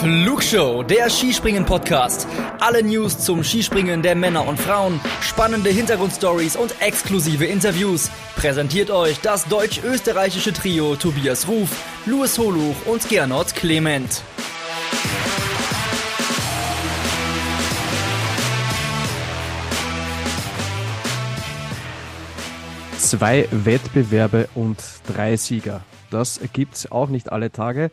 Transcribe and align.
Flugshow, 0.00 0.84
der 0.84 1.10
Skispringen-Podcast. 1.10 2.28
Alle 2.60 2.84
News 2.84 3.18
zum 3.18 3.42
Skispringen 3.42 4.00
der 4.00 4.14
Männer 4.14 4.46
und 4.46 4.56
Frauen, 4.56 5.00
spannende 5.20 5.70
Hintergrundstories 5.70 6.54
und 6.54 6.80
exklusive 6.80 7.44
Interviews. 7.44 8.08
Präsentiert 8.36 8.92
euch 8.92 9.20
das 9.22 9.46
deutsch-österreichische 9.46 10.52
Trio 10.52 10.94
Tobias 10.94 11.48
Ruf, 11.48 11.70
Louis 12.06 12.38
Holuch 12.38 12.76
und 12.86 13.08
Gernot 13.08 13.56
Clement. 13.56 14.22
Zwei 22.98 23.48
Wettbewerbe 23.50 24.48
und 24.54 24.78
drei 25.12 25.36
Sieger. 25.36 25.82
Das 26.12 26.38
gibt's 26.52 26.88
auch 26.92 27.08
nicht 27.08 27.32
alle 27.32 27.50
Tage. 27.50 27.90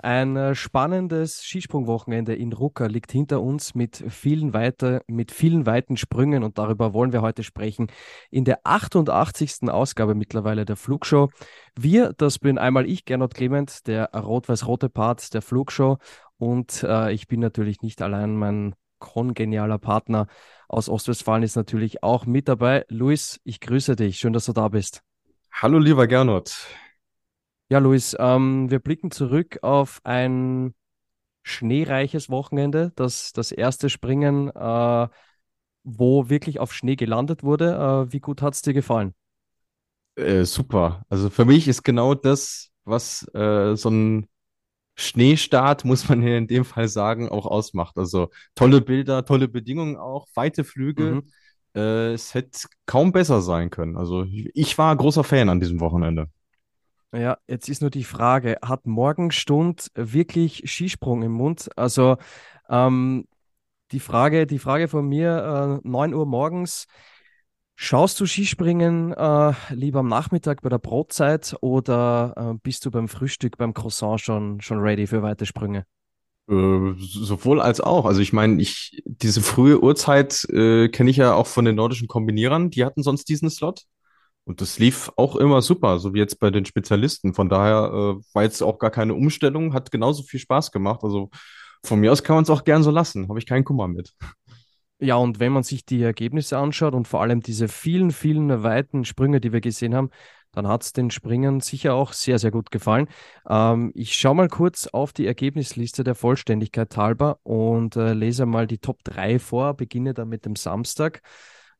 Ein 0.00 0.36
äh, 0.36 0.54
spannendes 0.54 1.44
Skisprungwochenende 1.44 2.34
in 2.34 2.52
Rucker 2.52 2.88
liegt 2.88 3.10
hinter 3.10 3.42
uns 3.42 3.74
mit 3.74 4.04
vielen, 4.08 4.52
weiter, 4.54 5.02
mit 5.08 5.32
vielen 5.32 5.66
weiten 5.66 5.96
Sprüngen 5.96 6.44
und 6.44 6.56
darüber 6.56 6.92
wollen 6.92 7.12
wir 7.12 7.20
heute 7.20 7.42
sprechen. 7.42 7.88
In 8.30 8.44
der 8.44 8.60
88. 8.62 9.68
Ausgabe 9.68 10.14
mittlerweile 10.14 10.64
der 10.64 10.76
Flugshow. 10.76 11.30
Wir, 11.76 12.12
das 12.16 12.38
bin 12.38 12.58
einmal 12.58 12.86
ich, 12.88 13.06
Gernot 13.06 13.34
Clement, 13.34 13.88
der 13.88 14.10
rot-weiß-rote 14.14 14.88
Part 14.88 15.34
der 15.34 15.42
Flugshow 15.42 15.98
und 16.36 16.84
äh, 16.84 17.12
ich 17.12 17.26
bin 17.26 17.40
natürlich 17.40 17.82
nicht 17.82 18.00
allein, 18.00 18.36
mein 18.36 18.76
kongenialer 19.00 19.78
Partner 19.78 20.28
aus 20.68 20.88
Ostwestfalen 20.88 21.42
ist 21.42 21.56
natürlich 21.56 22.02
auch 22.02 22.24
mit 22.26 22.46
dabei. 22.46 22.84
Luis, 22.88 23.40
ich 23.42 23.60
grüße 23.60 23.96
dich. 23.96 24.18
Schön, 24.18 24.32
dass 24.32 24.46
du 24.46 24.52
da 24.52 24.68
bist. 24.68 25.02
Hallo, 25.52 25.78
lieber 25.78 26.06
Gernot. 26.06 26.54
Ja, 27.70 27.78
Luis, 27.78 28.16
ähm, 28.18 28.70
wir 28.70 28.78
blicken 28.78 29.10
zurück 29.10 29.58
auf 29.62 30.00
ein 30.04 30.74
schneereiches 31.42 32.30
Wochenende. 32.30 32.92
Das, 32.96 33.32
das 33.32 33.52
erste 33.52 33.90
Springen, 33.90 34.48
äh, 34.50 35.08
wo 35.84 36.30
wirklich 36.30 36.60
auf 36.60 36.74
Schnee 36.74 36.96
gelandet 36.96 37.42
wurde. 37.44 38.06
Äh, 38.08 38.12
wie 38.12 38.20
gut 38.20 38.42
hat 38.42 38.54
es 38.54 38.62
dir 38.62 38.74
gefallen? 38.74 39.14
Äh, 40.16 40.44
super. 40.44 41.04
Also 41.08 41.30
für 41.30 41.44
mich 41.44 41.68
ist 41.68 41.82
genau 41.84 42.14
das, 42.14 42.70
was 42.84 43.26
äh, 43.34 43.76
so 43.76 43.90
ein 43.90 44.28
Schneestart, 44.96 45.84
muss 45.84 46.08
man 46.08 46.22
hier 46.22 46.38
in 46.38 46.48
dem 46.48 46.64
Fall 46.64 46.88
sagen, 46.88 47.28
auch 47.28 47.46
ausmacht. 47.46 47.98
Also 47.98 48.30
tolle 48.54 48.80
Bilder, 48.80 49.24
tolle 49.24 49.48
Bedingungen 49.48 49.96
auch, 49.96 50.26
weite 50.34 50.64
Flüge. 50.64 51.22
Mhm. 51.22 51.32
Äh, 51.74 52.12
es 52.14 52.34
hätte 52.34 52.68
kaum 52.86 53.12
besser 53.12 53.42
sein 53.42 53.70
können. 53.70 53.96
Also 53.96 54.24
ich 54.54 54.78
war 54.78 54.96
großer 54.96 55.24
Fan 55.24 55.48
an 55.50 55.60
diesem 55.60 55.80
Wochenende. 55.80 56.28
Ja, 57.12 57.38
jetzt 57.46 57.68
ist 57.68 57.80
nur 57.80 57.90
die 57.90 58.04
Frage, 58.04 58.58
hat 58.62 58.86
Morgenstund 58.86 59.90
wirklich 59.94 60.62
Skisprung 60.70 61.22
im 61.22 61.32
Mund? 61.32 61.70
Also 61.76 62.18
ähm, 62.68 63.26
die 63.92 64.00
Frage, 64.00 64.46
die 64.46 64.58
Frage 64.58 64.88
von 64.88 65.08
mir, 65.08 65.80
äh, 65.82 65.88
9 65.88 66.12
Uhr 66.12 66.26
morgens, 66.26 66.86
schaust 67.76 68.20
du 68.20 68.26
Skispringen 68.26 69.12
äh, 69.14 69.52
lieber 69.70 70.00
am 70.00 70.08
Nachmittag 70.08 70.60
bei 70.60 70.68
der 70.68 70.78
Brotzeit 70.78 71.56
oder 71.62 72.34
äh, 72.36 72.58
bist 72.62 72.84
du 72.84 72.90
beim 72.90 73.08
Frühstück, 73.08 73.56
beim 73.56 73.72
Croissant 73.72 74.20
schon, 74.20 74.60
schon 74.60 74.78
ready 74.80 75.06
für 75.06 75.22
weite 75.22 75.46
Sprünge? 75.46 75.86
Äh, 76.50 76.94
sowohl 76.98 77.62
als 77.62 77.80
auch. 77.80 78.04
Also 78.04 78.20
ich 78.20 78.34
meine, 78.34 78.60
ich 78.60 79.02
diese 79.06 79.40
frühe 79.40 79.82
Uhrzeit 79.82 80.44
äh, 80.50 80.88
kenne 80.88 81.10
ich 81.10 81.16
ja 81.16 81.32
auch 81.32 81.46
von 81.46 81.64
den 81.64 81.76
nordischen 81.76 82.08
Kombinierern. 82.08 82.68
Die 82.68 82.84
hatten 82.84 83.02
sonst 83.02 83.30
diesen 83.30 83.48
Slot. 83.48 83.84
Und 84.48 84.62
das 84.62 84.78
lief 84.78 85.12
auch 85.16 85.36
immer 85.36 85.60
super, 85.60 85.98
so 85.98 86.14
wie 86.14 86.20
jetzt 86.20 86.40
bei 86.40 86.50
den 86.50 86.64
Spezialisten. 86.64 87.34
Von 87.34 87.50
daher 87.50 87.92
äh, 87.92 88.22
war 88.32 88.42
jetzt 88.44 88.62
auch 88.62 88.78
gar 88.78 88.90
keine 88.90 89.12
Umstellung, 89.12 89.74
hat 89.74 89.90
genauso 89.90 90.22
viel 90.22 90.40
Spaß 90.40 90.72
gemacht. 90.72 91.00
Also 91.02 91.28
von 91.84 92.00
mir 92.00 92.10
aus 92.10 92.22
kann 92.22 92.36
man 92.36 92.44
es 92.44 92.50
auch 92.50 92.64
gern 92.64 92.82
so 92.82 92.90
lassen, 92.90 93.28
habe 93.28 93.38
ich 93.38 93.44
keinen 93.44 93.64
Kummer 93.64 93.88
mit. 93.88 94.14
Ja, 95.00 95.16
und 95.16 95.38
wenn 95.38 95.52
man 95.52 95.64
sich 95.64 95.84
die 95.84 96.02
Ergebnisse 96.02 96.56
anschaut 96.56 96.94
und 96.94 97.06
vor 97.06 97.20
allem 97.20 97.40
diese 97.40 97.68
vielen, 97.68 98.10
vielen 98.10 98.62
weiten 98.62 99.04
Sprünge, 99.04 99.38
die 99.38 99.52
wir 99.52 99.60
gesehen 99.60 99.94
haben, 99.94 100.08
dann 100.52 100.66
hat 100.66 100.82
es 100.82 100.94
den 100.94 101.10
Springern 101.10 101.60
sicher 101.60 101.92
auch 101.92 102.14
sehr, 102.14 102.38
sehr 102.38 102.50
gut 102.50 102.70
gefallen. 102.70 103.06
Ähm, 103.46 103.92
ich 103.94 104.14
schaue 104.14 104.34
mal 104.34 104.48
kurz 104.48 104.86
auf 104.86 105.12
die 105.12 105.26
Ergebnisliste 105.26 106.04
der 106.04 106.14
Vollständigkeit 106.14 106.96
halber 106.96 107.38
und 107.42 107.96
äh, 107.96 108.14
lese 108.14 108.46
mal 108.46 108.66
die 108.66 108.78
Top 108.78 109.04
3 109.04 109.38
vor, 109.38 109.74
beginne 109.74 110.14
dann 110.14 110.30
mit 110.30 110.46
dem 110.46 110.56
Samstag. 110.56 111.20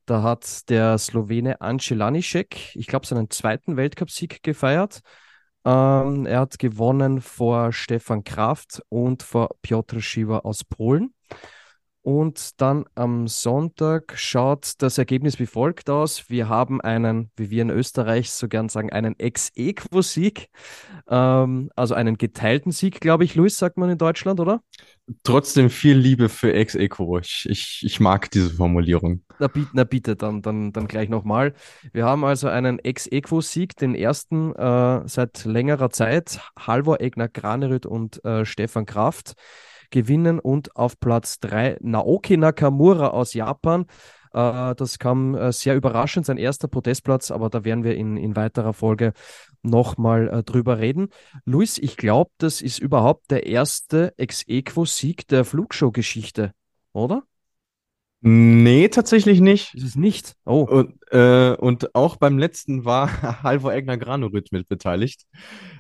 Da 0.09 0.23
hat 0.23 0.71
der 0.71 0.97
Slowene 0.97 1.61
Ance 1.61 1.95
Lanišek, 1.95 2.75
ich 2.75 2.87
glaube, 2.87 3.05
seinen 3.05 3.29
zweiten 3.29 3.77
Weltcupsieg 3.77 4.43
gefeiert. 4.43 5.01
Ähm, 5.67 6.25
er 6.25 6.41
hat 6.41 6.59
gewonnen 6.59 7.21
vor 7.21 7.75
Stefan 7.75 8.25
Kraft 8.25 8.81
und 8.89 9.23
vor 9.23 9.51
Piotr 9.61 10.01
Schiwa 10.01 10.39
aus 10.39 10.65
Polen. 10.65 11.13
Und 12.09 12.63
dann 12.63 12.87
am 12.95 13.29
Sonntag 13.29 14.15
schaut 14.17 14.73
das 14.79 14.97
Ergebnis 14.97 15.39
wie 15.39 15.45
folgt 15.45 15.91
aus. 15.91 16.31
Wir 16.31 16.49
haben 16.49 16.81
einen, 16.81 17.31
wie 17.37 17.51
wir 17.51 17.61
in 17.61 17.69
Österreich 17.69 18.31
so 18.31 18.49
gern 18.49 18.71
sagen, 18.71 18.91
einen 18.91 19.15
Ex-Equo-Sieg, 19.19 20.49
ähm, 21.11 21.69
also 21.77 21.93
einen 21.93 22.17
geteilten 22.17 22.73
Sieg, 22.73 23.03
glaube 23.03 23.25
ich, 23.25 23.35
Luis, 23.35 23.59
sagt 23.59 23.77
man 23.77 23.91
in 23.91 23.99
Deutschland, 23.99 24.41
oder? 24.41 24.63
Trotzdem 25.23 25.69
viel 25.69 25.99
Liebe 25.99 26.31
für 26.31 26.55
Ex-Equo. 26.55 27.19
Ich, 27.19 27.47
ich, 27.47 27.83
ich 27.85 28.01
mag 28.01 28.31
diese 28.31 28.55
Formulierung. 28.55 29.23
Na, 29.39 29.51
na 29.75 29.85
bitte, 29.85 30.17
dann, 30.17 30.41
dann, 30.41 30.73
dann 30.73 30.87
gleich 30.87 31.11
nochmal. 31.11 31.53
Wir 31.93 32.07
haben 32.07 32.25
also 32.25 32.49
einen 32.49 32.79
Ex-Equo-Sieg, 32.79 33.77
den 33.77 33.95
ersten 33.95 34.55
äh, 34.55 35.03
seit 35.07 35.45
längerer 35.45 35.91
Zeit. 35.91 36.41
Halvor 36.59 37.03
Egner 37.03 37.29
Granerüt 37.29 37.85
und 37.85 38.25
äh, 38.25 38.47
Stefan 38.47 38.87
Kraft 38.87 39.35
gewinnen 39.91 40.39
und 40.39 40.77
auf 40.77 40.99
Platz 41.01 41.41
3 41.41 41.79
Naoki 41.81 42.37
Nakamura 42.37 43.09
aus 43.09 43.35
Japan. 43.35 43.87
Äh, 44.33 44.75
das 44.75 44.99
kam 44.99 45.35
äh, 45.35 45.53
sehr 45.53 45.77
überraschend, 45.77 46.27
sein 46.27 46.37
erster 46.37 46.69
Podestplatz, 46.69 47.31
aber 47.31 47.51
da 47.51 47.65
werden 47.65 47.85
wir 47.85 47.97
in, 47.97 48.17
in 48.17 48.37
weiterer 48.37 48.73
Folge 48.73 49.13
nochmal 49.63 50.29
äh, 50.29 50.43
drüber 50.43 50.79
reden. 50.79 51.09
Luis, 51.45 51.79
ich 51.79 51.97
glaube, 51.97 52.31
das 52.39 52.61
ist 52.61 52.79
überhaupt 52.79 53.31
der 53.31 53.47
erste 53.47 54.15
Ex-Equo-Sieg 54.17 55.29
der 55.29 55.45
Flugshow-Geschichte, 55.45 56.53
oder? 56.93 57.23
Nee, 58.21 58.89
tatsächlich 58.89 59.41
nicht. 59.41 59.75
Ist 59.75 59.85
es 59.85 59.97
nicht? 59.97 60.35
Oh. 60.45 60.63
Und, 60.63 60.95
äh, 61.13 61.55
und 61.57 61.95
auch 61.95 62.17
beim 62.17 62.39
letzten 62.39 62.85
war 62.85 63.09
Halvor 63.43 63.73
Egner 63.73 63.97
Granerüt 63.97 64.51
mit 64.53 64.69
beteiligt. 64.69 65.25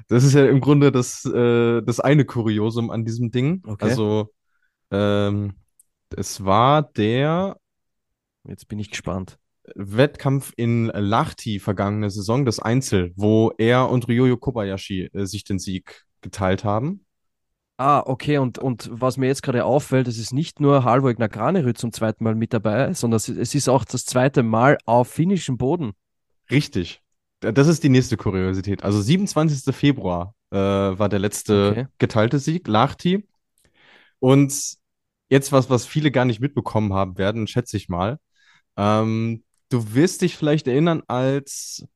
Das 0.08 0.24
ist 0.24 0.34
ja 0.34 0.46
im 0.46 0.60
Grunde 0.60 0.92
das, 0.92 1.24
äh, 1.24 1.82
das 1.82 2.00
eine 2.00 2.24
Kuriosum 2.24 2.90
an 2.90 3.04
diesem 3.04 3.30
Ding. 3.30 3.62
Okay. 3.66 3.84
Also, 3.84 4.32
ähm, 4.90 5.54
es 6.16 6.44
war 6.44 6.82
der 6.82 7.56
Jetzt 8.48 8.66
bin 8.68 8.78
ich 8.78 8.90
gespannt. 8.90 9.38
Wettkampf 9.74 10.52
in 10.56 10.86
Lahti 10.86 11.58
vergangene 11.58 12.10
Saison, 12.10 12.46
das 12.46 12.58
Einzel, 12.58 13.12
wo 13.14 13.52
er 13.58 13.90
und 13.90 14.08
Ryoyo 14.08 14.38
Kobayashi 14.38 15.10
äh, 15.12 15.26
sich 15.26 15.44
den 15.44 15.58
Sieg 15.58 16.04
geteilt 16.22 16.64
haben. 16.64 17.04
Ah, 17.80 18.02
okay. 18.04 18.38
Und, 18.38 18.58
und 18.58 18.90
was 18.92 19.16
mir 19.16 19.28
jetzt 19.28 19.42
gerade 19.42 19.64
auffällt, 19.64 20.08
es 20.08 20.18
ist 20.18 20.32
nicht 20.32 20.58
nur 20.58 20.82
Halvor 20.82 21.10
Egner 21.10 21.28
Granerüt 21.28 21.78
zum 21.78 21.92
zweiten 21.92 22.24
Mal 22.24 22.34
mit 22.34 22.52
dabei, 22.52 22.92
sondern 22.92 23.16
es 23.18 23.28
es 23.28 23.54
ist 23.54 23.68
auch 23.68 23.84
das 23.84 24.04
zweite 24.04 24.42
Mal 24.42 24.78
auf 24.84 25.08
finnischem 25.08 25.56
Boden. 25.56 25.92
Richtig. 26.50 27.00
Das 27.40 27.68
ist 27.68 27.84
die 27.84 27.88
nächste 27.88 28.16
Kuriosität. 28.16 28.82
Also 28.82 29.00
27. 29.00 29.72
Februar 29.72 30.34
äh, 30.50 30.56
war 30.56 31.08
der 31.08 31.20
letzte 31.20 31.70
Okay. 31.70 31.86
geteilte 31.98 32.40
Sieg, 32.40 32.66
Lahti. 32.66 33.28
Und 34.18 34.52
jetzt 35.28 35.52
was, 35.52 35.70
was 35.70 35.86
viele 35.86 36.10
gar 36.10 36.24
nicht 36.24 36.40
mitbekommen 36.40 36.92
haben 36.92 37.16
werden, 37.16 37.46
schätze 37.46 37.76
ich 37.76 37.88
mal. 37.88 38.18
Ähm, 38.76 39.44
du 39.68 39.94
wirst 39.94 40.22
dich 40.22 40.36
vielleicht 40.36 40.66
erinnern, 40.66 41.02
als 41.06 41.86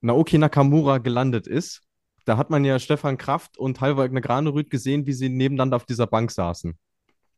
Naoki 0.00 0.38
Nakamura 0.38 0.98
gelandet 0.98 1.46
ist. 1.46 1.83
Da 2.24 2.36
hat 2.36 2.50
man 2.50 2.64
ja 2.64 2.78
Stefan 2.78 3.18
Kraft 3.18 3.58
und 3.58 3.80
Halvor 3.80 4.04
Egner 4.04 4.20
Granerüt 4.20 4.70
gesehen, 4.70 5.06
wie 5.06 5.12
sie 5.12 5.28
nebeneinander 5.28 5.76
auf 5.76 5.84
dieser 5.84 6.06
Bank 6.06 6.30
saßen. 6.30 6.78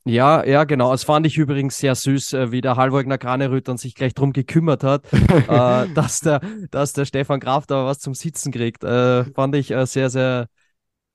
Ja, 0.04 0.44
ja, 0.44 0.62
genau. 0.62 0.92
Das 0.92 1.02
fand 1.02 1.26
ich 1.26 1.36
übrigens 1.36 1.78
sehr 1.78 1.96
süß, 1.96 2.32
äh, 2.34 2.52
wie 2.52 2.60
der 2.60 2.76
Halvor 2.76 3.00
Egner 3.00 3.18
Granerüt 3.18 3.66
dann 3.66 3.76
sich 3.76 3.96
gleich 3.96 4.14
drum 4.14 4.32
gekümmert 4.32 4.84
hat, 4.84 5.12
äh, 5.12 5.92
dass, 5.92 6.20
der, 6.20 6.40
dass 6.70 6.92
der 6.92 7.06
Stefan 7.06 7.40
Kraft 7.40 7.72
aber 7.72 7.86
was 7.86 7.98
zum 7.98 8.14
Sitzen 8.14 8.52
kriegt. 8.52 8.84
Äh, 8.84 9.24
fand 9.24 9.56
ich 9.56 9.72
äh, 9.72 9.84
sehr, 9.84 10.08
sehr, 10.08 10.46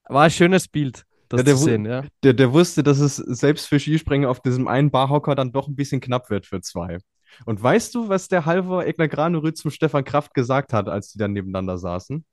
war 0.09 0.23
ein 0.23 0.31
schönes 0.31 0.67
Bild, 0.67 1.05
das 1.29 1.39
Ja, 1.39 1.43
der 1.45 1.55
zu 1.55 1.63
sehen, 1.63 1.85
ja. 1.85 2.03
Der, 2.21 2.33
der 2.33 2.51
wusste, 2.51 2.83
dass 2.83 2.99
es 2.99 3.15
selbst 3.15 3.67
für 3.67 3.79
Skispringer 3.79 4.29
auf 4.29 4.41
diesem 4.41 4.67
einen 4.67 4.91
Barhocker 4.91 5.35
dann 5.35 5.53
doch 5.53 5.69
ein 5.69 5.75
bisschen 5.77 6.01
knapp 6.01 6.29
wird 6.29 6.45
für 6.45 6.59
zwei. 6.59 6.97
Und 7.45 7.63
weißt 7.63 7.95
du, 7.95 8.09
was 8.09 8.27
der 8.27 8.45
Halvor 8.45 8.85
Egner 8.85 9.07
Granerüt 9.07 9.55
zum 9.55 9.71
Stefan 9.71 10.03
Kraft 10.03 10.33
gesagt 10.33 10.73
hat, 10.73 10.89
als 10.89 11.13
die 11.13 11.17
dann 11.17 11.31
nebeneinander 11.31 11.77
saßen? 11.77 12.25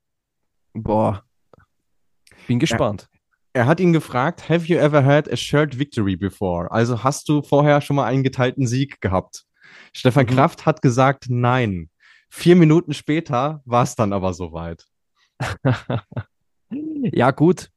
Boah, 0.73 1.23
bin 2.47 2.59
gespannt. 2.59 3.07
Er 3.53 3.65
hat 3.65 3.79
ihn 3.79 3.93
gefragt, 3.93 4.47
have 4.49 4.65
you 4.67 4.77
ever 4.77 5.03
had 5.03 5.31
a 5.31 5.35
shared 5.35 5.77
victory 5.79 6.15
before? 6.15 6.69
Also 6.71 7.03
hast 7.03 7.27
du 7.29 7.41
vorher 7.41 7.81
schon 7.81 7.95
mal 7.95 8.05
einen 8.05 8.23
geteilten 8.23 8.67
Sieg 8.67 9.01
gehabt? 9.01 9.45
Stefan 9.91 10.25
Mhm. 10.25 10.29
Kraft 10.31 10.65
hat 10.65 10.81
gesagt, 10.81 11.25
nein. 11.29 11.89
Vier 12.29 12.55
Minuten 12.55 12.93
später 12.93 13.61
war 13.65 13.83
es 13.83 13.95
dann 13.95 14.13
aber 14.13 14.33
soweit. 14.33 14.85
Ja, 16.71 17.31
gut. 17.31 17.69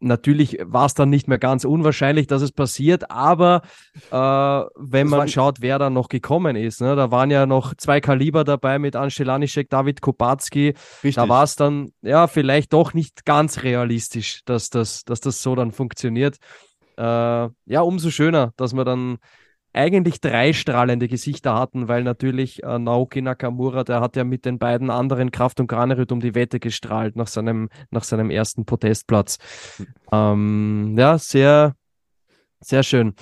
Natürlich 0.00 0.58
war 0.62 0.86
es 0.86 0.94
dann 0.94 1.10
nicht 1.10 1.26
mehr 1.26 1.38
ganz 1.38 1.64
unwahrscheinlich, 1.64 2.28
dass 2.28 2.40
es 2.40 2.52
passiert, 2.52 3.10
aber 3.10 3.62
äh, 4.10 4.14
wenn 4.14 5.08
man 5.08 5.26
schaut, 5.28 5.60
wer 5.60 5.78
da 5.78 5.90
noch 5.90 6.08
gekommen 6.08 6.54
ist, 6.54 6.80
ne, 6.80 6.94
da 6.94 7.10
waren 7.10 7.30
ja 7.30 7.46
noch 7.46 7.74
zwei 7.74 8.00
Kaliber 8.00 8.44
dabei 8.44 8.78
mit 8.78 8.94
Angelanischek, 8.94 9.68
David 9.68 10.00
Kopacki. 10.00 10.74
Da 11.14 11.28
war 11.28 11.42
es 11.42 11.56
dann 11.56 11.90
ja 12.02 12.28
vielleicht 12.28 12.72
doch 12.72 12.94
nicht 12.94 13.24
ganz 13.24 13.62
realistisch, 13.64 14.42
dass 14.44 14.70
das, 14.70 15.04
dass 15.04 15.20
das 15.20 15.42
so 15.42 15.56
dann 15.56 15.72
funktioniert. 15.72 16.36
Äh, 16.96 17.02
ja, 17.02 17.80
umso 17.80 18.10
schöner, 18.10 18.52
dass 18.56 18.72
man 18.72 18.86
dann 18.86 19.18
eigentlich 19.72 20.20
drei 20.20 20.52
strahlende 20.52 21.08
Gesichter 21.08 21.54
hatten, 21.54 21.88
weil 21.88 22.02
natürlich 22.02 22.62
äh, 22.62 22.78
Naoki 22.78 23.22
Nakamura, 23.22 23.84
der 23.84 24.00
hat 24.00 24.16
ja 24.16 24.24
mit 24.24 24.44
den 24.44 24.58
beiden 24.58 24.90
anderen 24.90 25.30
Kraft 25.30 25.60
und 25.60 25.66
Granerüt 25.66 26.10
um 26.12 26.20
die 26.20 26.34
Wette 26.34 26.58
gestrahlt 26.58 27.16
nach 27.16 27.28
seinem, 27.28 27.68
nach 27.90 28.04
seinem 28.04 28.30
ersten 28.30 28.64
Podestplatz. 28.64 29.38
Ähm, 30.10 30.96
ja, 30.98 31.18
sehr, 31.18 31.74
sehr 32.60 32.82
schön. 32.82 33.14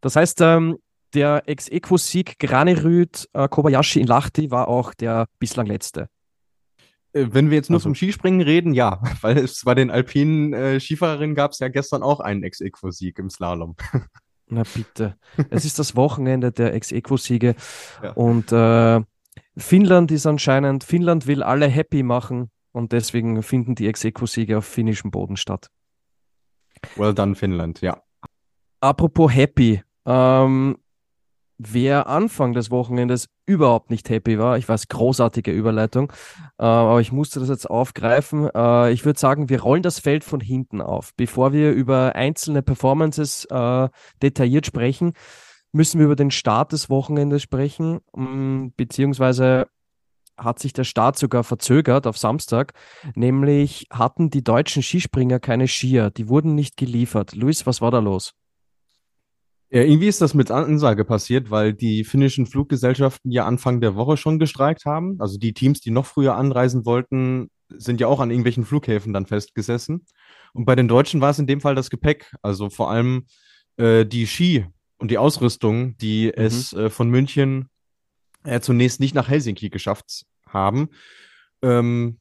Das 0.00 0.16
heißt, 0.16 0.40
ähm, 0.40 0.78
der 1.14 1.42
Ex-Equo-Sieg 1.46 2.38
Granerüt 2.38 3.28
äh, 3.32 3.48
Kobayashi 3.48 4.00
in 4.00 4.06
Lahti 4.06 4.50
war 4.50 4.68
auch 4.68 4.94
der 4.94 5.26
bislang 5.38 5.66
letzte. 5.66 6.08
Äh, 7.12 7.26
wenn 7.32 7.50
wir 7.50 7.56
jetzt 7.56 7.70
nur 7.70 7.78
also, 7.78 7.88
vom 7.88 7.94
Skispringen 7.94 8.40
reden, 8.40 8.74
ja, 8.74 9.02
weil 9.20 9.38
es 9.38 9.62
bei 9.64 9.74
den 9.74 9.90
alpinen 9.90 10.52
äh, 10.52 10.80
Skifahrerinnen 10.80 11.34
gab 11.34 11.52
es 11.52 11.58
ja 11.58 11.68
gestern 11.68 12.02
auch 12.02 12.20
einen 12.20 12.42
Ex-Equo-Sieg 12.42 13.18
im 13.18 13.30
Slalom. 13.30 13.76
Na 14.50 14.64
bitte. 14.74 15.16
es 15.50 15.64
ist 15.64 15.78
das 15.78 15.96
Wochenende 15.96 16.52
der 16.52 16.74
Ex-Equo-Siege 16.74 17.54
ja. 18.02 18.12
und 18.12 18.52
äh, 18.52 19.00
Finnland 19.56 20.10
ist 20.10 20.26
anscheinend, 20.26 20.84
Finnland 20.84 21.26
will 21.26 21.42
alle 21.42 21.66
happy 21.66 22.02
machen 22.02 22.50
und 22.72 22.92
deswegen 22.92 23.42
finden 23.42 23.74
die 23.74 23.86
Ex-Equo-Siege 23.86 24.58
auf 24.58 24.64
finnischem 24.64 25.10
Boden 25.10 25.36
statt. 25.36 25.70
Well 26.96 27.14
done, 27.14 27.34
Finnland, 27.34 27.80
ja. 27.80 28.02
Apropos 28.80 29.32
happy, 29.32 29.82
ähm, 30.06 30.78
wer 31.58 32.06
Anfang 32.06 32.52
des 32.54 32.70
Wochenendes 32.70 33.28
überhaupt 33.50 33.90
nicht 33.90 34.08
happy 34.08 34.38
war. 34.38 34.56
Ich 34.58 34.68
weiß, 34.68 34.86
großartige 34.86 35.50
Überleitung, 35.50 36.12
äh, 36.58 36.64
aber 36.64 37.00
ich 37.00 37.10
musste 37.10 37.40
das 37.40 37.48
jetzt 37.48 37.68
aufgreifen. 37.68 38.48
Äh, 38.54 38.92
ich 38.92 39.04
würde 39.04 39.18
sagen, 39.18 39.48
wir 39.48 39.60
rollen 39.60 39.82
das 39.82 39.98
Feld 39.98 40.22
von 40.22 40.38
hinten 40.40 40.80
auf. 40.80 41.12
Bevor 41.16 41.52
wir 41.52 41.72
über 41.72 42.14
einzelne 42.14 42.62
Performances 42.62 43.46
äh, 43.50 43.88
detailliert 44.22 44.66
sprechen, 44.66 45.14
müssen 45.72 45.98
wir 45.98 46.06
über 46.06 46.16
den 46.16 46.30
Start 46.30 46.72
des 46.72 46.88
Wochenendes 46.90 47.42
sprechen, 47.42 48.00
mm, 48.14 48.68
beziehungsweise 48.76 49.66
hat 50.36 50.60
sich 50.60 50.72
der 50.72 50.84
Start 50.84 51.18
sogar 51.18 51.44
verzögert 51.44 52.06
auf 52.06 52.16
Samstag. 52.16 52.72
Nämlich 53.14 53.88
hatten 53.90 54.30
die 54.30 54.44
deutschen 54.44 54.82
Skispringer 54.82 55.38
keine 55.40 55.68
Skier. 55.68 56.10
Die 56.10 56.28
wurden 56.28 56.54
nicht 56.54 56.76
geliefert. 56.76 57.34
Luis, 57.34 57.66
was 57.66 57.82
war 57.82 57.90
da 57.90 57.98
los? 57.98 58.34
Ja, 59.72 59.82
irgendwie 59.82 60.08
ist 60.08 60.20
das 60.20 60.34
mit 60.34 60.50
Ansage 60.50 61.04
passiert, 61.04 61.50
weil 61.50 61.72
die 61.72 62.02
finnischen 62.02 62.46
Fluggesellschaften 62.46 63.30
ja 63.30 63.46
Anfang 63.46 63.80
der 63.80 63.94
Woche 63.94 64.16
schon 64.16 64.40
gestreikt 64.40 64.84
haben. 64.84 65.20
Also 65.20 65.38
die 65.38 65.52
Teams, 65.52 65.80
die 65.80 65.92
noch 65.92 66.06
früher 66.06 66.34
anreisen 66.34 66.84
wollten, 66.84 67.50
sind 67.68 68.00
ja 68.00 68.08
auch 68.08 68.18
an 68.18 68.30
irgendwelchen 68.30 68.64
Flughäfen 68.64 69.12
dann 69.12 69.26
festgesessen. 69.26 70.04
Und 70.52 70.64
bei 70.64 70.74
den 70.74 70.88
Deutschen 70.88 71.20
war 71.20 71.30
es 71.30 71.38
in 71.38 71.46
dem 71.46 71.60
Fall 71.60 71.76
das 71.76 71.88
Gepäck, 71.90 72.34
also 72.42 72.68
vor 72.68 72.90
allem 72.90 73.26
äh, 73.76 74.04
die 74.04 74.26
Ski 74.26 74.66
und 74.98 75.10
die 75.10 75.18
Ausrüstung, 75.18 75.96
die 75.98 76.26
mhm. 76.26 76.32
es 76.34 76.72
äh, 76.72 76.90
von 76.90 77.08
München 77.08 77.68
äh, 78.44 78.60
zunächst 78.60 79.00
nicht 79.00 79.14
nach 79.14 79.28
Helsinki 79.28 79.70
geschafft 79.70 80.24
haben. 80.46 80.88
Ähm, 81.62 82.19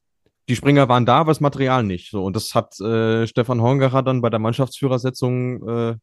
die 0.49 0.55
Springer 0.55 0.89
waren 0.89 1.05
da, 1.05 1.19
aber 1.19 1.31
das 1.31 1.41
Material 1.41 1.83
nicht. 1.83 2.09
So, 2.09 2.23
und 2.23 2.35
das 2.35 2.55
hat 2.55 2.79
äh, 2.79 3.27
Stefan 3.27 3.61
Horngacher 3.61 4.01
dann 4.01 4.21
bei 4.21 4.31
der 4.31 4.39
Mannschaftsführersetzung 4.39 5.67
äh, 5.67 5.95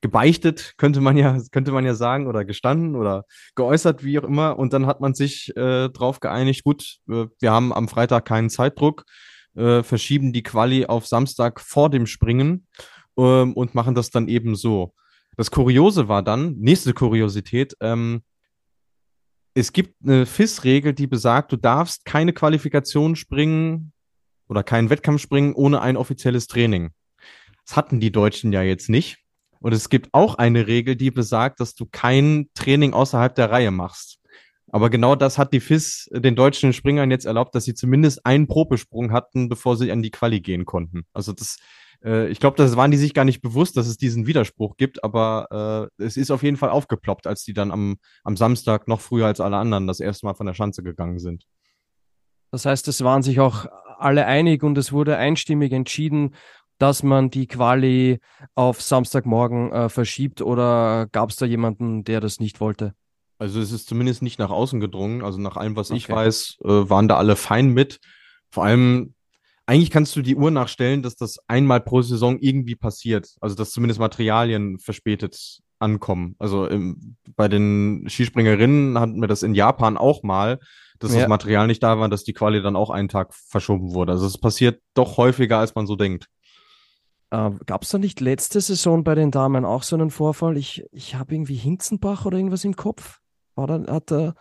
gebeichtet, 0.00 0.74
könnte 0.78 1.00
man 1.00 1.16
ja, 1.16 1.36
könnte 1.50 1.72
man 1.72 1.84
ja 1.84 1.94
sagen, 1.94 2.28
oder 2.28 2.44
gestanden 2.44 2.94
oder 2.94 3.24
geäußert, 3.56 4.04
wie 4.04 4.18
auch 4.20 4.24
immer. 4.24 4.58
Und 4.58 4.72
dann 4.72 4.86
hat 4.86 5.00
man 5.00 5.14
sich 5.14 5.50
äh, 5.56 5.88
darauf 5.88 6.20
geeinigt, 6.20 6.62
gut, 6.62 6.98
äh, 7.08 7.26
wir 7.40 7.50
haben 7.50 7.72
am 7.72 7.88
Freitag 7.88 8.26
keinen 8.26 8.48
Zeitdruck, 8.48 9.04
äh, 9.56 9.82
verschieben 9.82 10.32
die 10.32 10.44
Quali 10.44 10.86
auf 10.86 11.08
Samstag 11.08 11.60
vor 11.60 11.90
dem 11.90 12.06
Springen 12.06 12.68
ähm, 13.18 13.54
und 13.54 13.74
machen 13.74 13.96
das 13.96 14.10
dann 14.10 14.28
eben 14.28 14.54
so. 14.54 14.94
Das 15.36 15.50
Kuriose 15.50 16.06
war 16.06 16.22
dann, 16.22 16.54
nächste 16.58 16.92
Kuriosität, 16.92 17.76
ähm, 17.80 18.22
es 19.54 19.72
gibt 19.72 19.94
eine 20.02 20.26
FIS-Regel, 20.26 20.92
die 20.94 21.06
besagt, 21.06 21.52
du 21.52 21.56
darfst 21.56 22.04
keine 22.04 22.32
Qualifikation 22.32 23.16
springen 23.16 23.92
oder 24.48 24.62
keinen 24.62 24.90
Wettkampf 24.90 25.20
springen 25.20 25.54
ohne 25.54 25.80
ein 25.80 25.96
offizielles 25.96 26.46
Training. 26.46 26.90
Das 27.66 27.76
hatten 27.76 28.00
die 28.00 28.12
Deutschen 28.12 28.52
ja 28.52 28.62
jetzt 28.62 28.88
nicht. 28.88 29.18
Und 29.60 29.72
es 29.72 29.90
gibt 29.90 30.08
auch 30.12 30.36
eine 30.36 30.66
Regel, 30.66 30.96
die 30.96 31.10
besagt, 31.10 31.60
dass 31.60 31.74
du 31.74 31.86
kein 31.86 32.48
Training 32.54 32.94
außerhalb 32.94 33.34
der 33.34 33.50
Reihe 33.50 33.70
machst. 33.70 34.18
Aber 34.72 34.88
genau 34.88 35.16
das 35.16 35.36
hat 35.36 35.52
die 35.52 35.60
FIS 35.60 36.08
den 36.12 36.36
deutschen 36.36 36.72
Springern 36.72 37.10
jetzt 37.10 37.26
erlaubt, 37.26 37.54
dass 37.54 37.64
sie 37.64 37.74
zumindest 37.74 38.24
einen 38.24 38.46
Probesprung 38.46 39.12
hatten, 39.12 39.48
bevor 39.48 39.76
sie 39.76 39.90
an 39.90 40.02
die 40.02 40.10
Quali 40.10 40.40
gehen 40.40 40.64
konnten. 40.64 41.04
Also 41.12 41.32
das 41.32 41.58
äh, 42.04 42.28
ich 42.28 42.40
glaube, 42.40 42.56
das 42.56 42.76
waren 42.76 42.90
die 42.90 42.96
sich 42.96 43.14
gar 43.14 43.24
nicht 43.24 43.42
bewusst, 43.42 43.76
dass 43.76 43.86
es 43.86 43.96
diesen 43.96 44.26
Widerspruch 44.26 44.76
gibt, 44.76 45.04
aber 45.04 45.90
äh, 45.98 46.04
es 46.04 46.16
ist 46.16 46.30
auf 46.30 46.42
jeden 46.42 46.56
Fall 46.56 46.70
aufgeploppt, 46.70 47.26
als 47.26 47.44
die 47.44 47.52
dann 47.52 47.70
am, 47.70 47.96
am 48.24 48.36
Samstag 48.36 48.88
noch 48.88 49.00
früher 49.00 49.26
als 49.26 49.40
alle 49.40 49.56
anderen 49.56 49.86
das 49.86 50.00
erste 50.00 50.26
Mal 50.26 50.34
von 50.34 50.46
der 50.46 50.54
Schanze 50.54 50.82
gegangen 50.82 51.18
sind. 51.18 51.44
Das 52.50 52.66
heißt, 52.66 52.88
es 52.88 53.04
waren 53.04 53.22
sich 53.22 53.40
auch 53.40 53.66
alle 53.98 54.26
einig 54.26 54.62
und 54.62 54.76
es 54.76 54.92
wurde 54.92 55.16
einstimmig 55.16 55.72
entschieden, 55.72 56.34
dass 56.78 57.02
man 57.02 57.30
die 57.30 57.46
Quali 57.46 58.20
auf 58.54 58.80
Samstagmorgen 58.80 59.70
äh, 59.70 59.88
verschiebt 59.88 60.40
oder 60.40 61.06
gab 61.12 61.30
es 61.30 61.36
da 61.36 61.46
jemanden, 61.46 62.04
der 62.04 62.20
das 62.20 62.40
nicht 62.40 62.60
wollte? 62.60 62.94
Also 63.38 63.60
es 63.60 63.70
ist 63.70 63.86
zumindest 63.86 64.22
nicht 64.22 64.38
nach 64.38 64.50
außen 64.50 64.80
gedrungen. 64.80 65.22
Also 65.22 65.38
nach 65.38 65.56
allem, 65.56 65.76
was 65.76 65.90
okay. 65.90 65.98
ich 65.98 66.08
weiß, 66.08 66.58
äh, 66.62 66.68
waren 66.68 67.08
da 67.08 67.16
alle 67.16 67.36
fein 67.36 67.68
mit. 67.68 68.00
Vor 68.50 68.64
allem 68.64 69.14
eigentlich 69.70 69.90
kannst 69.92 70.16
du 70.16 70.22
die 70.22 70.34
Uhr 70.34 70.50
nachstellen, 70.50 71.00
dass 71.00 71.14
das 71.14 71.38
einmal 71.46 71.80
pro 71.80 72.02
Saison 72.02 72.40
irgendwie 72.40 72.74
passiert. 72.74 73.36
Also 73.40 73.54
dass 73.54 73.70
zumindest 73.70 74.00
Materialien 74.00 74.80
verspätet 74.80 75.60
ankommen. 75.78 76.34
Also 76.40 76.66
im, 76.66 77.16
bei 77.36 77.46
den 77.46 78.04
Skispringerinnen 78.08 78.98
hatten 78.98 79.20
wir 79.20 79.28
das 79.28 79.44
in 79.44 79.54
Japan 79.54 79.96
auch 79.96 80.24
mal, 80.24 80.58
dass 80.98 81.12
ja. 81.12 81.20
das 81.20 81.28
Material 81.28 81.68
nicht 81.68 81.84
da 81.84 82.00
war, 82.00 82.08
dass 82.08 82.24
die 82.24 82.32
Quali 82.32 82.60
dann 82.60 82.74
auch 82.74 82.90
einen 82.90 83.08
Tag 83.08 83.32
verschoben 83.32 83.94
wurde. 83.94 84.10
Also 84.10 84.26
es 84.26 84.38
passiert 84.38 84.82
doch 84.94 85.18
häufiger, 85.18 85.58
als 85.58 85.76
man 85.76 85.86
so 85.86 85.94
denkt. 85.94 86.26
Äh, 87.30 87.52
Gab 87.64 87.84
es 87.84 87.90
da 87.90 87.98
nicht 87.98 88.18
letzte 88.18 88.60
Saison 88.60 89.04
bei 89.04 89.14
den 89.14 89.30
Damen 89.30 89.64
auch 89.64 89.84
so 89.84 89.94
einen 89.94 90.10
Vorfall? 90.10 90.56
Ich, 90.56 90.82
ich 90.90 91.14
habe 91.14 91.32
irgendwie 91.32 91.54
Hinzenbach 91.54 92.26
oder 92.26 92.38
irgendwas 92.38 92.64
im 92.64 92.74
Kopf. 92.74 93.20
War 93.54 93.68
da, 93.68 93.92
hat 93.92 94.10
da, 94.10 94.34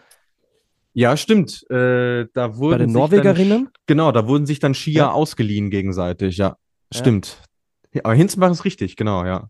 ja, 0.99 1.15
stimmt. 1.15 1.65
Äh, 1.69 2.27
da 2.33 2.57
wurden 2.57 2.71
Bei 2.71 2.77
den 2.79 2.91
Norwegerinnen? 2.91 3.65
Dann, 3.65 3.73
genau, 3.85 4.11
da 4.11 4.27
wurden 4.27 4.45
sich 4.45 4.59
dann 4.59 4.73
Skier 4.73 4.93
ja. 4.93 5.11
ausgeliehen 5.11 5.69
gegenseitig, 5.69 6.35
ja. 6.35 6.57
Stimmt. 6.93 7.41
Ja. 7.93 8.01
Aber 8.03 8.13
Hinzenbach 8.15 8.51
ist 8.51 8.65
richtig, 8.65 8.97
genau, 8.97 9.23
ja. 9.25 9.49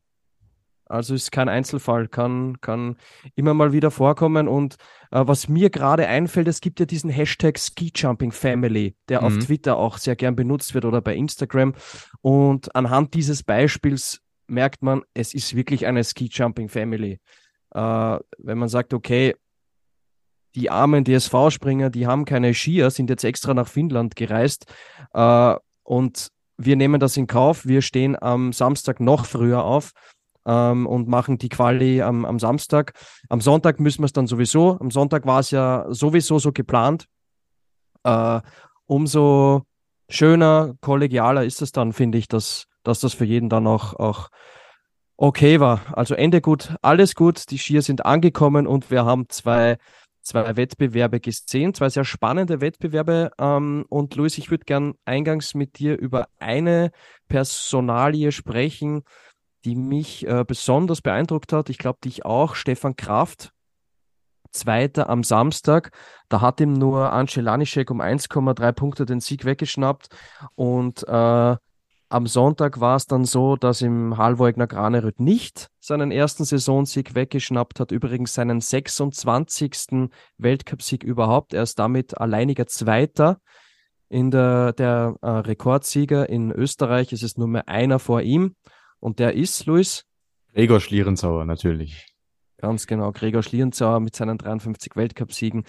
Also 0.86 1.16
ist 1.16 1.32
kein 1.32 1.50
Einzelfall, 1.50 2.08
kann, 2.08 2.62
kann 2.62 2.98
immer 3.34 3.56
mal 3.56 3.74
wieder 3.74 3.90
vorkommen. 3.90 4.48
Und 4.48 4.76
äh, 5.10 5.24
was 5.26 5.50
mir 5.50 5.72
gerade 5.72 6.06
einfällt, 6.08 6.48
es 6.48 6.62
gibt 6.62 6.80
ja 6.80 6.86
diesen 6.86 7.10
Hashtag 7.10 7.58
Ski 7.58 7.92
Jumping 7.96 8.32
Family, 8.32 8.96
der 9.08 9.22
mhm. 9.22 9.26
auf 9.26 9.38
Twitter 9.40 9.78
auch 9.78 9.98
sehr 9.98 10.16
gern 10.16 10.36
benutzt 10.36 10.76
wird 10.76 10.86
oder 10.86 11.02
bei 11.02 11.16
Instagram. 11.16 11.74
Und 12.22 12.76
anhand 12.76 13.16
dieses 13.16 13.42
Beispiels 13.42 14.22
merkt 14.46 14.84
man, 14.84 15.02
es 15.16 15.34
ist 15.34 15.56
wirklich 15.56 15.88
eine 15.88 16.04
Ski 16.04 16.30
Jumping 16.32 16.70
Family. 16.70 17.20
Äh, 17.74 18.20
wenn 18.38 18.58
man 18.60 18.70
sagt, 18.70 18.94
okay, 18.94 19.34
die 20.56 20.70
armen 20.70 21.04
DSV-Springer, 21.04 21.90
die 21.90 22.08
haben 22.08 22.26
keine 22.26 22.54
Skier, 22.54 22.90
sind 22.90 23.10
jetzt 23.10 23.24
extra 23.24 23.54
nach 23.54 23.68
Finnland 23.68 24.16
gereist. 24.16 24.66
Äh, 25.14 25.56
und 25.84 26.30
wir 26.58 26.76
nehmen 26.76 27.00
das 27.00 27.18
in 27.18 27.28
Kauf. 27.28 27.66
Wir 27.66 27.82
stehen 27.82 28.22
am 28.22 28.52
Samstag 28.52 29.00
noch 29.00 29.26
früher 29.26 29.64
auf 29.64 29.92
ähm, 30.46 30.88
und 30.88 31.08
machen 31.08 31.38
die 31.38 31.50
Quali 31.50 32.02
am, 32.02 32.26
am 32.26 32.40
Samstag. 32.40 32.94
Am 33.30 33.42
Sonntag 33.42 33.80
müssen 33.80 34.02
wir 34.02 34.08
es 34.08 34.14
dann 34.14 34.28
sowieso. 34.28 34.78
Am 34.80 34.92
Sonntag 34.92 35.26
war 35.26 35.40
es 35.40 35.52
ja 35.52 35.86
sowieso 35.90 36.40
so 36.40 36.52
geplant. 36.52 37.06
Äh, 38.04 38.42
umso 38.86 39.64
schöner, 40.10 40.74
kollegialer 40.82 41.46
ist 41.46 41.62
es 41.62 41.72
dann, 41.72 41.94
finde 41.94 42.18
ich, 42.18 42.28
dass, 42.28 42.66
dass 42.84 43.00
das 43.00 43.14
für 43.14 43.26
jeden 43.26 43.50
dann 43.50 43.68
auch, 43.68 43.94
auch 43.94 44.30
okay 45.16 45.60
war. 45.60 45.82
Also 45.94 46.16
Ende 46.16 46.42
gut, 46.42 46.76
alles 46.82 47.16
gut. 47.16 47.50
Die 47.52 47.58
Skier 47.58 47.82
sind 47.82 48.06
angekommen 48.06 48.68
und 48.68 48.90
wir 48.90 49.06
haben 49.06 49.30
zwei 49.30 49.78
zwei 50.30 50.56
Wettbewerbe 50.56 51.20
gesehen, 51.20 51.74
zwei 51.74 51.90
sehr 51.90 52.06
spannende 52.06 52.62
Wettbewerbe. 52.62 53.32
Ähm, 53.40 53.86
und 53.90 54.16
Luis, 54.16 54.38
ich 54.38 54.52
würde 54.52 54.66
gern 54.66 54.94
eingangs 55.06 55.56
mit 55.56 55.80
dir 55.80 55.98
über 55.98 56.28
eine 56.40 56.92
Personalie 57.28 58.32
sprechen, 58.32 59.04
die 59.66 59.76
mich 59.76 60.26
äh, 60.28 60.46
besonders 60.48 61.02
beeindruckt 61.02 61.52
hat. 61.52 61.70
Ich 61.70 61.78
glaube, 61.78 62.00
dich 62.04 62.26
auch, 62.26 62.56
Stefan 62.56 62.96
Kraft. 62.96 63.52
Zweiter 64.52 65.10
am 65.10 65.24
Samstag. 65.24 65.92
Da 66.28 66.42
hat 66.42 66.60
ihm 66.60 66.74
nur 66.74 67.12
Ancelanischek 67.14 67.92
um 67.92 68.02
1,3 68.02 68.72
Punkte 68.72 69.06
den 69.06 69.20
Sieg 69.20 69.46
weggeschnappt. 69.46 70.10
Und 70.56 71.08
äh, 71.08 71.56
Am 72.12 72.26
Sonntag 72.26 72.80
war 72.80 72.96
es 72.96 73.06
dann 73.06 73.24
so, 73.24 73.56
dass 73.56 73.84
im 73.84 74.18
Halvogner 74.18 74.66
Granerüt 74.66 75.20
nicht 75.20 75.70
seinen 75.80 76.10
ersten 76.10 76.44
Saisonsieg 76.44 77.14
weggeschnappt 77.14 77.80
hat, 77.80 77.92
übrigens 77.92 78.34
seinen 78.34 78.62
26. 78.62 80.10
Weltcupsieg 80.40 81.04
überhaupt. 81.04 81.54
Er 81.54 81.62
ist 81.62 81.78
damit 81.78 82.18
alleiniger 82.18 82.66
Zweiter 82.66 83.40
in 84.10 84.32
der, 84.32 84.74
der 84.74 85.18
äh, 85.22 85.30
Rekordsieger 85.30 86.28
in 86.28 86.52
Österreich. 86.52 87.14
Es 87.14 87.22
ist 87.22 87.38
nur 87.38 87.48
mehr 87.48 87.70
einer 87.70 88.00
vor 88.00 88.24
ihm 88.24 88.56
und 89.00 89.20
der 89.20 89.36
ist, 89.36 89.68
Luis? 89.68 90.06
Gregor 90.56 90.80
Schlierenzauer, 90.80 91.46
natürlich. 91.46 92.08
Ganz 92.58 92.88
genau, 92.88 93.12
Gregor 93.12 93.44
Schlierenzauer 93.44 94.00
mit 94.00 94.16
seinen 94.16 94.40
53 94.40 94.96
Weltcupsiegen. 94.96 95.64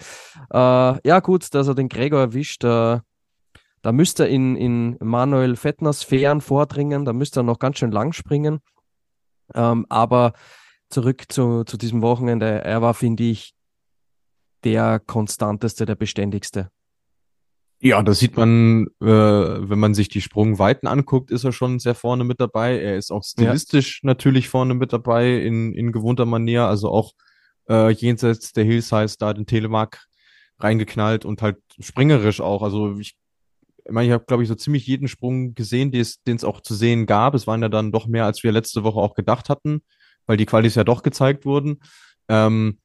Äh, 0.51 1.07
ja, 1.07 1.19
gut, 1.19 1.53
dass 1.53 1.67
er 1.67 1.75
den 1.75 1.87
Gregor 1.87 2.19
erwischt. 2.19 2.63
Äh, 2.63 2.99
da 3.81 3.91
müsste 3.91 4.23
er 4.23 4.29
in, 4.29 4.55
in 4.55 4.97
Manuel 4.99 5.55
Fettners 5.55 6.03
Fähren 6.03 6.41
vordringen, 6.41 7.05
da 7.05 7.13
müsste 7.13 7.41
er 7.41 7.43
noch 7.43 7.59
ganz 7.59 7.79
schön 7.79 7.91
lang 7.91 8.13
springen. 8.13 8.59
Ähm, 9.53 9.85
aber 9.89 10.33
zurück 10.89 11.25
zu, 11.29 11.63
zu 11.63 11.77
diesem 11.77 12.01
Wochenende, 12.01 12.63
er 12.63 12.81
war, 12.81 12.93
finde 12.93 13.23
ich, 13.23 13.53
der 14.63 14.99
konstanteste, 14.99 15.85
der 15.85 15.95
beständigste. 15.95 16.69
Ja, 17.83 18.03
das 18.03 18.19
sieht 18.19 18.37
man, 18.37 18.85
äh, 19.01 19.05
wenn 19.07 19.79
man 19.79 19.95
sich 19.95 20.07
die 20.07 20.21
Sprungweiten 20.21 20.87
anguckt, 20.87 21.31
ist 21.31 21.43
er 21.43 21.51
schon 21.51 21.79
sehr 21.79 21.95
vorne 21.95 22.23
mit 22.23 22.39
dabei. 22.39 22.79
Er 22.79 22.95
ist 22.95 23.11
auch 23.11 23.23
stilistisch 23.23 24.01
ja. 24.03 24.07
natürlich 24.07 24.49
vorne 24.49 24.75
mit 24.75 24.93
dabei 24.93 25.37
in, 25.37 25.73
in 25.73 25.91
gewohnter 25.91 26.27
Manier, 26.27 26.65
also 26.65 26.89
auch 26.89 27.13
äh, 27.67 27.89
jenseits 27.89 28.53
der 28.53 28.65
Hillsize 28.65 29.15
da 29.17 29.33
den 29.33 29.47
Telemark 29.47 30.05
reingeknallt 30.59 31.25
und 31.25 31.41
halt 31.41 31.57
springerisch 31.79 32.39
auch. 32.39 32.61
Also 32.61 32.99
ich, 32.99 33.17
ich 33.85 33.91
meine, 33.91 34.07
ich 34.07 34.13
habe, 34.13 34.25
glaube 34.25 34.43
ich, 34.43 34.49
so 34.49 34.55
ziemlich 34.55 34.85
jeden 34.87 35.07
Sprung 35.07 35.53
gesehen, 35.53 35.91
den 35.91 36.01
es 36.01 36.43
auch 36.43 36.61
zu 36.61 36.75
sehen 36.75 37.05
gab. 37.05 37.33
Es 37.33 37.47
waren 37.47 37.61
ja 37.61 37.69
dann 37.69 37.91
doch 37.91 38.07
mehr, 38.07 38.25
als 38.25 38.43
wir 38.43 38.51
letzte 38.51 38.83
Woche 38.83 38.99
auch 38.99 39.15
gedacht 39.15 39.49
hatten, 39.49 39.81
weil 40.25 40.37
die 40.37 40.45
Qualis 40.45 40.75
ja 40.75 40.83
doch 40.83 41.03
gezeigt 41.03 41.45
wurden. 41.45 41.81
Ähm, 42.27 42.79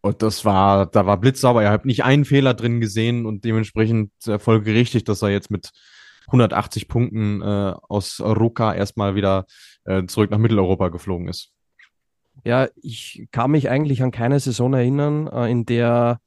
und 0.00 0.22
das 0.22 0.44
war, 0.44 0.86
da 0.86 1.06
war 1.06 1.18
blitzsauber. 1.18 1.62
Er 1.62 1.70
hat 1.70 1.84
nicht 1.84 2.04
einen 2.04 2.24
Fehler 2.24 2.54
drin 2.54 2.80
gesehen 2.80 3.26
und 3.26 3.44
dementsprechend 3.44 4.12
folgerichtig, 4.38 5.04
dass 5.04 5.22
er 5.22 5.30
jetzt 5.30 5.50
mit 5.50 5.72
180 6.28 6.88
Punkten 6.88 7.42
äh, 7.42 7.74
aus 7.88 8.20
Ruka 8.20 8.74
erstmal 8.74 9.14
wieder 9.14 9.46
äh, 9.84 10.04
zurück 10.06 10.30
nach 10.30 10.38
Mitteleuropa 10.38 10.88
geflogen 10.88 11.28
ist. 11.28 11.52
Ja, 12.44 12.68
ich 12.82 13.28
kann 13.32 13.50
mich 13.50 13.70
eigentlich 13.70 14.02
an 14.02 14.10
keine 14.10 14.38
Saison 14.38 14.74
erinnern, 14.74 15.26
äh, 15.28 15.50
in 15.50 15.66
der 15.66 16.20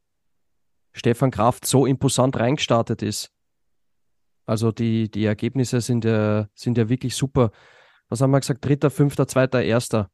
Stefan 0.91 1.31
Kraft 1.31 1.65
so 1.65 1.85
imposant 1.85 2.37
reingestartet 2.37 3.01
ist. 3.01 3.31
Also 4.49 4.71
die, 4.71 5.11
die 5.11 5.25
Ergebnisse 5.25 5.79
sind 5.79 6.05
ja, 6.05 6.47
sind 6.55 6.75
ja 6.75 6.89
wirklich 6.89 7.15
super. 7.15 7.51
Was 8.09 8.21
haben 8.21 8.31
wir 8.31 8.39
gesagt? 8.39 8.65
Dritter, 8.65 8.89
fünfter, 8.89 9.27
zweiter, 9.27 9.61
erster. 9.61 10.09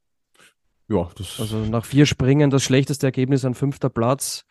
Ja, 0.90 1.10
das 1.18 1.40
also 1.40 1.60
nach 1.60 1.86
vier 1.86 2.06
Springen 2.06 2.50
das 2.50 2.62
schlechteste 2.62 3.08
Ergebnis 3.08 3.46
an 3.46 3.54
fünfter 3.54 3.90
Platz. 3.90 4.44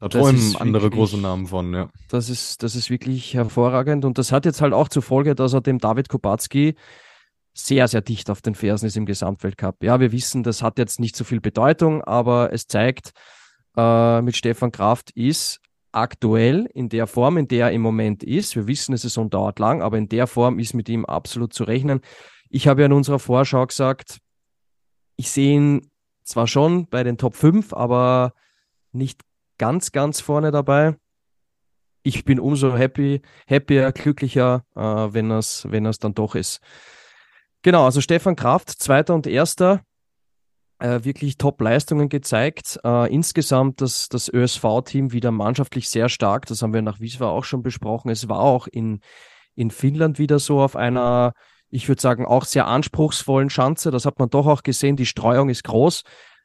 Da 0.00 0.08
träumen 0.10 0.56
andere 0.56 0.82
wirklich, 0.82 0.98
große 0.98 1.16
Namen 1.16 1.46
von, 1.46 1.72
ja. 1.72 1.88
Das 2.10 2.28
ist, 2.28 2.62
das 2.62 2.76
ist 2.76 2.90
wirklich 2.90 3.32
hervorragend 3.32 4.04
und 4.04 4.18
das 4.18 4.32
hat 4.32 4.44
jetzt 4.44 4.60
halt 4.60 4.74
auch 4.74 4.90
zur 4.90 5.02
Folge, 5.02 5.34
dass 5.34 5.54
er 5.54 5.62
dem 5.62 5.78
David 5.78 6.10
Kubacki 6.10 6.76
sehr, 7.54 7.88
sehr 7.88 8.02
dicht 8.02 8.28
auf 8.28 8.42
den 8.42 8.54
Fersen 8.54 8.84
ist 8.84 8.98
im 8.98 9.06
Gesamtweltcup. 9.06 9.82
Ja, 9.82 9.98
wir 9.98 10.12
wissen, 10.12 10.42
das 10.42 10.62
hat 10.62 10.76
jetzt 10.76 11.00
nicht 11.00 11.16
so 11.16 11.24
viel 11.24 11.40
Bedeutung, 11.40 12.04
aber 12.04 12.52
es 12.52 12.66
zeigt, 12.66 13.12
äh, 13.78 14.20
mit 14.20 14.36
Stefan 14.36 14.72
Kraft 14.72 15.10
ist 15.12 15.62
aktuell 15.96 16.68
in 16.74 16.88
der 16.88 17.06
Form, 17.06 17.38
in 17.38 17.48
der 17.48 17.66
er 17.66 17.72
im 17.72 17.80
Moment 17.80 18.22
ist. 18.22 18.54
Wir 18.54 18.66
wissen, 18.66 18.92
es 18.92 19.04
ist 19.04 19.18
dauert 19.30 19.58
lang, 19.58 19.82
aber 19.82 19.96
in 19.96 20.08
der 20.08 20.26
Form 20.26 20.58
ist 20.58 20.74
mit 20.74 20.88
ihm 20.88 21.04
absolut 21.04 21.54
zu 21.54 21.64
rechnen. 21.64 22.00
Ich 22.50 22.68
habe 22.68 22.82
ja 22.82 22.86
in 22.86 22.92
unserer 22.92 23.18
Vorschau 23.18 23.66
gesagt, 23.66 24.18
ich 25.16 25.30
sehe 25.30 25.56
ihn 25.56 25.90
zwar 26.22 26.46
schon 26.46 26.86
bei 26.88 27.02
den 27.02 27.16
Top 27.16 27.34
5, 27.34 27.72
aber 27.72 28.34
nicht 28.92 29.22
ganz, 29.58 29.90
ganz 29.90 30.20
vorne 30.20 30.50
dabei. 30.50 30.96
Ich 32.02 32.24
bin 32.24 32.38
umso 32.38 32.76
happy, 32.76 33.22
happier, 33.48 33.90
glücklicher, 33.92 34.64
äh, 34.76 34.80
wenn 34.80 35.30
es 35.30 35.66
wenn 35.70 35.84
dann 35.84 36.14
doch 36.14 36.34
ist. 36.34 36.60
Genau, 37.62 37.84
also 37.84 38.00
Stefan 38.00 38.36
Kraft, 38.36 38.70
Zweiter 38.70 39.14
und 39.14 39.26
Erster, 39.26 39.82
äh, 40.78 41.04
wirklich 41.04 41.36
Top-Leistungen 41.38 42.08
gezeigt. 42.08 42.78
Äh, 42.84 43.12
insgesamt 43.12 43.80
das, 43.80 44.08
das 44.08 44.32
ÖSV-Team 44.32 45.12
wieder 45.12 45.30
mannschaftlich 45.30 45.88
sehr 45.88 46.08
stark. 46.08 46.46
Das 46.46 46.62
haben 46.62 46.74
wir 46.74 46.82
nach 46.82 47.00
Wieswa 47.00 47.28
auch 47.28 47.44
schon 47.44 47.62
besprochen. 47.62 48.10
Es 48.10 48.28
war 48.28 48.40
auch 48.40 48.66
in, 48.66 49.00
in 49.54 49.70
Finnland 49.70 50.18
wieder 50.18 50.38
so 50.38 50.60
auf 50.60 50.76
einer 50.76 51.32
ich 51.68 51.88
würde 51.88 52.00
sagen, 52.00 52.24
auch 52.24 52.44
sehr 52.44 52.66
anspruchsvollen 52.66 53.50
Schanze. 53.50 53.90
Das 53.90 54.06
hat 54.06 54.18
man 54.18 54.30
doch 54.30 54.46
auch 54.46 54.62
gesehen. 54.62 54.96
Die 54.96 55.06
Streuung 55.06 55.48
ist 55.48 55.64
groß. 55.64 56.02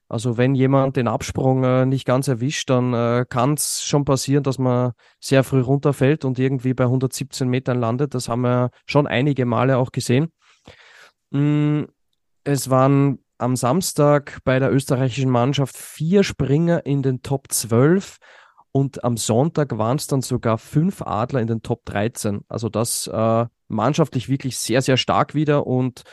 Also 0.09 0.37
wenn 0.37 0.55
jemand 0.55 0.97
den 0.97 1.07
Absprung 1.07 1.63
äh, 1.63 1.85
nicht 1.85 2.05
ganz 2.05 2.27
erwischt, 2.27 2.69
dann 2.69 2.93
äh, 2.93 3.25
kann 3.29 3.53
es 3.53 3.81
schon 3.83 4.03
passieren, 4.03 4.43
dass 4.43 4.57
man 4.57 4.91
sehr 5.21 5.43
früh 5.45 5.61
runterfällt 5.61 6.25
und 6.25 6.37
irgendwie 6.37 6.73
bei 6.73 6.83
117 6.83 7.47
Metern 7.47 7.79
landet. 7.79 8.13
Das 8.13 8.27
haben 8.27 8.41
wir 8.41 8.71
schon 8.85 9.07
einige 9.07 9.45
Male 9.45 9.77
auch 9.77 9.93
gesehen. 9.93 10.33
Mm, 11.29 11.83
es 12.43 12.69
waren 12.69 13.19
am 13.41 13.55
Samstag 13.55 14.39
bei 14.43 14.59
der 14.59 14.71
österreichischen 14.71 15.29
Mannschaft 15.29 15.75
vier 15.77 16.23
Springer 16.23 16.85
in 16.85 17.01
den 17.01 17.21
Top 17.21 17.51
12 17.51 18.17
und 18.71 19.03
am 19.03 19.17
Sonntag 19.17 19.77
waren 19.77 19.97
es 19.97 20.07
dann 20.07 20.21
sogar 20.21 20.57
fünf 20.57 21.01
Adler 21.01 21.41
in 21.41 21.47
den 21.47 21.61
Top 21.61 21.83
13. 21.85 22.41
Also 22.47 22.69
das 22.69 23.07
äh, 23.07 23.45
mannschaftlich 23.67 24.29
wirklich 24.29 24.57
sehr, 24.57 24.81
sehr 24.81 24.97
stark 24.97 25.35
wieder 25.35 25.67
und 25.67 26.03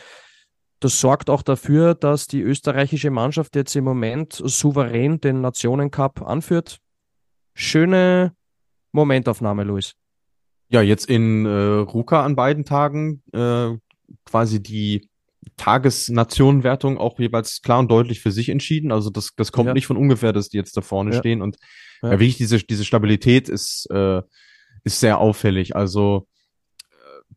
das 0.80 1.00
sorgt 1.00 1.28
auch 1.28 1.42
dafür, 1.42 1.94
dass 1.94 2.28
die 2.28 2.40
österreichische 2.40 3.11
Mannschaft 3.11 3.56
jetzt 3.56 3.75
im 3.75 3.85
Moment 3.85 4.32
souverän 4.32 5.20
den 5.20 5.40
Nationencup 5.40 6.23
anführt. 6.23 6.78
Schöne 7.54 8.32
Momentaufnahme, 8.92 9.64
Luis. 9.64 9.94
Ja, 10.68 10.82
jetzt 10.82 11.06
in 11.06 11.47
äh, 11.47 11.49
Ruka 11.50 12.25
an 12.25 12.37
beiden 12.37 12.64
Tagen 12.64 13.23
äh, 13.32 13.76
quasi 14.25 14.62
die 14.62 15.08
Tagesnationenwertung 15.59 16.97
auch 16.97 17.19
jeweils 17.19 17.61
klar 17.61 17.81
und 17.81 17.91
deutlich 17.91 18.21
für 18.21 18.33
sich 18.33 18.49
entschieden. 18.49 18.91
Also 18.91 19.11
das, 19.11 19.33
das 19.37 19.53
kommt 19.53 19.67
ja. 19.67 19.75
nicht 19.75 19.87
von 19.87 19.99
ungefähr, 19.99 20.33
dass 20.33 20.49
die 20.49 20.57
jetzt 20.57 20.77
da 20.77 20.81
vorne 20.81 21.12
ja. 21.12 21.19
stehen. 21.19 21.43
Und 21.43 21.59
ja. 22.03 22.12
wirklich 22.12 22.38
diese, 22.38 22.59
diese 22.59 22.85
Stabilität 22.85 23.50
ist, 23.50 23.87
äh, 23.91 24.23
ist 24.85 25.00
sehr 25.00 25.19
auffällig. 25.19 25.77
Also 25.77 26.27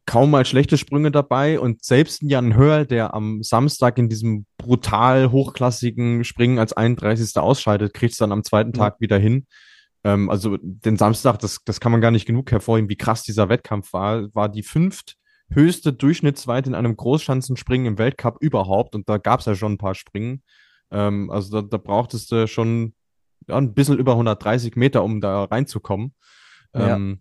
kaum 0.06 0.32
mal 0.32 0.46
schlechte 0.46 0.78
Sprünge 0.78 1.12
dabei 1.12 1.60
und 1.60 1.84
selbst 1.84 2.22
Jan 2.22 2.56
Hörl, 2.56 2.86
der 2.86 3.14
am 3.14 3.44
Samstag 3.44 3.98
in 3.98 4.10
diesem 4.10 4.46
brutal 4.58 5.32
hochklassigen 5.32 6.24
Springen 6.24 6.60
als 6.60 6.74
31. 6.74 7.38
ausscheidet, 7.38 7.94
kriegt 7.94 8.14
es 8.14 8.18
dann 8.18 8.32
am 8.32 8.44
zweiten 8.44 8.74
Tag 8.74 9.00
wieder 9.00 9.18
hin. 9.18 9.48
Ähm, 10.04 10.30
also 10.30 10.58
den 10.62 10.98
Samstag, 10.98 11.40
das, 11.40 11.60
das 11.66 11.80
kann 11.80 11.92
man 11.92 12.02
gar 12.02 12.12
nicht 12.12 12.26
genug 12.26 12.52
hervorheben, 12.52 12.90
wie 12.90 12.96
krass 12.96 13.24
dieser 13.24 13.50
Wettkampf 13.50 13.94
war, 13.94 14.34
war 14.34 14.50
die 14.50 14.64
fünft 14.64 15.18
höchste 15.54 15.94
Durchschnittsweite 15.94 16.70
in 16.70 16.76
einem 16.76 16.96
Großschanzenspringen 16.96 17.88
im 17.88 17.98
Weltcup 17.98 18.38
überhaupt 18.40 18.96
und 18.96 19.08
da 19.10 19.18
gab 19.18 19.42
es 19.42 19.46
ja 19.46 19.56
schon 19.56 19.74
ein 19.74 19.78
paar 19.78 19.96
Springen. 19.96 20.44
Ähm, 20.92 21.30
also 21.30 21.62
da, 21.62 21.68
da 21.68 21.78
brauchtest 21.78 22.32
du 22.32 22.48
schon 22.48 22.94
ja, 23.48 23.58
ein 23.58 23.74
bisschen 23.74 23.98
über 23.98 24.14
130 24.14 24.76
Meter, 24.76 25.04
um 25.04 25.22
da 25.22 25.46
reinzukommen. 25.46 26.14
Ja. 26.74 26.96
Ähm, 26.96 27.20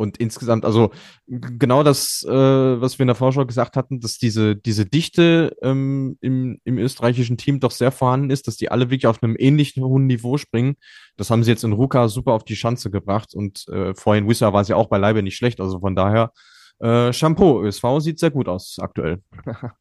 und 0.00 0.16
insgesamt, 0.16 0.64
also 0.64 0.92
genau 1.26 1.82
das, 1.82 2.24
äh, 2.26 2.30
was 2.32 2.98
wir 2.98 3.02
in 3.02 3.08
der 3.08 3.14
Vorschau 3.14 3.44
gesagt 3.44 3.76
hatten, 3.76 4.00
dass 4.00 4.16
diese, 4.16 4.56
diese 4.56 4.86
Dichte 4.86 5.54
ähm, 5.60 6.16
im, 6.22 6.58
im 6.64 6.78
österreichischen 6.78 7.36
Team 7.36 7.60
doch 7.60 7.70
sehr 7.70 7.92
vorhanden 7.92 8.30
ist, 8.30 8.46
dass 8.46 8.56
die 8.56 8.70
alle 8.70 8.86
wirklich 8.88 9.06
auf 9.06 9.22
einem 9.22 9.36
ähnlichen 9.38 9.84
hohen 9.84 10.06
Niveau 10.06 10.38
springen. 10.38 10.76
Das 11.18 11.28
haben 11.28 11.44
sie 11.44 11.50
jetzt 11.50 11.64
in 11.64 11.74
Ruka 11.74 12.08
super 12.08 12.32
auf 12.32 12.44
die 12.44 12.56
Schanze 12.56 12.90
gebracht 12.90 13.34
und 13.34 13.68
äh, 13.68 13.94
vorhin 13.94 14.26
Wissa 14.26 14.54
war 14.54 14.64
sie 14.64 14.72
auch 14.72 14.88
beileibe 14.88 15.22
nicht 15.22 15.36
schlecht. 15.36 15.60
Also 15.60 15.80
von 15.80 15.94
daher, 15.94 16.32
äh, 16.80 17.12
Shampoo, 17.12 17.62
ÖSV 17.62 17.84
sieht 17.98 18.18
sehr 18.18 18.30
gut 18.30 18.48
aus 18.48 18.78
aktuell. 18.80 19.22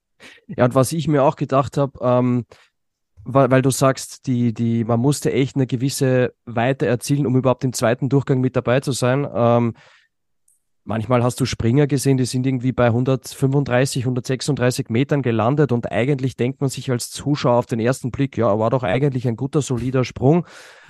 ja, 0.47 0.65
und 0.65 0.75
was 0.75 0.91
ich 0.91 1.07
mir 1.07 1.23
auch 1.23 1.35
gedacht 1.35 1.77
habe, 1.77 1.99
ähm, 2.01 2.45
weil, 3.23 3.51
weil 3.51 3.61
du 3.61 3.71
sagst, 3.71 4.27
die, 4.27 4.53
die, 4.53 4.83
man 4.83 4.99
musste 4.99 5.31
echt 5.31 5.55
eine 5.55 5.67
gewisse 5.67 6.33
Weite 6.45 6.85
erzielen, 6.85 7.25
um 7.25 7.35
überhaupt 7.35 7.63
im 7.63 7.73
zweiten 7.73 8.09
Durchgang 8.09 8.39
mit 8.41 8.55
dabei 8.55 8.79
zu 8.79 8.91
sein. 8.91 9.27
Ähm, 9.33 9.73
Manchmal 10.89 11.23
hast 11.23 11.39
du 11.39 11.45
Springer 11.45 11.85
gesehen, 11.85 12.17
die 12.17 12.25
sind 12.25 12.47
irgendwie 12.47 12.71
bei 12.71 12.87
135, 12.87 14.05
136 14.05 14.89
Metern 14.89 15.21
gelandet 15.21 15.71
und 15.71 15.91
eigentlich 15.91 16.35
denkt 16.35 16.61
man 16.61 16.69
sich 16.71 16.89
als 16.89 17.11
Zuschauer 17.11 17.57
auf 17.59 17.67
den 17.67 17.79
ersten 17.79 18.09
Blick, 18.09 18.35
ja, 18.37 18.57
war 18.57 18.71
doch 18.71 18.81
eigentlich 18.81 19.27
ein 19.27 19.35
guter, 19.35 19.61
solider 19.61 20.03
Sprung. 20.03 20.47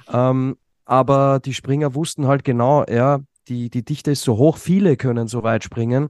Ähm, 0.10 0.56
aber 0.86 1.42
die 1.44 1.54
Springer 1.54 1.96
wussten 1.96 2.28
halt 2.28 2.46
genau, 2.46 2.86
ja, 2.86 3.20
die, 3.50 3.70
die 3.70 3.84
Dichte 3.84 4.12
ist 4.12 4.24
so 4.24 4.38
hoch, 4.38 4.58
viele 4.58 4.98
können 4.98 5.28
so 5.28 5.44
weit 5.44 5.64
springen 5.64 6.10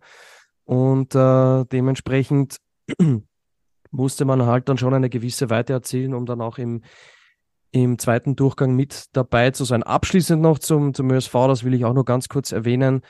und 0.66 1.16
äh, 1.16 1.66
dementsprechend 1.66 2.58
musste 3.92 4.26
man 4.26 4.46
halt 4.46 4.70
dann 4.70 4.78
schon 4.78 4.94
eine 4.94 5.10
gewisse 5.10 5.50
Weite 5.50 5.74
erzielen, 5.74 6.14
um 6.14 6.26
dann 6.26 6.42
auch 6.42 6.58
im, 6.58 6.84
im 7.72 7.98
zweiten 7.98 8.36
Durchgang 8.36 8.76
mit 8.76 9.06
dabei 9.14 9.52
zu 9.52 9.66
sein. 9.66 9.84
Abschließend 9.84 10.42
noch 10.42 10.60
zum, 10.60 10.94
zum 10.94 11.10
ÖSV, 11.10 11.34
das 11.48 11.64
will 11.64 11.74
ich 11.74 11.86
auch 11.86 11.94
nur 11.94 12.06
ganz 12.06 12.30
kurz 12.30 12.52
erwähnen 12.52 13.02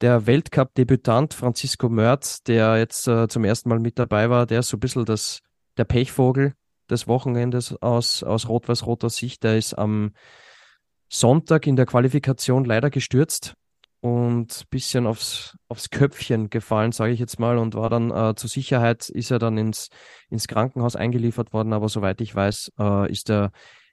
der 0.00 0.26
Weltcup-Debütant 0.26 1.34
Francisco 1.34 1.88
Mörz, 1.88 2.42
der 2.42 2.78
jetzt 2.78 3.08
äh, 3.08 3.28
zum 3.28 3.44
ersten 3.44 3.68
Mal 3.68 3.80
mit 3.80 3.98
dabei 3.98 4.30
war, 4.30 4.46
der 4.46 4.60
ist 4.60 4.68
so 4.68 4.76
ein 4.76 4.80
bisschen 4.80 5.04
das, 5.04 5.40
der 5.76 5.84
Pechvogel 5.84 6.54
des 6.88 7.08
Wochenendes 7.08 7.74
aus, 7.82 8.22
aus 8.22 8.48
rot-weiß-roter 8.48 9.10
Sicht. 9.10 9.42
Der 9.42 9.58
ist 9.58 9.74
am 9.74 10.12
Sonntag 11.08 11.66
in 11.66 11.76
der 11.76 11.86
Qualifikation 11.86 12.64
leider 12.64 12.90
gestürzt 12.90 13.54
und 14.00 14.60
ein 14.60 14.66
bisschen 14.70 15.06
aufs, 15.06 15.56
aufs 15.68 15.90
Köpfchen 15.90 16.50
gefallen, 16.50 16.92
sage 16.92 17.12
ich 17.12 17.20
jetzt 17.20 17.40
mal, 17.40 17.58
und 17.58 17.74
war 17.74 17.90
dann 17.90 18.10
äh, 18.10 18.34
zur 18.34 18.48
Sicherheit, 18.48 19.08
ist 19.08 19.30
er 19.30 19.38
dann 19.38 19.58
ins, 19.58 19.88
ins 20.30 20.48
Krankenhaus 20.48 20.96
eingeliefert 20.96 21.52
worden, 21.52 21.72
aber 21.72 21.88
soweit 21.88 22.20
ich 22.20 22.34
weiß, 22.34 22.72
äh, 22.78 23.10
ist 23.10 23.28
da 23.28 23.50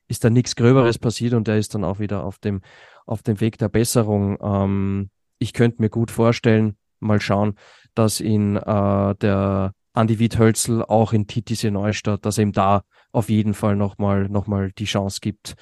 ist 0.08 0.24
da 0.24 0.30
nichts 0.30 0.56
Gröberes 0.56 1.00
passiert 1.00 1.34
und 1.34 1.48
er 1.48 1.58
ist 1.58 1.74
dann 1.74 1.84
auch 1.84 2.00
wieder 2.00 2.24
auf 2.24 2.38
dem, 2.38 2.62
auf 3.06 3.24
dem 3.24 3.40
Weg 3.42 3.58
der 3.58 3.70
Besserung. 3.70 4.38
Ähm, 4.42 5.10
ich 5.40 5.54
könnte 5.54 5.82
mir 5.82 5.90
gut 5.90 6.12
vorstellen, 6.12 6.78
mal 7.00 7.20
schauen, 7.20 7.56
dass 7.94 8.22
ihn 8.22 8.56
äh, 8.56 9.16
der 9.16 9.74
Andi 9.94 10.20
Wiedhölzel 10.20 10.84
auch 10.84 11.14
in 11.14 11.28
Titisee 11.28 11.72
Neustadt, 11.72 12.26
dass 12.26 12.38
er 12.38 12.44
ihm 12.44 12.52
da 12.52 12.84
auf 13.12 13.30
jeden 13.30 13.54
Fall 13.54 13.76
nochmal 13.76 14.28
noch 14.30 14.48
mal 14.48 14.72
die 14.74 14.86
Chance 14.86 15.20
gibt. 15.22 15.56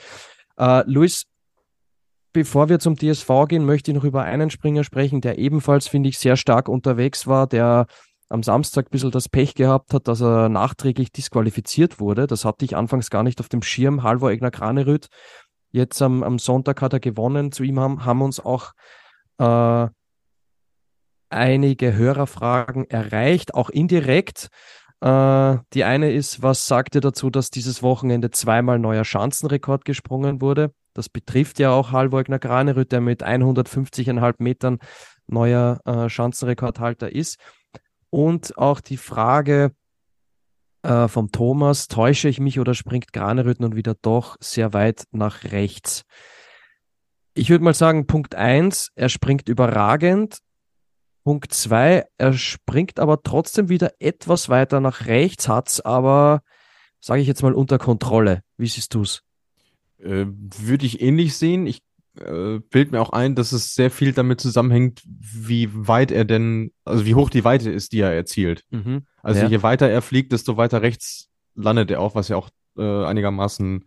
Äh, 0.57 0.83
Luis, 0.87 1.25
bevor 2.33 2.69
wir 2.69 2.79
zum 2.79 2.95
DSV 2.97 3.29
gehen, 3.47 3.65
möchte 3.65 3.91
ich 3.91 3.95
noch 3.95 4.03
über 4.03 4.23
einen 4.23 4.49
Springer 4.49 4.83
sprechen, 4.83 5.21
der 5.21 5.37
ebenfalls, 5.37 5.87
finde 5.87 6.09
ich, 6.09 6.17
sehr 6.17 6.35
stark 6.35 6.67
unterwegs 6.67 7.27
war, 7.27 7.47
der 7.47 7.85
am 8.29 8.41
Samstag 8.41 8.87
ein 8.87 8.91
bisschen 8.91 9.11
das 9.11 9.29
Pech 9.29 9.53
gehabt 9.53 9.93
hat, 9.93 10.07
dass 10.07 10.21
er 10.21 10.49
nachträglich 10.49 11.11
disqualifiziert 11.11 11.99
wurde. 11.99 12.25
Das 12.25 12.45
hatte 12.45 12.65
ich 12.65 12.75
anfangs 12.75 13.11
gar 13.11 13.21
nicht 13.21 13.39
auf 13.39 13.47
dem 13.47 13.61
Schirm. 13.61 14.01
Halvor 14.01 14.31
Egner 14.31 14.49
Kranerüth. 14.49 15.07
Jetzt 15.71 16.01
am, 16.01 16.23
am 16.23 16.39
Sonntag 16.39 16.81
hat 16.81 16.93
er 16.93 16.99
gewonnen. 16.99 17.51
Zu 17.51 17.63
ihm 17.63 17.79
haben, 17.79 18.05
haben 18.05 18.23
uns 18.23 18.39
auch 18.39 18.73
äh, 19.37 19.87
einige 21.29 21.93
Hörerfragen 21.93 22.89
erreicht, 22.89 23.53
auch 23.53 23.69
indirekt. 23.69 24.47
Äh, 25.03 25.57
die 25.73 25.83
eine 25.83 26.13
ist, 26.13 26.43
was 26.43 26.65
sagt 26.65 26.95
ihr 26.95 27.01
dazu, 27.01 27.29
dass 27.29 27.49
dieses 27.49 27.83
Wochenende 27.83 28.31
zweimal 28.31 28.79
neuer 28.79 29.03
Schanzenrekord 29.03 29.83
gesprungen 29.83 30.39
wurde? 30.39 30.73
Das 30.93 31.09
betrifft 31.09 31.59
ja 31.59 31.71
auch 31.71 31.91
Halvor 31.91 32.23
Granerüth, 32.23 32.93
der 32.93 33.01
mit 33.01 33.21
150,5 33.21 34.35
Metern 34.37 34.79
neuer 35.27 35.81
äh, 35.83 36.07
Schanzenrekordhalter 36.07 37.11
ist. 37.11 37.37
Und 38.11 38.57
auch 38.57 38.79
die 38.79 38.95
Frage 38.95 39.73
äh, 40.83 41.09
vom 41.09 41.33
Thomas, 41.33 41.89
täusche 41.89 42.29
ich 42.29 42.39
mich 42.39 42.61
oder 42.61 42.73
springt 42.73 43.11
Granerüth 43.11 43.59
nun 43.59 43.75
wieder 43.75 43.95
doch 44.01 44.37
sehr 44.39 44.71
weit 44.71 45.03
nach 45.11 45.43
rechts? 45.43 46.03
Ich 47.33 47.49
würde 47.49 47.65
mal 47.65 47.73
sagen, 47.73 48.07
Punkt 48.07 48.35
1, 48.35 48.91
er 48.95 49.09
springt 49.09 49.49
überragend. 49.49 50.37
Punkt 51.23 51.53
2, 51.53 52.05
er 52.17 52.33
springt 52.33 52.99
aber 52.99 53.23
trotzdem 53.23 53.69
wieder 53.69 53.93
etwas 53.99 54.49
weiter 54.49 54.79
nach 54.79 55.05
rechts, 55.05 55.47
hat 55.47 55.69
es 55.69 55.81
aber, 55.81 56.41
sage 56.99 57.21
ich 57.21 57.27
jetzt 57.27 57.43
mal, 57.43 57.53
unter 57.53 57.77
Kontrolle. 57.77 58.41
Wie 58.57 58.67
siehst 58.67 58.93
du 58.93 59.01
es? 59.01 59.21
Äh, 59.99 60.25
würde 60.27 60.85
ich 60.85 61.01
ähnlich 61.01 61.37
sehen. 61.37 61.65
Ich 61.65 61.81
äh, 62.19 62.59
bild 62.69 62.91
mir 62.91 63.01
auch 63.01 63.11
ein, 63.11 63.35
dass 63.35 63.53
es 63.53 63.73
sehr 63.73 63.89
viel 63.89 64.11
damit 64.11 64.41
zusammenhängt, 64.41 65.01
wie 65.05 65.69
weit 65.73 66.11
er 66.11 66.25
denn, 66.25 66.71
also 66.83 67.05
wie 67.05 67.15
hoch 67.15 67.29
die 67.29 67.45
Weite 67.45 67.71
ist, 67.71 67.93
die 67.93 68.01
er 68.01 68.11
erzielt. 68.11 68.63
Mhm. 68.69 69.05
Also 69.21 69.41
ja. 69.41 69.47
je 69.47 69.63
weiter 69.63 69.89
er 69.89 70.01
fliegt, 70.01 70.31
desto 70.31 70.57
weiter 70.57 70.81
rechts 70.81 71.29
landet 71.55 71.89
er 71.89 72.01
auch, 72.01 72.15
was 72.15 72.27
ja 72.27 72.35
auch 72.35 72.49
äh, 72.77 73.05
einigermaßen 73.05 73.85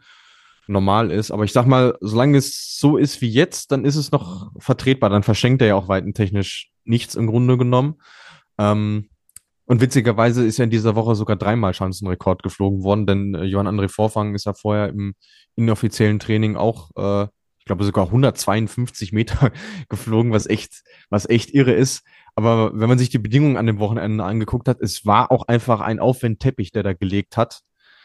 normal 0.66 1.11
ist. 1.11 1.31
Aber 1.31 1.45
ich 1.45 1.52
sag 1.52 1.66
mal, 1.66 1.97
solange 2.00 2.38
es 2.38 2.76
so 2.78 2.97
ist 2.97 3.21
wie 3.21 3.28
jetzt, 3.28 3.71
dann 3.73 3.85
ist 3.85 3.97
es 3.97 4.11
noch 4.11 4.50
vertretbar. 4.59 5.11
Dann 5.11 5.23
verschenkt 5.23 5.62
er 5.62 5.69
ja 5.69 5.75
auch 5.76 5.88
weitentechnisch 5.88 6.71
nichts 6.87 7.14
im 7.14 7.26
Grunde 7.26 7.59
genommen. 7.59 7.97
Ähm, 8.59 9.09
und 9.66 9.81
witzigerweise 9.81 10.47
ist 10.47 10.59
ja 10.59 10.64
in 10.64 10.71
dieser 10.71 10.95
Woche 10.95 11.16
sogar 11.16 11.37
dreimal 11.37 11.75
Schanzenrekord 11.75 12.42
geflogen 12.42 12.85
worden, 12.85 13.07
denn 13.07 13.35
äh, 13.35 13.44
Johann 13.44 13.66
André 13.66 13.88
Vorfang 13.88 14.35
ist 14.35 14.46
ja 14.46 14.55
vorher 14.55 14.88
im 14.88 15.14
inoffiziellen 15.57 16.20
Training 16.20 16.57
auch, 16.57 16.90
äh, 16.96 17.25
ich 17.59 17.64
glaube, 17.64 17.85
sogar 17.85 18.07
152 18.07 19.12
Meter 19.12 19.51
geflogen, 19.88 20.31
was 20.31 20.46
echt, 20.46 20.85
was 21.11 21.29
echt 21.29 21.53
irre 21.53 21.72
ist. 21.72 22.05
Aber 22.37 22.79
wenn 22.79 22.88
man 22.88 22.99
sich 22.99 23.09
die 23.09 23.18
Bedingungen 23.18 23.57
an 23.57 23.66
dem 23.66 23.81
Wochenende 23.81 24.22
angeguckt 24.22 24.68
hat, 24.68 24.81
es 24.81 25.05
war 25.05 25.33
auch 25.33 25.49
einfach 25.49 25.81
ein 25.81 25.99
Aufwendteppich, 25.99 26.70
der 26.70 26.85
da 26.85 26.92
gelegt 26.92 27.37
hat 27.37 27.62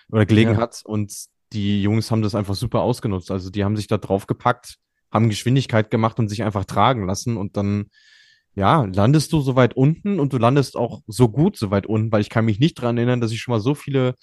oder 0.09 0.25
gelegen 0.25 0.53
ja. 0.53 0.57
hat. 0.57 0.81
Und 0.83 1.13
die 1.53 1.83
Jungs 1.83 2.09
haben 2.09 2.23
das 2.23 2.33
einfach 2.33 2.55
super 2.55 2.81
ausgenutzt. 2.81 3.29
Also 3.29 3.51
die 3.51 3.63
haben 3.63 3.75
sich 3.75 3.87
da 3.87 3.97
drauf 3.97 4.25
gepackt, 4.25 4.77
haben 5.11 5.29
Geschwindigkeit 5.29 5.91
gemacht 5.91 6.17
und 6.17 6.29
sich 6.29 6.43
einfach 6.43 6.65
tragen 6.65 7.05
lassen 7.05 7.37
und 7.37 7.55
dann 7.55 7.89
ja, 8.55 8.83
landest 8.83 9.31
du 9.33 9.41
so 9.41 9.55
weit 9.55 9.75
unten 9.75 10.19
und 10.19 10.33
du 10.33 10.37
landest 10.37 10.75
auch 10.75 11.01
so 11.07 11.29
gut 11.29 11.57
so 11.57 11.71
weit 11.71 11.85
unten, 11.85 12.11
weil 12.11 12.21
ich 12.21 12.29
kann 12.29 12.45
mich 12.45 12.59
nicht 12.59 12.75
dran 12.75 12.97
erinnern, 12.97 13.21
dass 13.21 13.31
ich 13.31 13.41
schon 13.41 13.53
mal 13.53 13.61
so 13.61 13.75
viele 13.75 14.15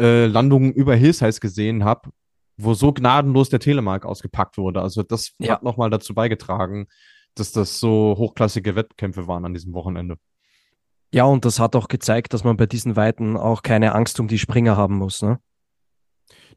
äh, 0.00 0.26
Landungen 0.26 0.72
über 0.72 0.94
Hillsize 0.94 1.40
gesehen 1.40 1.84
habe, 1.84 2.10
wo 2.56 2.74
so 2.74 2.92
gnadenlos 2.92 3.50
der 3.50 3.60
Telemark 3.60 4.06
ausgepackt 4.06 4.56
wurde. 4.56 4.80
Also 4.80 5.02
das 5.02 5.32
ja. 5.38 5.54
hat 5.54 5.62
nochmal 5.62 5.90
dazu 5.90 6.14
beigetragen, 6.14 6.86
dass 7.34 7.52
das 7.52 7.78
so 7.78 8.14
hochklassige 8.16 8.74
Wettkämpfe 8.74 9.26
waren 9.26 9.44
an 9.44 9.54
diesem 9.54 9.74
Wochenende. 9.74 10.16
Ja, 11.12 11.24
und 11.24 11.44
das 11.44 11.58
hat 11.58 11.76
auch 11.76 11.88
gezeigt, 11.88 12.34
dass 12.34 12.44
man 12.44 12.56
bei 12.56 12.66
diesen 12.66 12.96
Weiten 12.96 13.36
auch 13.36 13.62
keine 13.62 13.94
Angst 13.94 14.20
um 14.20 14.28
die 14.28 14.38
Springer 14.38 14.76
haben 14.76 14.96
muss, 14.96 15.22
ne? 15.22 15.38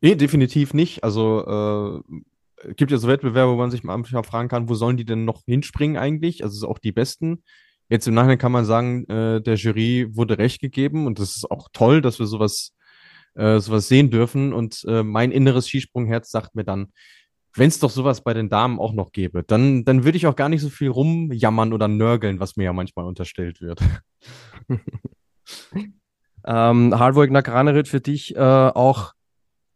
Nee, 0.02 0.16
definitiv 0.16 0.74
nicht. 0.74 1.04
Also 1.04 2.02
äh, 2.12 2.22
gibt 2.76 2.92
ja 2.92 2.98
so 2.98 3.08
Wettbewerbe, 3.08 3.52
wo 3.52 3.58
man 3.58 3.72
sich 3.72 3.84
mal 3.84 4.04
fragen 4.04 4.50
kann, 4.50 4.70
wo 4.70 4.76
sollen 4.76 4.98
die 4.98 5.06
denn 5.06 5.26
noch 5.26 5.44
hinspringen 5.46 5.98
eigentlich? 5.98 6.44
Also 6.44 6.68
auch 6.68 6.80
die 6.80 6.92
Besten. 6.92 7.44
Jetzt 7.90 8.08
im 8.08 8.14
Nachhinein 8.14 8.38
kann 8.38 8.52
man 8.52 8.66
sagen, 8.66 9.06
äh, 9.10 9.42
der 9.42 9.56
Jury 9.56 10.08
wurde 10.16 10.38
recht 10.38 10.62
gegeben 10.62 11.08
und 11.08 11.20
das 11.20 11.36
ist 11.36 11.52
auch 11.52 11.68
toll, 11.74 12.02
dass 12.02 12.20
wir 12.20 12.26
sowas 12.26 12.74
äh, 13.36 13.60
sowas 13.60 13.88
sehen 13.88 14.10
dürfen. 14.10 14.54
Und 14.54 14.84
äh, 14.88 15.04
mein 15.04 15.32
inneres 15.32 15.68
Skisprungherz 15.68 16.32
sagt 16.32 16.56
mir 16.56 16.64
dann, 16.64 16.92
wenn 17.54 17.68
es 17.68 17.80
doch 17.80 17.90
sowas 17.90 18.24
bei 18.24 18.34
den 18.34 18.50
Damen 18.50 18.80
auch 18.80 18.94
noch 18.94 19.12
gäbe, 19.12 19.44
dann, 19.44 19.84
dann 19.84 20.06
würde 20.06 20.18
ich 20.18 20.28
auch 20.28 20.36
gar 20.36 20.48
nicht 20.48 20.62
so 20.62 20.70
viel 20.70 20.90
rumjammern 20.90 21.74
oder 21.74 21.88
nörgeln, 21.88 22.40
was 22.40 22.56
mir 22.56 22.64
ja 22.66 22.74
manchmal 22.74 23.06
unterstellt 23.06 23.60
wird. 23.60 23.82
ähm, 26.46 26.98
Halvor 26.98 27.28
Granerüt 27.28 27.90
für 27.90 28.00
dich 28.00 28.36
äh, 28.36 28.40
auch 28.40 29.14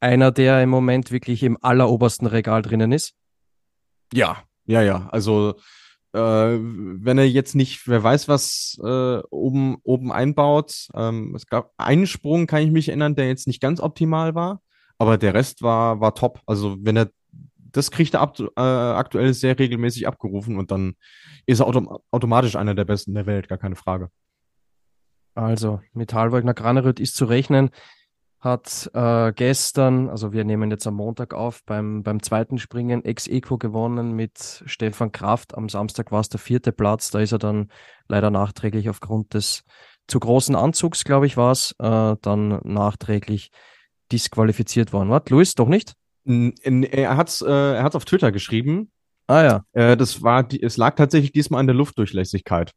einer, 0.06 0.32
der 0.32 0.62
im 0.62 0.70
Moment 0.70 1.12
wirklich 1.12 1.44
im 1.44 1.58
allerobersten 1.62 2.28
Regal 2.28 2.62
drinnen 2.62 2.92
ist? 2.92 3.14
Ja, 4.14 4.44
ja, 4.66 4.82
ja. 4.82 5.10
Also 5.12 5.56
äh, 6.14 6.18
wenn 6.60 7.18
er 7.18 7.28
jetzt 7.28 7.56
nicht, 7.56 7.88
wer 7.88 8.02
weiß 8.02 8.28
was, 8.28 8.80
äh, 8.82 9.18
oben, 9.30 9.78
oben 9.84 10.12
einbaut. 10.12 10.88
Ähm, 10.94 11.36
es 11.36 11.48
gab 11.48 11.74
einen 11.78 12.08
Sprung, 12.08 12.48
kann 12.48 12.64
ich 12.64 12.72
mich 12.72 12.88
erinnern, 12.88 13.16
der 13.16 13.28
jetzt 13.28 13.48
nicht 13.48 13.62
ganz 13.62 13.82
optimal 13.82 14.34
war, 14.34 14.62
aber 14.98 15.18
der 15.18 15.34
Rest 15.34 15.62
war, 15.62 16.00
war 16.00 16.16
top. 16.16 16.40
Also 16.46 16.78
wenn 16.80 16.96
er, 16.96 17.10
das 17.58 17.92
kriegt 17.92 18.14
er 18.14 18.22
ab, 18.22 18.40
äh, 18.40 18.62
aktuell 18.62 19.34
sehr 19.34 19.60
regelmäßig 19.60 20.08
abgerufen 20.08 20.58
und 20.58 20.72
dann 20.72 20.96
ist 21.48 21.60
er 21.60 21.68
autom 21.68 21.98
automatisch 22.12 22.56
einer 22.56 22.76
der 22.76 22.86
besten 22.86 23.14
der 23.14 23.26
Welt, 23.26 23.50
gar 23.50 23.58
keine 23.58 23.76
Frage. 23.76 24.10
Also 25.34 25.82
mit 25.92 26.14
Halvogner 26.14 26.54
Granerüt 26.54 27.02
ist 27.02 27.18
zu 27.18 27.26
rechnen 27.26 27.72
hat 28.46 28.90
äh, 28.94 29.34
gestern, 29.34 30.10
also 30.10 30.32
wir 30.32 30.46
nehmen 30.46 30.72
jetzt 30.72 30.88
am 30.88 30.94
Montag 30.94 31.34
auf, 31.34 31.64
beim, 31.66 32.04
beim 32.04 32.24
zweiten 32.24 32.58
Springen 32.58 33.04
Ex-Eco 33.04 33.58
gewonnen 33.58 34.14
mit 34.14 34.64
Stefan 34.66 35.12
Kraft. 35.12 35.58
Am 35.58 35.68
Samstag 35.68 36.12
war 36.14 36.22
es 36.22 36.30
der 36.30 36.40
vierte 36.40 36.72
Platz. 36.72 37.12
Da 37.12 37.20
ist 37.20 37.34
er 37.34 37.40
dann 37.40 37.70
leider 38.08 38.32
nachträglich 38.32 38.90
aufgrund 38.90 39.34
des 39.34 39.64
zu 40.08 40.20
großen 40.20 40.56
Anzugs, 40.56 41.04
glaube 41.04 41.26
ich, 41.26 41.36
war 41.36 41.52
es, 41.52 41.76
äh, 41.80 42.16
dann 42.22 42.60
nachträglich 42.64 43.50
disqualifiziert 44.12 44.94
worden. 44.94 45.10
Was, 45.10 45.24
Luis, 45.30 45.56
doch 45.56 45.68
nicht? 45.68 45.94
Er 46.26 47.18
hat 47.18 47.30
es 47.30 47.42
äh, 47.42 47.52
er 47.52 47.84
hat's 47.84 47.96
auf 47.96 48.06
Twitter 48.06 48.32
geschrieben. 48.32 48.92
Ah 49.28 49.44
ja. 49.44 49.66
Äh, 49.74 49.98
das 49.98 50.22
war, 50.22 50.44
die, 50.44 50.62
es 50.62 50.78
lag 50.78 50.96
tatsächlich 50.96 51.32
diesmal 51.32 51.60
an 51.60 51.68
der 51.68 51.76
Luftdurchlässigkeit. 51.76 52.72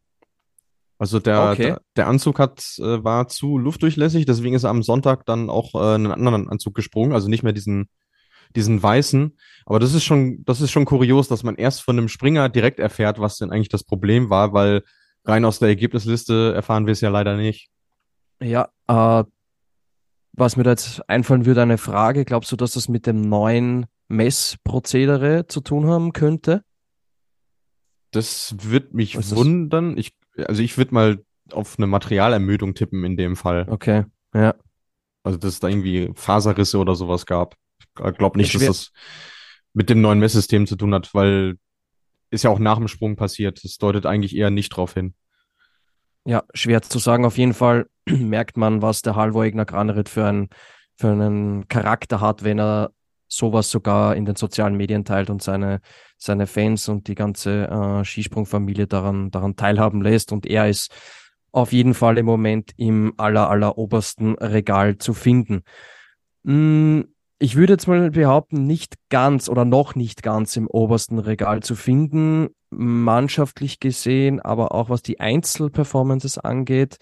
Also 0.98 1.20
der, 1.20 1.50
okay. 1.52 1.62
der, 1.62 1.80
der, 1.96 2.08
Anzug 2.08 2.40
hat, 2.40 2.61
äh, 2.78 3.04
war 3.04 3.28
zu 3.28 3.56
luftdurchlässig, 3.56 4.26
deswegen 4.26 4.54
ist 4.54 4.64
er 4.64 4.70
am 4.70 4.82
Sonntag 4.82 5.24
dann 5.26 5.48
auch 5.48 5.74
äh, 5.74 5.94
einen 5.94 6.11
anderen 6.11 6.48
Anzug 6.48 6.74
gesprungen, 6.74 7.12
also 7.12 7.28
nicht 7.28 7.44
mehr 7.44 7.52
diesen, 7.52 7.88
diesen 8.56 8.82
weißen. 8.82 9.38
Aber 9.64 9.78
das 9.78 9.94
ist 9.94 10.04
schon, 10.04 10.44
das 10.44 10.61
ist 10.61 10.72
schon 10.72 10.87
kurios, 10.87 11.28
dass 11.28 11.44
man 11.44 11.54
erst 11.54 11.82
von 11.82 11.96
einem 11.96 12.08
Springer 12.08 12.48
direkt 12.48 12.80
erfährt, 12.80 13.20
was 13.20 13.37
denn 13.37 13.52
eigentlich 13.52 13.68
das 13.68 13.84
Problem 13.84 14.28
war, 14.28 14.52
weil 14.52 14.82
rein 15.24 15.44
aus 15.44 15.61
der 15.61 15.68
Ergebnisliste 15.68 16.52
erfahren 16.54 16.87
wir 16.87 16.92
es 16.92 17.00
ja 17.00 17.11
leider 17.11 17.37
nicht. 17.37 17.68
Ja, 18.40 18.68
äh, 18.88 19.24
was 20.32 20.56
mir 20.56 20.64
da 20.64 20.70
jetzt 20.70 21.08
einfallen 21.08 21.46
würde, 21.46 21.62
eine 21.62 21.78
Frage. 21.78 22.24
Glaubst 22.24 22.50
du, 22.50 22.56
dass 22.56 22.72
das 22.72 22.88
mit 22.88 23.06
dem 23.06 23.20
neuen 23.20 23.87
Messprozedere 24.08 25.46
zu 25.46 25.61
tun 25.61 25.87
haben 25.87 26.12
könnte? 26.12 26.64
Das 28.11 28.54
wird 28.58 28.94
mich 28.94 29.16
wundern. 29.30 29.98
Ich 29.98 30.14
also 30.46 30.62
ich 30.62 30.77
würde 30.79 30.94
mal 30.94 31.24
auf 31.53 31.79
eine 31.79 31.87
Materialermüdung 31.87 32.74
tippen 32.74 33.05
in 33.05 33.16
dem 33.16 33.37
Fall. 33.37 33.66
Okay, 33.68 34.05
ja. 34.35 34.55
Also 35.22 35.38
dass 35.38 35.55
es 35.55 35.61
da 35.61 35.68
irgendwie 35.68 36.11
Faserrisse 36.14 36.79
oder 36.79 36.94
sowas 36.94 37.27
gab. 37.27 37.55
Ich 37.81 38.16
glaube 38.16 38.38
nicht, 38.38 38.55
dass 38.55 38.64
das 38.64 38.92
mit 39.72 39.90
dem 39.90 40.01
neuen 40.01 40.18
Messsystem 40.18 40.66
zu 40.66 40.77
tun 40.77 40.94
hat, 40.94 41.12
weil 41.14 41.57
ist 42.31 42.44
ja 42.44 42.51
auch 42.51 42.59
nach 42.59 42.79
dem 42.79 42.88
Sprung 42.88 43.16
passiert. 43.16 43.64
Das 43.64 43.79
deutet 43.79 44.07
eigentlich 44.07 44.37
eher 44.37 44.51
nicht 44.51 44.70
drauf 44.70 44.94
hin. 44.94 45.14
Ja, 46.24 46.44
schwer 46.53 46.83
zu 46.83 46.98
sagen. 46.98 47.24
Auf 47.24 47.38
jeden 47.38 47.55
Fall 47.55 47.87
merkt 48.07 48.57
man, 48.57 48.83
was 48.83 49.03
der 49.03 49.16
Halvor 49.16 49.48
Granerit 49.51 50.09
für, 50.09 50.27
ein, 50.27 50.48
für 50.96 51.09
einen 51.09 51.68
Charakter 51.68 52.20
hat, 52.20 52.44
wenn 52.44 52.59
er 52.59 52.90
sowas 53.28 53.70
sogar 53.70 54.16
in 54.16 54.24
den 54.24 54.36
sozialen 54.36 54.76
Medien 54.76 55.04
teilt 55.04 55.30
und 55.30 55.42
seine, 55.42 55.80
seine 56.16 56.46
Fans 56.46 56.88
und 56.88 57.06
die 57.06 57.14
ganze 57.14 57.68
äh, 57.68 58.04
Skisprungfamilie 58.04 58.86
daran, 58.86 59.30
daran 59.30 59.56
teilhaben 59.56 60.02
lässt. 60.02 60.32
Und 60.32 60.46
er 60.46 60.68
ist 60.68 60.90
auf 61.52 61.72
jeden 61.72 61.94
Fall 61.94 62.18
im 62.18 62.26
Moment 62.26 62.72
im 62.76 63.14
aller, 63.16 63.48
aller 63.50 63.78
obersten 63.78 64.34
Regal 64.34 64.98
zu 64.98 65.14
finden. 65.14 65.62
Mm, 66.42 67.02
ich 67.38 67.54
würde 67.54 67.74
jetzt 67.74 67.86
mal 67.86 68.10
behaupten, 68.10 68.66
nicht 68.66 68.96
ganz 69.10 69.48
oder 69.48 69.64
noch 69.64 69.94
nicht 69.94 70.22
ganz 70.22 70.56
im 70.56 70.66
obersten 70.66 71.18
Regal 71.18 71.62
zu 71.62 71.76
finden, 71.76 72.48
mannschaftlich 72.70 73.78
gesehen, 73.78 74.40
aber 74.40 74.72
auch 74.72 74.90
was 74.90 75.02
die 75.02 75.20
Einzelperformances 75.20 76.38
angeht, 76.38 76.98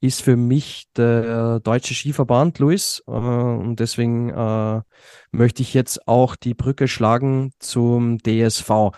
ist 0.00 0.22
für 0.22 0.36
mich 0.36 0.86
der 0.96 1.60
deutsche 1.60 1.94
Skiverband, 1.94 2.58
Luis. 2.58 3.02
Äh, 3.06 3.10
und 3.10 3.76
deswegen 3.76 4.30
äh, 4.30 4.82
möchte 5.30 5.62
ich 5.62 5.74
jetzt 5.74 6.08
auch 6.08 6.36
die 6.36 6.54
Brücke 6.54 6.88
schlagen 6.88 7.52
zum 7.58 8.18
DSV. 8.18 8.92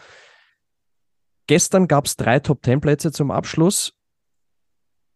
Gestern 1.49 1.89
gab 1.89 2.07
es 2.07 2.17
drei 2.17 2.39
Top-10-Plätze 2.39 3.11
zum 3.11 3.31
Abschluss. 3.31 3.95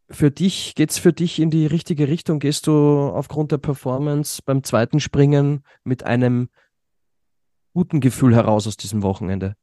Für 0.09 0.31
dich, 0.31 0.75
geht 0.75 0.91
es 0.91 0.99
für 0.99 1.13
dich 1.13 1.41
in 1.41 1.51
die 1.51 1.67
richtige 1.67 2.09
Richtung? 2.09 2.39
Gehst 2.39 2.67
du 2.67 3.09
aufgrund 3.09 3.53
der 3.53 3.59
Performance 3.59 4.41
beim 4.45 4.63
zweiten 4.63 5.01
Springen 5.01 5.65
mit 5.85 6.05
einem 6.05 6.49
guten 7.73 8.01
Gefühl 8.01 8.35
heraus 8.35 8.67
aus 8.67 8.77
diesem 8.77 9.03
Wochenende? 9.03 9.57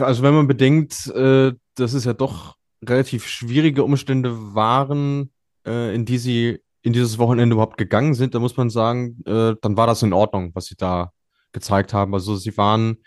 Also 0.00 0.22
wenn 0.22 0.34
man 0.34 0.48
bedenkt, 0.48 1.06
äh, 1.08 1.52
dass 1.74 1.92
es 1.92 2.04
ja 2.04 2.12
doch 2.12 2.56
relativ 2.86 3.26
schwierige 3.26 3.84
Umstände 3.84 4.54
waren, 4.54 5.30
äh, 5.66 5.94
in 5.94 6.04
die 6.04 6.18
sie 6.18 6.58
in 6.82 6.92
dieses 6.92 7.18
Wochenende 7.18 7.54
überhaupt 7.54 7.76
gegangen 7.76 8.14
sind, 8.14 8.34
da 8.34 8.38
muss 8.38 8.56
man 8.56 8.70
sagen, 8.70 9.22
äh, 9.26 9.54
dann 9.60 9.76
war 9.76 9.86
das 9.86 10.02
in 10.02 10.12
Ordnung, 10.12 10.52
was 10.54 10.66
sie 10.66 10.76
da 10.76 11.12
gezeigt 11.52 11.92
haben. 11.92 12.14
Also 12.14 12.36
sie 12.36 12.56
waren 12.56 12.98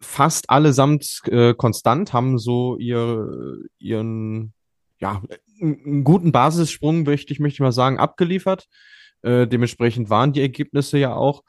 fast 0.00 0.50
allesamt 0.50 1.22
äh, 1.26 1.54
konstant, 1.54 2.12
haben 2.12 2.38
so 2.38 2.76
ihr, 2.76 3.58
ihren, 3.78 4.52
ja, 5.00 5.22
einen 5.60 6.04
guten 6.04 6.32
Basissprung, 6.32 7.04
möchte 7.04 7.32
ich, 7.32 7.40
möchte 7.40 7.56
ich 7.56 7.60
mal 7.60 7.72
sagen, 7.72 7.98
abgeliefert. 7.98 8.68
Äh, 9.22 9.46
dementsprechend 9.46 10.10
waren 10.10 10.32
die 10.32 10.40
Ergebnisse 10.40 10.98
ja 10.98 11.14
auch. 11.14 11.42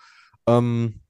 Ähm, 0.48 1.02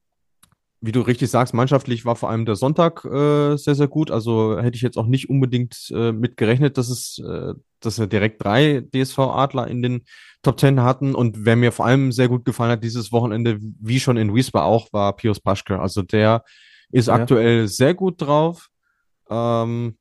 wie 0.86 0.91
du 0.91 1.00
richtig 1.00 1.30
sagst, 1.30 1.54
mannschaftlich 1.54 2.04
war 2.04 2.17
vor 2.17 2.30
allem 2.30 2.46
der 2.46 2.58
Sonntag 2.58 3.06
äh, 3.06 3.56
sehr, 3.56 3.74
sehr 3.74 3.88
gut. 3.88 4.12
Also 4.12 4.60
hätte 4.60 4.76
ich 4.76 4.82
jetzt 4.82 4.98
auch 4.98 5.08
nicht 5.08 5.30
unbedingt 5.30 5.89
äh, 5.96 6.12
mit 6.12 6.36
gerechnet, 6.36 6.78
dass 6.78 6.89
es, 6.89 7.19
äh, 7.19 7.54
dass 7.80 8.00
wir 8.00 8.08
direkt 8.08 8.43
drei 8.43 8.82
DSV-Adler 8.93 9.69
in 9.69 9.82
den 9.82 10.04
Top 10.41 10.58
Ten 10.58 10.84
hatten. 10.84 11.15
Und 11.15 11.46
wer 11.46 11.56
mir 11.56 11.72
vor 11.72 11.86
allem 11.86 12.12
sehr 12.12 12.28
gut 12.28 12.43
gefallen 12.43 12.72
hat 12.72 12.84
dieses 12.84 13.13
Wochenende, 13.13 13.60
wie 13.62 14.02
schon 14.02 14.17
in 14.17 14.36
Wiesba 14.36 14.63
auch, 14.63 14.91
war 14.91 15.15
Pius 15.15 15.39
Paschke. 15.39 15.80
Also 15.80 16.02
der 16.02 16.43
ist 16.91 17.08
ja. 17.08 17.13
aktuell 17.13 17.69
sehr 17.69 17.93
gut 17.93 18.22
drauf. 18.22 18.67
Ähm, 19.30 19.96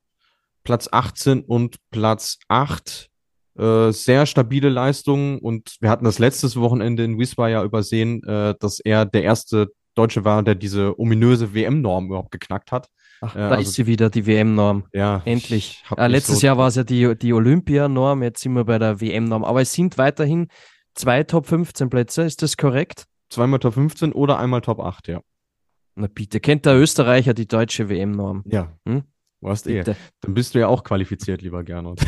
Platz 0.65 0.89
18 0.91 1.45
und 1.45 1.77
Platz 1.91 2.39
8. 2.49 3.09
Äh, 3.57 3.91
sehr 3.91 4.25
stabile 4.25 4.67
Leistungen 4.67 5.39
und 5.39 5.77
wir 5.79 5.89
hatten 5.89 6.03
das 6.03 6.19
letztes 6.19 6.57
Wochenende 6.57 7.05
in 7.05 7.17
Wiesba 7.17 7.47
ja 7.47 7.63
übersehen, 7.63 8.21
äh, 8.23 8.55
dass 8.59 8.81
er 8.81 9.05
der 9.05 9.23
erste 9.23 9.71
Deutsche 9.95 10.25
war, 10.25 10.43
der 10.43 10.55
diese 10.55 10.99
ominöse 10.99 11.53
WM-Norm 11.53 12.07
überhaupt 12.07 12.31
geknackt 12.31 12.71
hat. 12.71 12.89
Ach, 13.21 13.35
äh, 13.35 13.39
da 13.39 13.49
also, 13.49 13.61
ist 13.61 13.73
sie 13.73 13.87
wieder, 13.87 14.09
die 14.09 14.25
WM-Norm. 14.25 14.85
Ja. 14.93 15.21
Endlich. 15.25 15.83
Äh, 15.95 16.07
letztes 16.07 16.39
so 16.39 16.47
Jahr 16.47 16.57
war 16.57 16.67
es 16.67 16.75
ja 16.75 16.83
die, 16.83 17.15
die 17.15 17.33
Olympia-Norm, 17.33 18.23
jetzt 18.23 18.41
sind 18.41 18.53
wir 18.53 18.65
bei 18.65 18.79
der 18.79 18.99
WM-Norm. 18.99 19.43
Aber 19.43 19.61
es 19.61 19.71
sind 19.71 19.97
weiterhin 19.97 20.47
zwei 20.93 21.23
Top 21.23 21.45
15 21.47 21.89
Plätze, 21.89 22.23
ist 22.23 22.41
das 22.41 22.57
korrekt? 22.57 23.05
Zweimal 23.29 23.59
Top 23.59 23.75
15 23.75 24.11
oder 24.11 24.39
einmal 24.39 24.61
Top 24.61 24.79
8, 24.79 25.07
ja. 25.07 25.21
Na 25.95 26.07
bitte, 26.07 26.39
kennt 26.39 26.65
der 26.65 26.75
Österreicher 26.75 27.33
die 27.33 27.47
deutsche 27.47 27.87
WM-Norm? 27.87 28.43
Ja. 28.47 28.75
Hm? 28.87 29.03
Warst 29.43 29.67
eh. 29.67 29.83
Dann 29.83 30.33
bist 30.33 30.55
du 30.55 30.59
ja 30.59 30.67
auch 30.67 30.83
qualifiziert, 30.83 31.41
lieber 31.41 31.63
Gernot. 31.63 31.99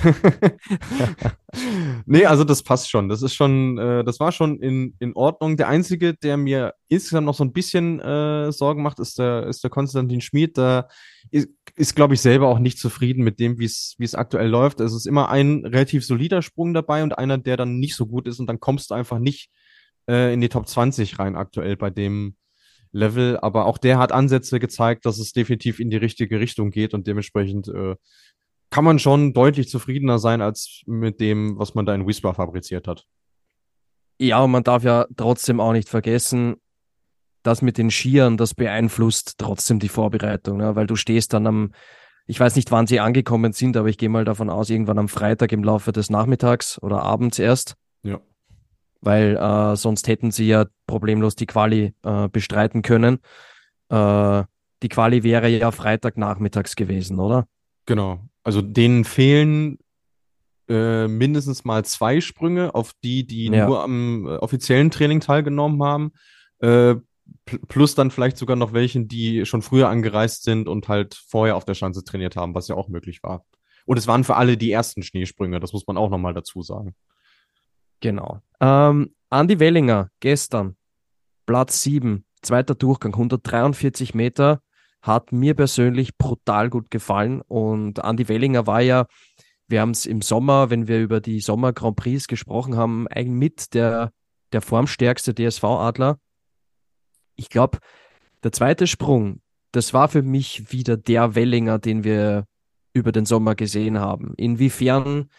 nee, 2.06 2.26
also 2.26 2.44
das 2.44 2.64
passt 2.64 2.90
schon. 2.90 3.10
Das 3.10 3.22
ist 3.22 3.34
schon, 3.34 3.78
äh, 3.78 4.04
das 4.04 4.20
war 4.20 4.32
schon 4.32 4.60
in, 4.62 4.96
in 5.00 5.14
Ordnung. 5.14 5.58
Der 5.58 5.68
einzige, 5.68 6.14
der 6.14 6.38
mir 6.38 6.74
insgesamt 6.88 7.26
noch 7.26 7.36
so 7.36 7.44
ein 7.44 7.54
bisschen 7.54 8.00
äh, 8.00 8.52
Sorgen 8.52 8.84
macht, 8.84 9.00
ist 9.00 9.20
der, 9.20 9.48
ist 9.48 9.64
der 9.64 9.70
Konstantin 9.70 10.22
Schmid. 10.22 10.58
Da 10.58 10.88
ist, 11.32 11.50
ist 11.76 11.96
glaube 11.96 12.14
ich, 12.14 12.22
selber 12.22 12.48
auch 12.48 12.60
nicht 12.60 12.80
zufrieden 12.80 13.24
mit 13.24 13.40
dem, 13.40 13.60
wie 13.60 13.66
es 13.66 14.16
aktuell 14.16 14.50
läuft. 14.50 14.80
Es 14.80 14.94
ist 14.94 15.08
immer 15.08 15.30
ein 15.30 15.66
relativ 15.66 16.06
solider 16.06 16.42
Sprung 16.42 16.74
dabei 16.74 17.04
und 17.04 17.18
einer, 17.18 17.38
der 17.38 17.58
dann 17.58 17.80
nicht 17.80 17.96
so 17.96 18.06
gut 18.06 18.28
ist 18.28 18.40
und 18.40 18.48
dann 18.48 18.60
kommst 18.60 18.92
du 18.92 18.96
einfach 18.96 19.20
nicht 19.20 19.50
äh, 20.10 20.34
in 20.34 20.42
die 20.42 20.50
Top 20.50 20.68
20 20.68 21.20
rein 21.20 21.36
aktuell 21.36 21.78
bei 21.78 21.90
dem, 21.90 22.36
Level, 22.96 23.38
aber 23.38 23.66
auch 23.66 23.78
der 23.78 23.98
hat 23.98 24.14
Ansätze 24.14 24.58
gezeigt, 24.58 25.06
dass 25.06 25.20
es 25.20 25.34
definitiv 25.34 25.82
in 25.82 25.90
die 25.90 25.98
richtige 25.98 26.40
Richtung 26.40 26.72
geht 26.72 26.94
und 26.94 27.08
dementsprechend 27.08 27.68
äh, 27.68 27.96
kann 28.76 28.84
man 28.84 29.00
schon 29.00 29.32
deutlich 29.32 29.70
zufriedener 29.70 30.20
sein 30.20 30.42
als 30.42 30.82
mit 30.86 31.22
dem, 31.22 31.58
was 31.58 31.76
man 31.76 31.86
da 31.86 31.96
in 31.96 32.06
Whisper 32.06 32.34
fabriziert 32.34 32.90
hat. 32.90 33.06
Ja, 34.20 34.42
und 34.42 34.52
man 34.52 34.66
darf 34.66 34.84
ja 34.84 35.06
trotzdem 35.16 35.62
auch 35.62 35.72
nicht 35.72 35.88
vergessen, 35.88 36.58
das 37.42 37.62
mit 37.62 37.78
den 37.78 37.90
Skiern, 37.90 38.36
das 38.36 38.54
beeinflusst 38.54 39.36
trotzdem 39.38 39.80
die 39.80 39.88
Vorbereitung, 39.88 40.58
ne? 40.58 40.76
weil 40.76 40.88
du 40.88 40.98
stehst 40.98 41.32
dann 41.32 41.48
am, 41.48 41.72
ich 42.28 42.38
weiß 42.38 42.58
nicht, 42.58 42.70
wann 42.70 42.86
sie 42.86 43.00
angekommen 43.00 43.54
sind, 43.54 43.78
aber 43.78 43.88
ich 43.88 43.98
gehe 43.98 44.10
mal 44.10 44.26
davon 44.26 44.50
aus, 44.50 44.70
irgendwann 44.70 45.00
am 45.00 45.08
Freitag 45.08 45.54
im 45.54 45.64
Laufe 45.64 45.94
des 45.94 46.10
Nachmittags 46.10 46.78
oder 46.82 47.02
abends 47.02 47.40
erst. 47.40 47.76
Ja 48.04 48.20
weil 49.00 49.38
äh, 49.38 49.76
sonst 49.76 50.08
hätten 50.08 50.32
sie 50.32 50.48
ja 50.48 50.66
problemlos 50.88 51.36
die 51.36 51.46
Quali 51.46 51.94
äh, 52.04 52.28
bestreiten 52.28 52.82
können. 52.82 53.20
Äh, 53.90 54.44
die 54.82 54.90
Quali 54.90 55.24
wäre 55.24 55.48
ja 55.48 55.72
Freitagnachmittags 55.72 56.76
gewesen, 56.76 57.20
oder? 57.20 57.48
Genau. 57.86 58.20
Also 58.46 58.62
denen 58.62 59.04
fehlen 59.04 59.80
äh, 60.70 61.08
mindestens 61.08 61.66
mal 61.66 61.84
zwei 61.84 62.22
Sprünge 62.22 62.74
auf 62.76 62.94
die, 63.04 63.26
die 63.26 63.48
ja. 63.48 63.68
nur 63.68 63.84
am 63.84 64.28
äh, 64.28 64.38
offiziellen 64.38 64.92
Training 64.92 65.20
teilgenommen 65.20 65.84
haben. 65.84 66.12
Äh, 66.60 66.96
plus 67.68 67.96
dann 67.96 68.12
vielleicht 68.12 68.38
sogar 68.38 68.56
noch 68.56 68.72
welchen, 68.72 69.08
die 69.08 69.46
schon 69.48 69.64
früher 69.64 69.90
angereist 69.90 70.44
sind 70.44 70.68
und 70.68 70.88
halt 70.88 71.16
vorher 71.28 71.56
auf 71.56 71.66
der 71.66 71.74
Schanze 71.74 72.04
trainiert 72.04 72.36
haben, 72.36 72.54
was 72.54 72.68
ja 72.68 72.76
auch 72.76 72.88
möglich 72.88 73.24
war. 73.24 73.44
Und 73.86 73.98
es 73.98 74.08
waren 74.08 74.24
für 74.24 74.36
alle 74.36 74.58
die 74.58 74.72
ersten 74.72 75.02
Schneesprünge, 75.02 75.60
das 75.60 75.74
muss 75.74 75.88
man 75.88 75.98
auch 75.98 76.10
nochmal 76.10 76.34
dazu 76.34 76.62
sagen. 76.62 76.96
Genau. 78.00 78.42
Ähm, 78.60 79.16
Andi 79.32 79.60
Wellinger, 79.60 80.10
gestern, 80.20 80.76
Platz 81.48 81.82
7, 81.82 82.26
zweiter 82.44 82.76
Durchgang, 82.76 83.14
143 83.14 84.14
Meter, 84.14 84.62
hat 85.06 85.32
mir 85.32 85.54
persönlich 85.54 86.18
brutal 86.18 86.70
gut 86.72 86.90
gefallen. 86.90 87.42
Und 87.42 88.04
Andi 88.04 88.28
Wellinger 88.28 88.66
war 88.66 88.82
ja, 88.82 89.06
wir 89.68 89.82
haben 89.82 89.92
es 89.92 90.08
im 90.08 90.22
Sommer, 90.22 90.72
wenn 90.72 90.88
wir 90.88 91.00
über 91.00 91.22
die 91.22 91.42
Sommer 91.42 91.74
Grand 91.74 91.96
Prix 91.96 92.28
gesprochen 92.28 92.76
haben, 92.76 93.08
eigentlich 93.08 93.28
mit 93.28 93.74
der, 93.76 94.12
der 94.52 94.62
formstärkste 94.62 95.36
DSV-Adler. 95.36 96.18
Ich 97.36 97.50
glaube, 97.50 97.78
der 98.44 98.52
zweite 98.52 98.88
Sprung, 98.88 99.42
das 99.72 99.94
war 99.94 100.08
für 100.08 100.24
mich 100.24 100.72
wieder 100.72 100.98
der 100.98 101.36
Wellinger, 101.36 101.78
den 101.78 102.04
wir 102.04 102.46
über 102.94 103.12
den 103.12 103.26
Sommer 103.26 103.54
gesehen 103.54 104.00
haben. 104.00 104.34
Inwiefern 104.38 105.30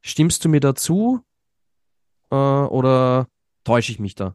stimmst 0.00 0.44
du 0.44 0.48
mir 0.48 0.60
dazu? 0.60 1.20
Äh, 2.30 2.36
oder 2.36 3.26
täusche 3.64 3.92
ich 3.92 3.98
mich 3.98 4.14
da? 4.14 4.34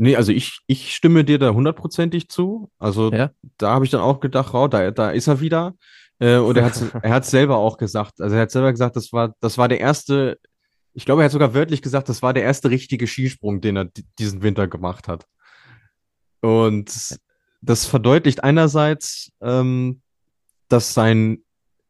Nee, 0.00 0.14
also 0.14 0.30
ich, 0.30 0.60
ich 0.68 0.94
stimme 0.94 1.24
dir 1.24 1.40
da 1.40 1.50
hundertprozentig 1.50 2.28
zu. 2.28 2.70
Also 2.78 3.10
ja? 3.10 3.32
da 3.58 3.70
habe 3.70 3.84
ich 3.84 3.90
dann 3.90 4.00
auch 4.00 4.20
gedacht, 4.20 4.54
oh, 4.54 4.68
da, 4.68 4.92
da 4.92 5.10
ist 5.10 5.26
er 5.26 5.40
wieder. 5.40 5.74
Äh, 6.20 6.36
und 6.36 6.56
er 6.56 6.66
hat 6.66 6.80
er 7.02 7.10
hat 7.10 7.26
selber 7.26 7.56
auch 7.56 7.78
gesagt. 7.78 8.20
Also 8.20 8.36
er 8.36 8.42
hat 8.42 8.52
selber 8.52 8.70
gesagt, 8.70 8.94
das 8.94 9.12
war, 9.12 9.34
das 9.40 9.58
war 9.58 9.66
der 9.66 9.80
erste, 9.80 10.38
ich 10.94 11.04
glaube, 11.04 11.22
er 11.22 11.24
hat 11.24 11.32
sogar 11.32 11.52
wörtlich 11.52 11.82
gesagt, 11.82 12.08
das 12.08 12.22
war 12.22 12.32
der 12.32 12.44
erste 12.44 12.70
richtige 12.70 13.08
Skisprung, 13.08 13.60
den 13.60 13.76
er 13.76 13.88
diesen 14.20 14.40
Winter 14.42 14.68
gemacht 14.68 15.08
hat. 15.08 15.26
Und 16.42 17.18
das 17.60 17.86
verdeutlicht 17.86 18.44
einerseits, 18.44 19.32
ähm, 19.40 20.00
dass 20.68 20.94
sein 20.94 21.42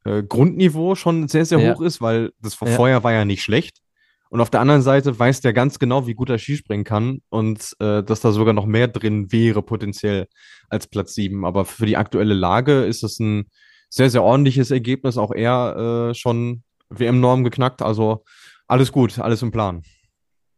äh, 0.04 0.22
Grundniveau 0.22 0.94
schon 0.94 1.28
sehr, 1.28 1.44
sehr 1.44 1.58
ja. 1.58 1.74
hoch 1.74 1.82
ist, 1.82 2.00
weil 2.00 2.32
das 2.40 2.54
vorher 2.54 2.88
ja. 2.88 3.04
war 3.04 3.12
ja 3.12 3.26
nicht 3.26 3.42
schlecht. 3.42 3.82
Und 4.30 4.40
auf 4.40 4.50
der 4.50 4.60
anderen 4.60 4.82
Seite 4.82 5.18
weiß 5.18 5.40
der 5.40 5.52
ganz 5.52 5.78
genau, 5.78 6.06
wie 6.06 6.14
gut 6.14 6.30
er 6.30 6.38
Skispringen 6.38 6.84
kann 6.84 7.20
und 7.30 7.74
äh, 7.80 8.02
dass 8.02 8.20
da 8.20 8.32
sogar 8.32 8.54
noch 8.54 8.66
mehr 8.66 8.88
drin 8.88 9.32
wäre, 9.32 9.62
potenziell 9.62 10.28
als 10.68 10.86
Platz 10.86 11.14
sieben. 11.14 11.44
Aber 11.44 11.64
für 11.64 11.86
die 11.86 11.96
aktuelle 11.96 12.34
Lage 12.34 12.84
ist 12.84 13.02
es 13.02 13.18
ein 13.18 13.46
sehr, 13.88 14.10
sehr 14.10 14.22
ordentliches 14.22 14.70
Ergebnis. 14.70 15.16
Auch 15.16 15.32
er 15.32 16.10
äh, 16.10 16.14
schon 16.14 16.62
WM-Norm 16.90 17.44
geknackt. 17.44 17.82
Also 17.82 18.24
alles 18.66 18.92
gut, 18.92 19.18
alles 19.18 19.42
im 19.42 19.50
Plan. 19.50 19.82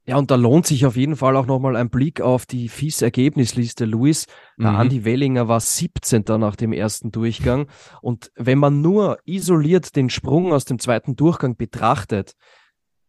Ja, 0.07 0.17
und 0.17 0.31
da 0.31 0.35
lohnt 0.35 0.67
sich 0.67 0.87
auf 0.87 0.97
jeden 0.97 1.15
Fall 1.15 1.37
auch 1.37 1.47
nochmal 1.47 1.77
ein 1.77 1.91
Blick 1.91 2.21
auf 2.21 2.45
die 2.47 2.69
FIS-Ergebnisliste, 2.69 3.85
Luis. 3.85 4.27
Der 4.59 4.73
Mhm. 4.73 4.77
Andi 4.77 5.05
Wellinger 5.05 5.47
war 5.47 5.61
17. 5.61 6.25
nach 6.39 6.57
dem 6.57 6.73
ersten 6.73 7.13
Durchgang. 7.13 7.69
Und 8.03 8.33
wenn 8.35 8.59
man 8.59 8.81
nur 8.81 9.19
isoliert 9.25 9.95
den 9.95 10.11
Sprung 10.11 10.53
aus 10.53 10.65
dem 10.65 10.81
zweiten 10.81 11.15
Durchgang 11.15 11.57
betrachtet, 11.57 12.33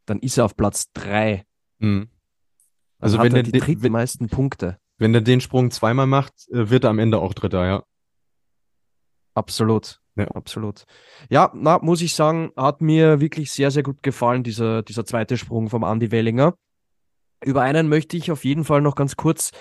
dann 0.06 0.20
ist 0.20 0.38
er 0.38 0.46
auf 0.46 0.56
Platz 0.56 0.92
3. 0.94 1.46
Mhm. 1.80 2.10
Also 3.00 3.20
wenn 3.20 3.36
er 3.36 3.44
die 3.44 3.52
den, 3.52 3.62
wenn, 3.62 3.80
drittmeisten 3.80 4.30
Punkte. 4.30 4.78
wenn 4.98 5.14
er 5.14 5.22
den 5.22 5.42
Sprung 5.42 5.72
zweimal 5.72 6.08
macht, 6.08 6.34
äh, 6.50 6.70
wird 6.70 6.84
er 6.84 6.92
am 6.92 7.00
Ende 7.00 7.20
auch 7.20 7.34
Dritter, 7.34 7.66
ja. 7.66 7.84
Absolut. 9.34 10.02
Ja. 10.16 10.28
Absolut. 10.28 10.84
Ja, 11.30 11.52
na, 11.56 11.80
muss 11.82 12.02
ich 12.02 12.16
sagen, 12.16 12.52
hat 12.58 12.82
mir 12.82 13.22
wirklich 13.22 13.52
sehr, 13.52 13.72
sehr 13.72 13.84
gut 13.84 14.04
gefallen, 14.04 14.44
dieser, 14.44 14.84
dieser 14.84 15.06
zweite 15.06 15.38
Sprung 15.38 15.70
vom 15.70 15.84
Andi 15.84 16.12
Wellinger. 16.12 16.54
Über 17.44 17.62
einen 17.62 17.88
möchte 17.88 18.18
ich 18.18 18.32
auf 18.32 18.44
jeden 18.44 18.66
Fall 18.66 18.82
noch 18.82 18.96
ganz 18.96 19.16
kurz 19.16 19.52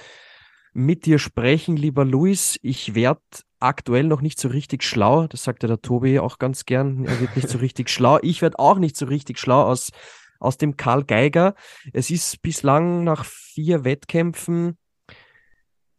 mit 0.72 1.07
dir 1.07 1.18
sprechen, 1.18 1.76
lieber 1.76 2.05
Luis. 2.05 2.59
Ich 2.62 2.94
werde 2.94 3.20
aktuell 3.59 4.05
noch 4.05 4.20
nicht 4.20 4.40
so 4.40 4.48
richtig 4.48 4.83
schlau. 4.83 5.26
Das 5.29 5.44
sagt 5.44 5.62
ja 5.62 5.68
der 5.68 5.81
Tobi 5.81 6.18
auch 6.18 6.38
ganz 6.38 6.64
gern. 6.64 7.05
Er 7.05 7.20
wird 7.20 7.37
nicht 7.37 7.48
so 7.48 7.59
richtig 7.61 7.88
schlau. 7.88 8.18
Ich 8.22 8.42
werde 8.42 8.59
auch 8.59 8.79
nicht 8.79 8.96
so 8.96 9.07
richtig 9.07 9.38
schlau 9.38 9.62
aus, 9.62 9.90
aus 10.40 10.57
dem 10.57 10.76
Karl 10.76 11.05
Geiger. 11.05 11.55
Es 11.92 12.11
ist 12.11 12.42
bislang 12.42 13.05
nach 13.05 13.24
vier 13.24 13.85
Wettkämpfen, 13.85 14.76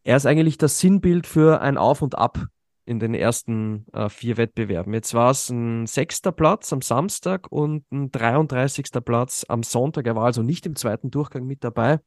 er 0.03 0.17
ist 0.17 0.25
eigentlich 0.25 0.57
das 0.57 0.79
Sinnbild 0.79 1.27
für 1.27 1.61
ein 1.61 1.77
Auf 1.77 2.01
und 2.01 2.17
Ab 2.17 2.47
in 2.85 2.99
den 2.99 3.13
ersten 3.13 3.85
äh, 3.93 4.09
vier 4.09 4.37
Wettbewerben. 4.37 4.93
Jetzt 4.93 5.13
war 5.13 5.29
es 5.29 5.49
ein 5.49 5.85
sechster 5.85 6.31
Platz 6.31 6.73
am 6.73 6.81
Samstag 6.81 7.51
und 7.51 7.89
ein 7.91 8.11
33. 8.11 8.87
Platz 9.05 9.45
am 9.47 9.61
Sonntag. 9.61 10.07
Er 10.07 10.15
war 10.15 10.25
also 10.25 10.41
nicht 10.41 10.65
im 10.65 10.75
zweiten 10.75 11.11
Durchgang 11.11 11.45
mit 11.45 11.63
dabei. 11.63 11.99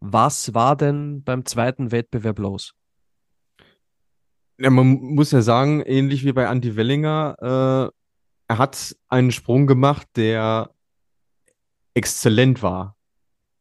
Was 0.00 0.52
war 0.52 0.76
denn 0.76 1.22
beim 1.22 1.46
zweiten 1.46 1.90
Wettbewerb 1.90 2.38
los? 2.38 2.74
Ja, 4.58 4.68
man 4.68 4.86
muss 4.86 5.32
ja 5.32 5.40
sagen, 5.40 5.80
ähnlich 5.80 6.24
wie 6.24 6.32
bei 6.32 6.44
Andy 6.44 6.76
Wellinger, 6.76 7.36
äh, 7.40 7.96
er 8.48 8.58
hat 8.58 8.94
einen 9.08 9.32
Sprung 9.32 9.66
gemacht, 9.66 10.06
der 10.16 10.71
exzellent 11.94 12.62
war. 12.62 12.96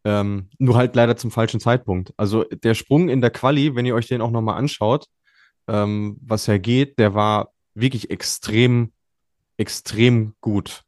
Ähm, 0.04 0.50
nur 0.58 0.76
halt 0.76 0.96
leider 0.96 1.16
zum 1.16 1.30
falschen 1.30 1.60
Zeitpunkt. 1.60 2.14
Also 2.18 2.44
der 2.44 2.74
Sprung 2.74 3.10
in 3.10 3.22
der 3.22 3.30
Quali, 3.30 3.76
wenn 3.76 3.86
ihr 3.86 3.94
euch 3.94 4.08
den 4.08 4.22
auch 4.22 4.32
nochmal 4.32 4.58
anschaut, 4.58 5.06
ähm, 5.68 6.18
was 6.22 6.48
er 6.48 6.58
geht, 6.58 6.98
der 6.98 7.14
war 7.14 7.52
wirklich 7.76 8.10
extrem, 8.10 8.94
extrem 9.58 10.34
gut. 10.42 10.84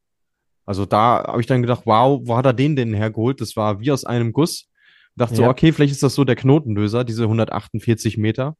Also 0.65 0.85
da 0.85 1.25
habe 1.27 1.41
ich 1.41 1.47
dann 1.47 1.61
gedacht, 1.61 1.83
wow, 1.85 2.21
wo 2.23 2.35
hat 2.35 2.45
er 2.45 2.53
den 2.53 2.75
denn 2.75 2.93
hergeholt? 2.93 3.39
Das 3.39 3.55
war 3.55 3.79
wie 3.79 3.91
aus 3.91 4.05
einem 4.05 4.33
Guss. 4.33 4.69
Dachte 5.15 5.35
so, 5.35 5.43
Ja. 5.43 5.49
okay, 5.49 5.71
vielleicht 5.71 5.91
ist 5.93 6.01
das 6.03 6.15
so 6.15 6.23
der 6.23 6.35
Knotenlöser, 6.35 7.03
diese 7.03 7.23
148 7.23 8.17
Meter. 8.17 8.57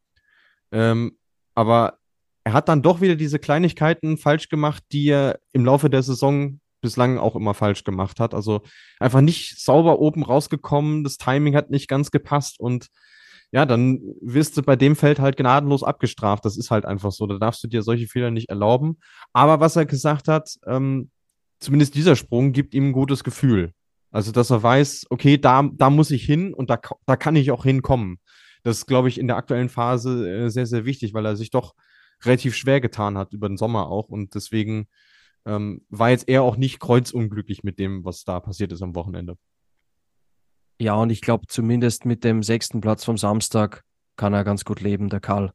Ähm, 0.72 1.18
aber 1.56 1.98
er 2.44 2.54
hat 2.54 2.70
dann 2.70 2.82
doch 2.82 3.02
wieder 3.02 3.16
diese 3.16 3.40
Kleinigkeiten 3.40 4.18
falsch 4.18 4.50
gemacht, 4.50 4.84
die 4.92 5.08
er 5.08 5.40
im 5.54 5.66
Laufe 5.66 5.90
der 5.90 6.04
Saison 6.04 6.60
bislang 6.84 7.18
auch 7.18 7.36
immer 7.36 7.56
falsch 7.56 7.84
gemacht 7.84 8.20
hat. 8.20 8.36
Also 8.36 8.62
einfach 9.00 9.22
nicht 9.22 9.60
sauber 9.60 9.98
oben 9.98 10.24
rausgekommen, 10.24 11.04
das 11.04 11.18
Timing 11.18 11.56
hat 11.56 11.72
nicht 11.72 11.88
ganz 11.88 12.12
gepasst 12.12 12.60
und 12.60 12.90
ja, 13.52 13.68
dann 13.68 14.02
wirst 14.22 14.58
du 14.58 14.64
bei 14.64 14.76
dem 14.76 14.96
Feld 14.96 15.20
halt 15.20 15.38
gnadenlos 15.38 15.84
abgestraft. 15.84 16.44
Das 16.44 16.58
ist 16.58 16.72
halt 16.72 16.86
einfach 16.86 17.12
so. 17.12 17.28
Da 17.28 17.38
darfst 17.38 17.64
du 17.64 17.68
dir 17.68 17.84
solche 17.84 18.08
Fehler 18.08 18.32
nicht 18.32 18.50
erlauben. 18.50 18.98
Aber 19.32 19.60
was 19.60 19.76
er 19.76 19.86
gesagt 19.86 20.28
hat, 20.28 20.56
ähm, 20.66 21.12
zumindest 21.60 21.94
dieser 21.94 22.16
Sprung 22.16 22.52
gibt 22.52 22.74
ihm 22.74 22.90
ein 22.90 22.94
gutes 22.94 23.24
Gefühl. 23.24 23.74
Also, 24.10 24.32
dass 24.32 24.50
er 24.50 24.64
weiß, 24.64 25.06
okay, 25.12 25.38
da, 25.38 25.70
da 25.72 25.92
muss 25.92 26.10
ich 26.10 26.24
hin 26.24 26.54
und 26.54 26.72
da, 26.72 26.80
da 27.06 27.16
kann 27.16 27.36
ich 27.36 27.52
auch 27.52 27.64
hinkommen. 27.64 28.18
Das 28.64 28.78
ist, 28.78 28.86
glaube 28.88 29.10
ich, 29.10 29.20
in 29.20 29.28
der 29.28 29.38
aktuellen 29.38 29.70
Phase 29.70 30.28
äh, 30.28 30.50
sehr, 30.50 30.66
sehr 30.66 30.86
wichtig, 30.86 31.14
weil 31.14 31.26
er 31.26 31.36
sich 31.36 31.52
doch 31.52 31.76
relativ 32.24 32.56
schwer 32.56 32.82
getan 32.82 33.20
hat 33.20 33.34
über 33.34 33.48
den 33.48 33.58
Sommer 33.58 33.88
auch. 33.88 34.10
Und 34.10 34.34
deswegen 34.34 34.88
ähm, 35.46 35.86
war 35.90 36.10
jetzt 36.10 36.28
er 36.28 36.44
auch 36.44 36.58
nicht 36.58 36.80
kreuzunglücklich 36.80 37.64
mit 37.64 37.80
dem, 37.80 38.06
was 38.06 38.24
da 38.24 38.40
passiert 38.40 38.72
ist 38.72 38.82
am 38.82 38.96
Wochenende. 38.96 39.38
Ja, 40.80 40.96
und 40.96 41.10
ich 41.10 41.22
glaube, 41.22 41.48
zumindest 41.48 42.06
mit 42.06 42.24
dem 42.24 42.44
sechsten 42.44 42.82
Platz 42.82 43.04
vom 43.04 43.18
Samstag 43.18 43.84
kann 44.16 44.34
er 44.34 44.44
ganz 44.44 44.66
gut 44.66 44.82
leben, 44.82 45.10
der 45.10 45.20
Karl. 45.20 45.54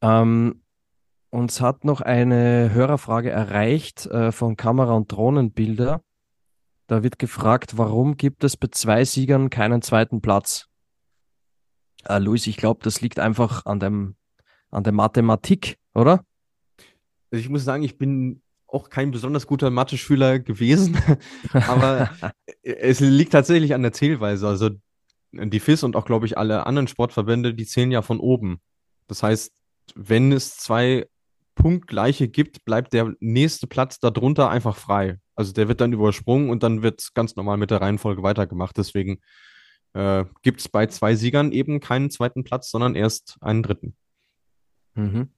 Ähm, 0.00 0.62
uns 1.30 1.60
hat 1.60 1.84
noch 1.84 2.00
eine 2.00 2.72
Hörerfrage 2.72 3.30
erreicht 3.30 4.06
äh, 4.06 4.32
von 4.32 4.56
Kamera- 4.56 4.94
und 4.94 5.10
Drohnenbilder. 5.10 6.02
Da 6.86 7.02
wird 7.02 7.18
gefragt, 7.18 7.78
warum 7.78 8.16
gibt 8.16 8.44
es 8.44 8.56
bei 8.56 8.68
zwei 8.70 9.04
Siegern 9.04 9.50
keinen 9.50 9.82
zweiten 9.82 10.20
Platz? 10.20 10.68
Äh, 12.04 12.18
Luis, 12.18 12.46
ich 12.46 12.56
glaube, 12.56 12.80
das 12.84 13.00
liegt 13.00 13.18
einfach 13.18 13.66
an 13.66 13.80
dem, 13.80 14.16
an 14.70 14.84
der 14.84 14.92
Mathematik, 14.92 15.78
oder? 15.94 16.24
Also 17.30 17.42
ich 17.42 17.48
muss 17.48 17.64
sagen, 17.64 17.82
ich 17.82 17.98
bin 17.98 18.43
auch 18.74 18.90
kein 18.90 19.10
besonders 19.10 19.46
guter 19.46 19.70
Mathe-Schüler 19.70 20.38
gewesen, 20.40 20.98
aber 21.52 22.10
es 22.62 23.00
liegt 23.00 23.32
tatsächlich 23.32 23.74
an 23.74 23.82
der 23.82 23.92
Zählweise. 23.92 24.48
Also 24.48 24.70
die 25.32 25.60
FIS 25.60 25.82
und 25.82 25.96
auch, 25.96 26.04
glaube 26.04 26.26
ich, 26.26 26.38
alle 26.38 26.66
anderen 26.66 26.88
Sportverbände, 26.88 27.54
die 27.54 27.66
zählen 27.66 27.90
ja 27.90 28.02
von 28.02 28.20
oben. 28.20 28.60
Das 29.06 29.22
heißt, 29.22 29.52
wenn 29.94 30.32
es 30.32 30.56
zwei 30.56 31.06
Punktgleiche 31.54 32.28
gibt, 32.28 32.64
bleibt 32.64 32.92
der 32.92 33.14
nächste 33.20 33.66
Platz 33.66 34.00
darunter 34.00 34.50
einfach 34.50 34.76
frei. 34.76 35.18
Also 35.34 35.52
der 35.52 35.68
wird 35.68 35.80
dann 35.80 35.92
übersprungen 35.92 36.50
und 36.50 36.62
dann 36.62 36.82
wird 36.82 37.10
ganz 37.14 37.36
normal 37.36 37.56
mit 37.56 37.70
der 37.70 37.80
Reihenfolge 37.80 38.22
weitergemacht. 38.22 38.76
Deswegen 38.76 39.20
äh, 39.92 40.24
gibt 40.42 40.60
es 40.60 40.68
bei 40.68 40.86
zwei 40.86 41.14
Siegern 41.14 41.52
eben 41.52 41.80
keinen 41.80 42.10
zweiten 42.10 42.44
Platz, 42.44 42.70
sondern 42.70 42.94
erst 42.94 43.36
einen 43.40 43.62
dritten. 43.62 43.96
Mhm. 44.94 45.28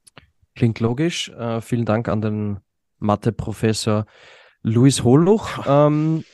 Klingt 0.54 0.80
logisch. 0.80 1.28
Äh, 1.30 1.60
vielen 1.60 1.84
Dank 1.84 2.08
an 2.08 2.22
den 2.22 2.58
Mathe-Professor 2.98 4.06
Luis 4.62 5.04
Holluch. 5.04 5.48
Ähm, 5.66 6.24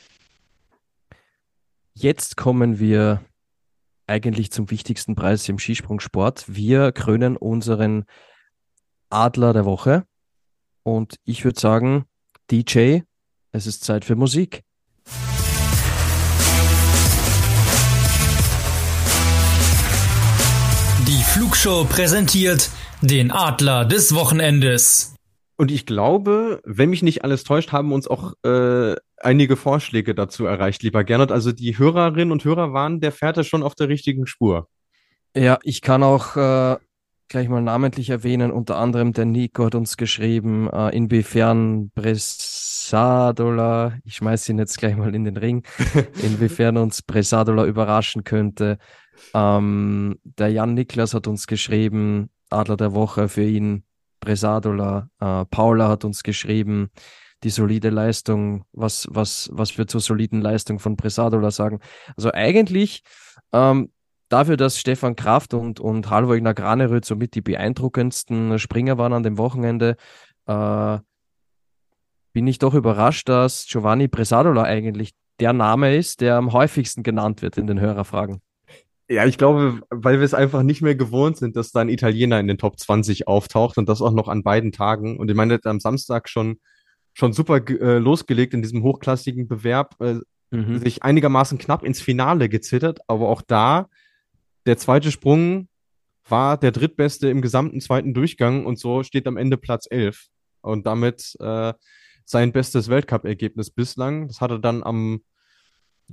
jetzt 1.93 2.37
kommen 2.37 2.79
wir 2.79 3.21
eigentlich 4.07 4.51
zum 4.51 4.69
wichtigsten 4.69 5.15
Preis 5.15 5.47
im 5.49 5.59
Skisprungsport. 5.59 6.45
Wir 6.47 6.91
krönen 6.91 7.37
unseren 7.37 8.05
Adler 9.09 9.53
der 9.53 9.65
Woche. 9.65 10.05
Und 10.83 11.15
ich 11.23 11.45
würde 11.45 11.59
sagen, 11.59 12.05
DJ, 12.51 12.99
es 13.51 13.67
ist 13.67 13.83
Zeit 13.83 14.03
für 14.03 14.15
Musik. 14.15 14.63
Die 21.07 21.23
Flugshow 21.23 21.85
präsentiert 21.85 22.69
den 23.01 23.31
Adler 23.31 23.85
des 23.85 24.13
Wochenendes. 24.15 25.12
Und 25.55 25.71
ich 25.71 25.85
glaube, 25.85 26.61
wenn 26.65 26.89
mich 26.89 27.03
nicht 27.03 27.23
alles 27.23 27.43
täuscht, 27.43 27.71
haben 27.71 27.91
uns 27.91 28.07
auch 28.07 28.33
äh, 28.43 28.95
einige 29.17 29.55
Vorschläge 29.55 30.15
dazu 30.15 30.45
erreicht, 30.45 30.81
lieber 30.83 31.03
Gernot. 31.03 31.31
Also 31.31 31.51
die 31.51 31.77
Hörerinnen 31.77 32.31
und 32.31 32.43
Hörer 32.43 32.73
waren 32.73 32.99
der 32.99 33.11
Fährte 33.11 33.43
schon 33.43 33.63
auf 33.63 33.75
der 33.75 33.87
richtigen 33.87 34.25
Spur. 34.25 34.67
Ja, 35.35 35.59
ich 35.63 35.81
kann 35.81 36.03
auch 36.03 36.35
äh, 36.35 36.77
gleich 37.27 37.49
mal 37.49 37.61
namentlich 37.61 38.09
erwähnen, 38.09 38.51
unter 38.51 38.77
anderem 38.77 39.13
der 39.13 39.25
Nico 39.25 39.65
hat 39.65 39.75
uns 39.75 39.97
geschrieben, 39.97 40.69
äh, 40.71 40.95
inwiefern 40.95 41.89
Bresadola, 41.95 43.93
ich 44.03 44.15
schmeiß 44.17 44.47
ihn 44.49 44.59
jetzt 44.59 44.77
gleich 44.77 44.95
mal 44.95 45.15
in 45.15 45.23
den 45.23 45.37
Ring, 45.37 45.63
inwiefern 46.21 46.77
uns 46.77 47.01
Bresadola 47.01 47.65
überraschen 47.65 48.23
könnte. 48.23 48.77
Ähm, 49.33 50.19
der 50.23 50.49
Jan 50.49 50.75
Niklas 50.75 51.13
hat 51.13 51.27
uns 51.27 51.47
geschrieben, 51.47 52.29
Adler 52.51 52.77
der 52.77 52.93
Woche 52.93 53.29
für 53.29 53.43
ihn, 53.43 53.83
Bresadola. 54.23 55.09
Äh, 55.19 55.45
Paula 55.45 55.89
hat 55.89 56.05
uns 56.05 56.23
geschrieben, 56.23 56.89
die 57.43 57.49
solide 57.49 57.89
Leistung, 57.89 58.63
was, 58.71 59.07
was, 59.11 59.49
was 59.51 59.77
wir 59.77 59.85
zur 59.85 59.99
soliden 59.99 60.41
Leistung 60.41 60.79
von 60.79 60.95
Bresadola 60.95 61.51
sagen. 61.51 61.79
Also 62.15 62.31
eigentlich 62.31 63.03
ähm, 63.51 63.91
dafür, 64.29 64.55
dass 64.55 64.79
Stefan 64.79 65.15
Kraft 65.15 65.53
und, 65.53 65.79
und 65.79 66.09
Halvor 66.09 66.39
Graneröd 66.39 67.03
somit 67.03 67.35
die 67.35 67.41
beeindruckendsten 67.41 68.57
Springer 68.59 68.97
waren 68.97 69.13
an 69.13 69.23
dem 69.23 69.37
Wochenende, 69.37 69.97
äh, 70.47 70.99
bin 72.31 72.47
ich 72.47 72.59
doch 72.59 72.73
überrascht, 72.73 73.29
dass 73.29 73.67
Giovanni 73.67 74.07
Bresadola 74.07 74.63
eigentlich 74.63 75.11
der 75.39 75.53
Name 75.53 75.95
ist, 75.95 76.21
der 76.21 76.37
am 76.37 76.53
häufigsten 76.53 77.03
genannt 77.03 77.41
wird 77.41 77.57
in 77.57 77.67
den 77.67 77.79
Hörerfragen. 77.79 78.41
Ja, 79.09 79.25
ich 79.25 79.37
glaube, 79.37 79.81
weil 79.89 80.19
wir 80.19 80.25
es 80.25 80.33
einfach 80.33 80.63
nicht 80.63 80.81
mehr 80.81 80.95
gewohnt 80.95 81.37
sind, 81.37 81.55
dass 81.55 81.71
da 81.71 81.81
ein 81.81 81.89
Italiener 81.89 82.39
in 82.39 82.47
den 82.47 82.57
Top 82.57 82.79
20 82.79 83.27
auftaucht 83.27 83.77
und 83.77 83.89
das 83.89 84.01
auch 84.01 84.13
noch 84.13 84.27
an 84.27 84.43
beiden 84.43 84.71
Tagen. 84.71 85.17
Und 85.17 85.29
ich 85.29 85.35
meine, 85.35 85.59
am 85.65 85.79
Samstag 85.79 86.29
schon, 86.29 86.59
schon 87.13 87.33
super 87.33 87.57
äh, 87.57 87.97
losgelegt 87.97 88.53
in 88.53 88.61
diesem 88.61 88.81
hochklassigen 88.83 89.47
Bewerb, 89.47 89.95
äh, 89.99 90.19
Mhm. 90.53 90.77
sich 90.77 91.01
einigermaßen 91.01 91.57
knapp 91.57 91.83
ins 91.83 91.99
Finale 91.99 92.47
gezittert, 92.47 92.99
aber 93.07 93.27
auch 93.27 93.41
da, 93.41 93.89
der 94.67 94.77
zweite 94.77 95.11
Sprung 95.11 95.67
war 96.29 96.57
der 96.57 96.71
drittbeste 96.71 97.27
im 97.27 97.41
gesamten 97.41 97.81
zweiten 97.81 98.13
Durchgang 98.13 98.63
und 98.65 98.77
so 98.77 99.01
steht 99.01 99.25
am 99.25 99.35
Ende 99.35 99.57
Platz 99.57 99.87
11 99.89 100.27
und 100.61 100.85
damit 100.85 101.35
äh, 101.39 101.73
sein 102.25 102.51
bestes 102.51 102.87
Weltcup-Ergebnis 102.87 103.71
bislang. 103.71 104.27
Das 104.27 104.41
hat 104.41 104.51
er 104.51 104.59
dann 104.59 104.83
am 104.83 105.21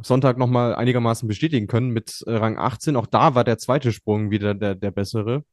Sonntag 0.03 0.39
nochmal 0.39 0.75
einigermaßen 0.75 1.29
bestätigen 1.29 1.67
können 1.67 1.91
mit 1.91 2.23
äh, 2.27 2.33
Rang 2.33 2.59
18. 2.59 2.97
Auch 2.97 3.07
da 3.07 3.35
war 3.35 3.45
der 3.45 3.59
zweite 3.59 3.93
Sprung 3.93 4.31
wieder 4.31 4.55
der, 4.55 4.75
der 4.75 4.91
bessere. 4.91 5.45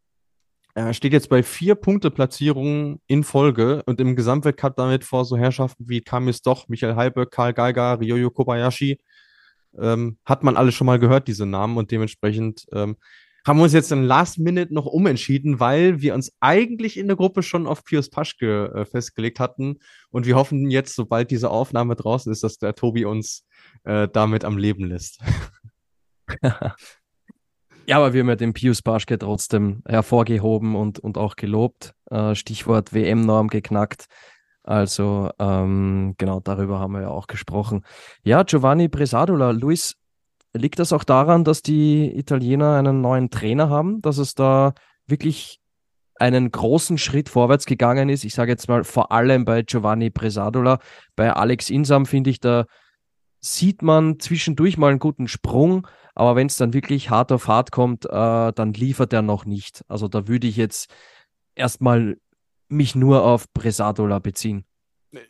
Er 0.78 0.94
steht 0.94 1.12
jetzt 1.12 1.30
bei 1.30 1.42
vier 1.42 1.74
Punkte 1.74 2.12
Platzierungen 2.12 3.02
in 3.08 3.24
Folge 3.24 3.82
und 3.88 4.00
im 4.00 4.16
Gesamtweltcup 4.16 4.76
damit 4.76 5.04
vor 5.04 5.26
so 5.26 5.36
Herrschaften 5.36 5.90
wie 5.90 6.02
Kamis 6.02 6.44
Doch, 6.44 6.68
Michael 6.68 6.96
Halbe, 6.96 7.26
Karl 7.26 7.54
Geiger, 7.54 8.00
Ryoyo 8.00 8.30
Kobayashi. 8.30 9.00
Ähm, 9.76 10.18
hat 10.24 10.44
man 10.44 10.56
alle 10.56 10.72
schon 10.72 10.86
mal 10.86 11.00
gehört, 11.00 11.28
diese 11.28 11.48
Namen 11.48 11.78
und 11.78 11.90
dementsprechend 11.90 12.68
ähm, 12.74 12.96
haben 13.48 13.58
wir 13.58 13.64
uns 13.64 13.74
jetzt 13.74 13.92
im 13.92 14.04
Last 14.04 14.38
Minute 14.38 14.74
noch 14.74 14.86
umentschieden, 14.86 15.60
weil 15.60 16.02
wir 16.02 16.14
uns 16.14 16.32
eigentlich 16.42 16.98
in 16.98 17.08
der 17.08 17.16
Gruppe 17.16 17.42
schon 17.42 17.66
auf 17.66 17.84
Pius 17.84 18.10
Paschke 18.10 18.72
äh, 18.76 18.86
festgelegt 18.86 19.40
hatten 19.40 19.80
und 20.12 20.28
wir 20.28 20.36
hoffen 20.36 20.70
jetzt, 20.70 20.96
sobald 20.96 21.32
diese 21.32 21.50
Aufnahme 21.50 21.96
draußen 21.96 22.32
ist, 22.32 22.44
dass 22.44 22.60
der 22.60 22.76
Tobi 22.76 23.06
uns 23.06 23.47
äh, 23.84 24.08
damit 24.12 24.44
am 24.46 24.58
Leben 24.58 24.86
lässt. 24.86 25.20
ja, 26.42 27.98
aber 27.98 28.14
wir 28.14 28.22
haben 28.22 28.30
ja 28.30 28.36
den 28.36 28.54
Pius 28.54 28.82
Paschke 28.82 29.18
trotzdem 29.18 29.82
hervorgehoben 29.88 30.76
und, 30.76 31.00
und 31.00 31.18
auch 31.18 31.36
gelobt. 31.36 31.94
Äh, 32.10 32.36
Stichwort 32.36 32.94
WM-Norm 32.94 33.48
geknackt. 33.48 34.06
Also 34.64 35.32
ähm, 35.40 36.16
genau 36.18 36.42
darüber 36.42 36.80
haben 36.80 36.92
wir 36.94 37.02
ja 37.02 37.10
auch 37.10 37.28
gesprochen. 37.28 37.86
Ja, 38.24 38.44
Giovanni 38.44 38.90
Bresadola, 38.90 39.52
Luis, 39.52 39.96
liegt 40.54 40.80
das 40.80 40.92
auch 40.92 41.06
daran, 41.06 41.46
dass 41.46 41.62
die 41.62 42.18
Italiener 42.18 42.76
einen 42.76 43.00
neuen 43.00 43.30
Trainer 43.30 43.70
haben, 43.70 44.02
dass 44.02 44.18
es 44.18 44.36
da 44.36 44.74
wirklich 45.06 45.60
einen 46.16 46.52
großen 46.52 46.98
Schritt 46.98 47.30
vorwärts 47.30 47.66
gegangen 47.66 48.10
ist? 48.10 48.26
Ich 48.26 48.34
sage 48.34 48.52
jetzt 48.52 48.68
mal 48.68 48.84
vor 48.84 49.12
allem 49.14 49.46
bei 49.46 49.62
Giovanni 49.62 50.10
Bresadola, 50.10 50.80
bei 51.16 51.32
Alex 51.32 51.70
Insam 51.70 52.06
finde 52.06 52.30
ich, 52.30 52.42
da 52.42 52.66
sieht 53.56 53.82
man 53.82 54.20
zwischendurch 54.20 54.78
mal 54.78 54.90
einen 54.90 55.00
guten 55.00 55.28
Sprung, 55.28 55.88
aber 56.16 56.36
wenn 56.36 56.48
es 56.48 56.58
dann 56.58 56.74
wirklich 56.74 57.10
hart 57.10 57.32
auf 57.32 57.48
hart 57.48 57.72
kommt, 57.72 58.06
äh, 58.06 58.10
dann 58.54 58.74
liefert 58.74 59.14
er 59.14 59.22
noch 59.22 59.46
nicht. 59.46 59.84
Also 59.88 60.08
da 60.08 60.28
würde 60.28 60.48
ich 60.48 60.58
jetzt 60.58 60.94
erstmal 61.56 62.18
mich 62.70 62.96
nur 62.96 63.24
auf 63.24 63.52
Bresadola 63.54 64.20
beziehen. 64.20 64.66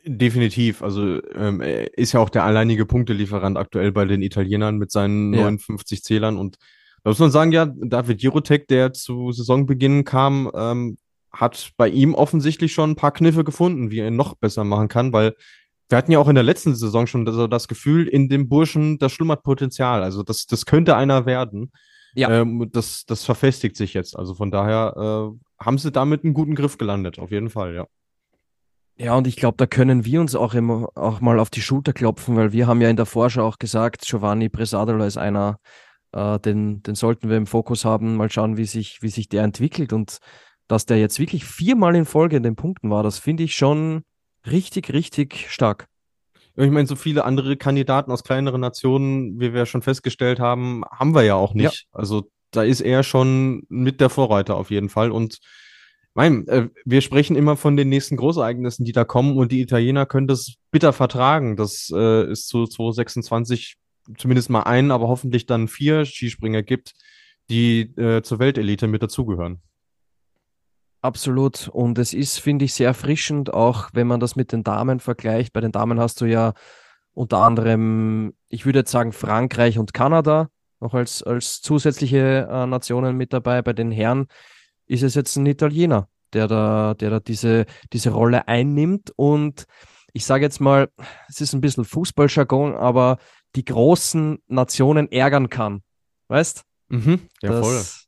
Definitiv. 0.05 0.81
Also 0.81 1.21
ähm, 1.35 1.61
er 1.61 1.97
ist 1.97 2.13
ja 2.13 2.19
auch 2.19 2.29
der 2.29 2.43
alleinige 2.43 2.85
Punktelieferant 2.85 3.57
aktuell 3.57 3.91
bei 3.91 4.05
den 4.05 4.21
Italienern 4.21 4.77
mit 4.77 4.91
seinen 4.91 5.33
ja. 5.33 5.43
59 5.43 6.03
Zählern. 6.03 6.37
Und 6.37 6.57
da 7.03 7.11
muss 7.11 7.19
man 7.19 7.31
sagen, 7.31 7.51
ja, 7.51 7.65
David 7.65 8.21
Jirotek, 8.21 8.67
der 8.67 8.93
zu 8.93 9.31
Saisonbeginn 9.31 10.03
kam, 10.03 10.51
ähm, 10.55 10.97
hat 11.31 11.71
bei 11.77 11.89
ihm 11.89 12.15
offensichtlich 12.15 12.73
schon 12.73 12.91
ein 12.91 12.95
paar 12.95 13.11
Kniffe 13.11 13.43
gefunden, 13.43 13.91
wie 13.91 13.99
er 13.99 14.07
ihn 14.07 14.15
noch 14.15 14.35
besser 14.35 14.63
machen 14.63 14.87
kann, 14.87 15.13
weil 15.13 15.35
wir 15.89 15.97
hatten 15.97 16.11
ja 16.11 16.19
auch 16.19 16.27
in 16.27 16.35
der 16.35 16.43
letzten 16.43 16.75
Saison 16.75 17.07
schon 17.07 17.25
so 17.31 17.47
das 17.47 17.67
Gefühl, 17.67 18.07
in 18.07 18.29
dem 18.29 18.49
Burschen, 18.49 18.97
das 18.97 19.11
schlummert 19.13 19.43
Potenzial. 19.43 20.03
Also 20.03 20.23
das, 20.23 20.45
das 20.45 20.65
könnte 20.65 20.95
einer 20.95 21.25
werden. 21.25 21.71
Ja. 22.13 22.29
Ähm, 22.31 22.69
das, 22.71 23.05
das 23.05 23.23
verfestigt 23.23 23.77
sich 23.77 23.93
jetzt. 23.93 24.17
Also 24.17 24.33
von 24.33 24.51
daher 24.51 24.93
äh, 24.97 25.63
haben 25.63 25.77
sie 25.77 25.91
damit 25.91 26.23
einen 26.23 26.33
guten 26.33 26.55
Griff 26.55 26.77
gelandet, 26.77 27.19
auf 27.19 27.31
jeden 27.31 27.49
Fall, 27.49 27.73
ja. 27.73 27.87
Ja, 28.99 29.15
und 29.15 29.27
ich 29.27 29.35
glaube, 29.35 29.57
da 29.57 29.67
können 29.67 30.05
wir 30.05 30.19
uns 30.19 30.35
auch 30.35 30.55
immer 30.55 30.89
auch 30.95 31.21
mal 31.21 31.39
auf 31.39 31.51
die 31.51 31.61
Schulter 31.61 31.93
klopfen, 31.93 32.35
weil 32.35 32.51
wir 32.51 32.65
haben 32.65 32.81
ja 32.81 32.89
in 32.89 32.95
der 32.95 33.05
Vorschau 33.05 33.45
auch 33.45 33.59
gesagt, 33.59 34.01
Giovanni 34.01 34.49
Bresadola 34.49 35.05
ist 35.05 35.17
einer, 35.17 35.59
äh, 36.13 36.39
den, 36.39 36.81
den 36.81 36.95
sollten 36.95 37.29
wir 37.29 37.37
im 37.37 37.45
Fokus 37.45 37.85
haben, 37.85 38.15
mal 38.15 38.31
schauen, 38.31 38.57
wie 38.57 38.65
sich, 38.65 39.03
wie 39.03 39.09
sich 39.09 39.29
der 39.29 39.43
entwickelt 39.43 39.93
und 39.93 40.17
dass 40.67 40.87
der 40.87 40.97
jetzt 40.97 41.19
wirklich 41.19 41.45
viermal 41.45 41.95
in 41.95 42.05
Folge 42.05 42.37
in 42.37 42.43
den 42.43 42.55
Punkten 42.55 42.89
war, 42.89 43.03
das 43.03 43.19
finde 43.19 43.43
ich 43.43 43.55
schon 43.55 44.01
richtig, 44.51 44.91
richtig 44.93 45.47
stark. 45.49 45.87
Ich 46.55 46.71
meine, 46.71 46.87
so 46.87 46.95
viele 46.95 47.23
andere 47.23 47.55
Kandidaten 47.55 48.11
aus 48.11 48.23
kleineren 48.23 48.61
Nationen, 48.61 49.39
wie 49.39 49.53
wir 49.53 49.67
schon 49.67 49.83
festgestellt 49.83 50.39
haben, 50.39 50.83
haben 50.89 51.13
wir 51.13 51.21
ja 51.23 51.35
auch 51.35 51.53
nicht. 51.53 51.85
Ja. 51.91 51.99
Also 51.99 52.31
da 52.51 52.63
ist 52.63 52.81
er 52.81 53.03
schon 53.03 53.63
mit 53.69 54.01
der 54.01 54.09
Vorreiter 54.09 54.55
auf 54.55 54.71
jeden 54.71 54.89
Fall 54.89 55.11
und 55.11 55.39
mein, 56.15 56.47
äh, 56.47 56.69
wir 56.83 57.01
sprechen 57.01 57.35
immer 57.35 57.57
von 57.57 57.77
den 57.77 57.89
nächsten 57.89 58.17
Großereignissen, 58.17 58.83
die 58.83 58.91
da 58.91 59.03
kommen 59.03 59.37
und 59.37 59.51
die 59.51 59.61
Italiener 59.61 60.07
können 60.07 60.25
das 60.25 60.55
bitter 60.71 60.91
vertragen. 60.91 61.55
Das 61.57 61.91
äh, 61.93 62.31
ist 62.31 62.47
zu 62.47 62.65
2026 62.65 63.75
zumindest 64.17 64.49
mal 64.49 64.63
einen, 64.63 64.89
aber 64.89 65.07
hoffentlich 65.09 65.45
dann 65.45 65.67
vier 65.67 66.05
Skispringer 66.05 66.63
gibt, 66.63 66.93
die 67.51 67.81
äh, 67.97 68.23
zur 68.23 68.39
Weltelite 68.39 68.87
mit 68.87 69.03
dazugehören. 69.03 69.61
Absolut. 71.07 71.69
Und 71.69 71.97
es 71.99 72.13
ist, 72.13 72.39
finde 72.39 72.65
ich, 72.65 72.73
sehr 72.73 72.87
erfrischend, 72.87 73.53
auch 73.53 73.89
wenn 73.93 74.07
man 74.07 74.19
das 74.19 74.35
mit 74.35 74.51
den 74.51 74.63
Damen 74.63 74.99
vergleicht. 74.99 75.53
Bei 75.53 75.61
den 75.61 75.71
Damen 75.71 76.01
hast 76.01 76.19
du 76.19 76.25
ja 76.25 76.51
unter 77.13 77.37
anderem, 77.37 78.33
ich 78.49 78.65
würde 78.65 78.79
jetzt 78.79 78.91
sagen, 78.91 79.13
Frankreich 79.13 79.79
und 79.79 79.93
Kanada 79.93 80.49
noch 80.81 80.93
als, 80.93 81.23
als 81.23 81.61
zusätzliche 81.61 82.49
äh, 82.51 82.65
Nationen 82.65 83.15
mit 83.15 83.31
dabei. 83.31 83.61
Bei 83.61 83.71
den 83.71 83.89
Herren 83.89 84.27
ist 84.85 85.01
es 85.01 85.15
jetzt 85.15 85.37
ein 85.37 85.45
Italiener, 85.45 86.09
der 86.33 86.49
da, 86.49 86.93
der 86.93 87.09
da 87.09 87.19
diese, 87.21 87.67
diese 87.93 88.09
Rolle 88.09 88.49
einnimmt. 88.49 89.13
Und 89.15 89.63
ich 90.11 90.25
sage 90.25 90.43
jetzt 90.43 90.59
mal, 90.59 90.89
es 91.29 91.39
ist 91.39 91.53
ein 91.53 91.61
bisschen 91.61 91.85
Fußballjargon, 91.85 92.75
aber 92.75 93.17
die 93.55 93.63
großen 93.63 94.39
Nationen 94.47 95.09
ärgern 95.09 95.49
kann. 95.49 95.83
Weißt? 96.27 96.65
Mhm, 96.89 97.29
ja, 97.41 97.49
das, 97.49 97.65
voll. 97.65 98.06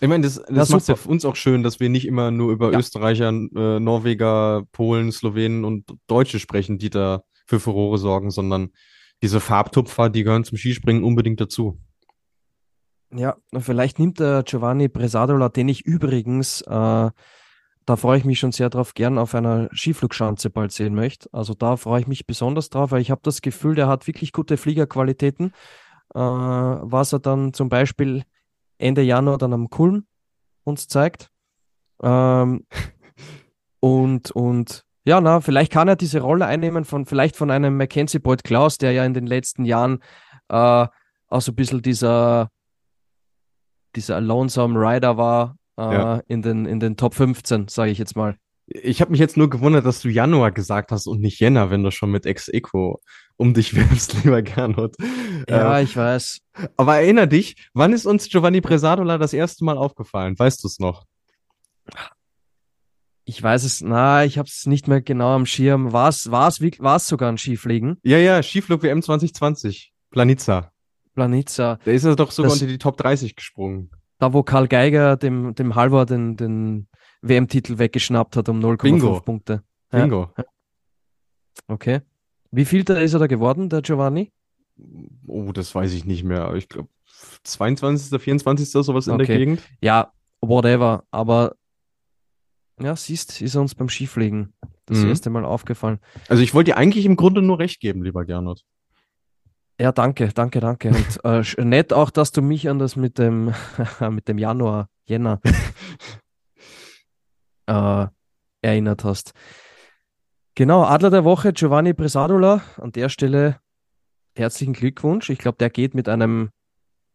Ich 0.00 0.08
meine, 0.08 0.24
das, 0.24 0.42
das 0.48 0.70
macht 0.70 0.88
ja 0.88 0.96
für 0.96 1.08
uns 1.08 1.24
auch 1.24 1.36
schön, 1.36 1.62
dass 1.62 1.80
wir 1.80 1.88
nicht 1.88 2.06
immer 2.06 2.30
nur 2.30 2.52
über 2.52 2.72
ja. 2.72 2.78
Österreicher, 2.78 3.28
äh, 3.28 3.80
Norweger, 3.80 4.64
Polen, 4.72 5.12
Slowenen 5.12 5.64
und 5.64 5.94
Deutsche 6.06 6.38
sprechen, 6.40 6.78
die 6.78 6.90
da 6.90 7.22
für 7.46 7.60
Furore 7.60 7.98
sorgen, 7.98 8.30
sondern 8.30 8.70
diese 9.22 9.40
Farbtupfer, 9.40 10.10
die 10.10 10.24
gehören 10.24 10.44
zum 10.44 10.58
Skispringen 10.58 11.04
unbedingt 11.04 11.40
dazu. 11.40 11.78
Ja, 13.12 13.36
vielleicht 13.56 13.98
nimmt 14.00 14.18
der 14.18 14.42
Giovanni 14.42 14.88
Bresadola, 14.88 15.48
den 15.48 15.68
ich 15.68 15.86
übrigens, 15.86 16.62
äh, 16.62 17.10
da 17.86 17.96
freue 17.96 18.18
ich 18.18 18.24
mich 18.24 18.40
schon 18.40 18.50
sehr 18.50 18.70
drauf, 18.70 18.94
gern 18.94 19.18
auf 19.18 19.34
einer 19.34 19.68
Skiflugschanze 19.72 20.50
bald 20.50 20.72
sehen 20.72 20.94
möchte. 20.94 21.28
Also 21.32 21.54
da 21.54 21.76
freue 21.76 22.00
ich 22.00 22.06
mich 22.08 22.26
besonders 22.26 22.70
drauf, 22.70 22.90
weil 22.90 23.02
ich 23.02 23.10
habe 23.10 23.20
das 23.22 23.40
Gefühl, 23.42 23.76
der 23.76 23.86
hat 23.86 24.06
wirklich 24.06 24.32
gute 24.32 24.56
Fliegerqualitäten. 24.56 25.52
Äh, 26.14 26.18
was 26.18 27.12
er 27.12 27.20
dann 27.20 27.52
zum 27.52 27.68
Beispiel 27.68 28.24
Ende 28.78 29.02
Januar 29.02 29.38
dann 29.38 29.52
am 29.52 29.70
Kulm 29.70 30.06
uns 30.64 30.88
zeigt. 30.88 31.30
Ähm, 32.02 32.66
und, 33.80 34.30
und 34.30 34.84
ja, 35.06 35.20
na, 35.20 35.40
vielleicht 35.40 35.72
kann 35.72 35.88
er 35.88 35.96
diese 35.96 36.20
Rolle 36.20 36.46
einnehmen 36.46 36.84
von 36.84 37.06
vielleicht 37.06 37.36
von 37.36 37.50
einem 37.50 37.76
Mackenzie 37.76 38.18
Boyd 38.18 38.44
Klaus, 38.44 38.78
der 38.78 38.92
ja 38.92 39.04
in 39.04 39.14
den 39.14 39.26
letzten 39.26 39.64
Jahren 39.64 40.00
äh, 40.48 40.86
auch 41.28 41.40
so 41.40 41.52
ein 41.52 41.56
bisschen 41.56 41.82
dieser 41.82 42.50
dieser 43.96 44.20
Lonesome 44.20 44.78
Rider 44.78 45.16
war 45.16 45.56
äh, 45.78 45.82
ja. 45.82 46.22
in, 46.26 46.42
den, 46.42 46.66
in 46.66 46.80
den 46.80 46.96
Top 46.96 47.14
15, 47.14 47.68
sage 47.68 47.90
ich 47.90 47.98
jetzt 47.98 48.16
mal. 48.16 48.36
Ich 48.66 49.00
habe 49.00 49.10
mich 49.10 49.20
jetzt 49.20 49.36
nur 49.36 49.50
gewundert, 49.50 49.84
dass 49.84 50.00
du 50.00 50.08
Januar 50.08 50.50
gesagt 50.50 50.90
hast 50.90 51.06
und 51.06 51.20
nicht 51.20 51.38
Jänner, 51.38 51.70
wenn 51.70 51.82
du 51.82 51.90
schon 51.90 52.10
mit 52.10 52.24
Ex-Equo 52.24 53.00
um 53.36 53.54
dich 53.54 53.74
wirbst, 53.76 54.24
lieber 54.24 54.42
Gernot. 54.42 54.96
Ja, 55.48 55.78
ähm, 55.78 55.84
ich 55.84 55.96
weiß. 55.96 56.40
Aber 56.76 56.96
erinner 56.96 57.26
dich, 57.26 57.56
wann 57.72 57.92
ist 57.92 58.06
uns 58.06 58.28
Giovanni 58.28 58.60
Presadola 58.60 59.18
das 59.18 59.32
erste 59.32 59.64
Mal 59.64 59.76
aufgefallen? 59.76 60.38
Weißt 60.38 60.62
du 60.62 60.68
es 60.68 60.78
noch? 60.78 61.04
Ich 63.26 63.42
weiß 63.42 63.64
es, 63.64 63.80
na, 63.80 64.24
ich 64.24 64.36
habe 64.36 64.48
es 64.48 64.66
nicht 64.66 64.86
mehr 64.86 65.00
genau 65.00 65.34
am 65.34 65.46
Schirm. 65.46 65.92
War 65.92 66.08
es 66.08 66.30
war's, 66.30 67.06
sogar 67.06 67.32
ein 67.32 67.38
Skifliegen? 67.38 67.98
Ja, 68.02 68.18
ja, 68.18 68.42
Skiflug 68.42 68.82
WM 68.82 69.02
2020. 69.02 69.92
Planitza. 70.10 70.72
Planitza. 71.14 71.78
Da 71.84 71.90
ist 71.90 72.04
er 72.04 72.16
doch 72.16 72.30
sogar 72.30 72.50
das, 72.50 72.60
unter 72.60 72.70
die 72.70 72.78
Top 72.78 72.96
30 72.98 73.34
gesprungen. 73.34 73.90
Da, 74.18 74.32
wo 74.32 74.42
Karl 74.42 74.68
Geiger 74.68 75.16
dem, 75.16 75.54
dem 75.54 75.74
Halvor 75.74 76.06
den, 76.06 76.36
den 76.36 76.88
WM-Titel 77.22 77.78
weggeschnappt 77.78 78.36
hat 78.36 78.48
um 78.48 78.60
0,5 78.60 79.22
Punkte. 79.22 79.62
Ja. 79.92 80.00
Bingo. 80.00 80.30
Okay. 81.66 82.00
Wie 82.54 82.64
viel 82.64 82.84
da 82.84 82.98
ist 82.98 83.14
er 83.14 83.18
da 83.18 83.26
geworden, 83.26 83.68
der 83.68 83.82
Giovanni? 83.82 84.32
Oh, 85.26 85.50
das 85.52 85.74
weiß 85.74 85.92
ich 85.92 86.04
nicht 86.04 86.24
mehr. 86.24 86.54
Ich 86.54 86.68
glaube, 86.68 86.88
22., 87.42 88.20
24. 88.20 88.70
sowas 88.70 89.06
in 89.06 89.14
okay. 89.14 89.26
der 89.26 89.38
Gegend. 89.38 89.62
Ja, 89.80 90.12
whatever. 90.40 91.04
Aber 91.10 91.56
ja, 92.80 92.94
siehst, 92.94 93.40
ist 93.40 93.54
er 93.54 93.60
uns 93.60 93.74
beim 93.74 93.88
Skifliegen 93.88 94.52
das 94.86 94.98
mhm. 94.98 95.08
erste 95.08 95.30
Mal 95.30 95.44
aufgefallen. 95.44 95.98
Also 96.28 96.42
ich 96.42 96.54
wollte 96.54 96.72
dir 96.72 96.76
eigentlich 96.76 97.06
im 97.06 97.16
Grunde 97.16 97.42
nur 97.42 97.58
recht 97.58 97.80
geben, 97.80 98.04
lieber 98.04 98.24
Gernot. 98.24 98.62
Ja, 99.80 99.90
danke, 99.90 100.28
danke, 100.32 100.60
danke. 100.60 100.90
Und 100.90 101.24
äh, 101.58 101.64
nett 101.64 101.92
auch, 101.92 102.10
dass 102.10 102.32
du 102.32 102.42
mich 102.42 102.68
an 102.68 102.78
das 102.78 102.94
mit 102.94 103.18
dem, 103.18 103.52
mit 104.10 104.28
dem 104.28 104.38
Januar, 104.38 104.88
Jänner 105.06 105.40
äh, 107.66 108.06
erinnert 108.62 109.04
hast. 109.04 109.32
Genau, 110.56 110.84
Adler 110.84 111.10
der 111.10 111.24
Woche, 111.24 111.52
Giovanni 111.52 111.94
Bresadola. 111.94 112.62
An 112.76 112.92
der 112.92 113.08
Stelle 113.08 113.58
herzlichen 114.36 114.72
Glückwunsch. 114.72 115.28
Ich 115.28 115.40
glaube, 115.40 115.58
der 115.58 115.68
geht 115.68 115.94
mit 115.94 116.08
einem 116.08 116.50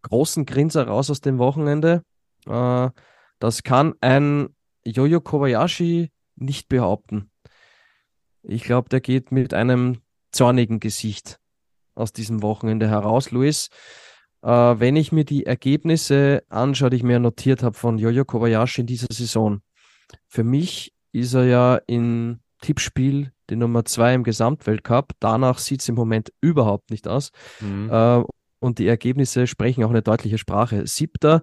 großen 0.01 0.45
Grinser 0.45 0.87
raus 0.87 1.09
aus 1.09 1.21
dem 1.21 1.37
Wochenende. 1.37 2.03
Äh, 2.47 2.89
das 3.39 3.63
kann 3.63 3.93
ein 4.01 4.49
Jojo 4.85 5.21
Kobayashi 5.21 6.11
nicht 6.35 6.67
behaupten. 6.67 7.31
Ich 8.43 8.63
glaube, 8.63 8.89
der 8.89 8.99
geht 8.99 9.31
mit 9.31 9.53
einem 9.53 10.01
zornigen 10.33 10.81
Gesicht 10.81 11.39
aus 11.95 12.11
diesem 12.11 12.41
Wochenende 12.41 12.89
heraus, 12.89 13.31
Luis. 13.31 13.69
Äh, 14.41 14.49
wenn 14.49 14.97
ich 14.97 15.13
mir 15.13 15.23
die 15.23 15.45
Ergebnisse 15.45 16.43
anschaue, 16.49 16.89
die 16.89 16.97
ich 16.97 17.03
mir 17.03 17.19
notiert 17.19 17.63
habe 17.63 17.77
von 17.77 17.99
Jojo 17.99 18.25
Kobayashi 18.25 18.81
in 18.81 18.87
dieser 18.87 19.13
Saison, 19.13 19.61
für 20.27 20.43
mich 20.43 20.93
ist 21.13 21.35
er 21.35 21.45
ja 21.45 21.75
in 21.87 22.41
Tippspiel 22.61 23.31
die 23.49 23.55
Nummer 23.55 23.85
zwei 23.85 24.13
im 24.13 24.23
Gesamtweltcup. 24.23 25.13
Danach 25.19 25.57
sieht 25.57 25.81
es 25.81 25.89
im 25.89 25.95
Moment 25.95 26.31
überhaupt 26.41 26.91
nicht 26.91 27.07
aus. 27.07 27.31
Mhm. 27.59 27.89
Äh, 27.91 28.23
und 28.59 28.79
die 28.79 28.87
Ergebnisse 28.87 29.47
sprechen 29.47 29.83
auch 29.83 29.89
eine 29.89 30.01
deutliche 30.01 30.37
Sprache. 30.37 30.85
Siebter, 30.85 31.41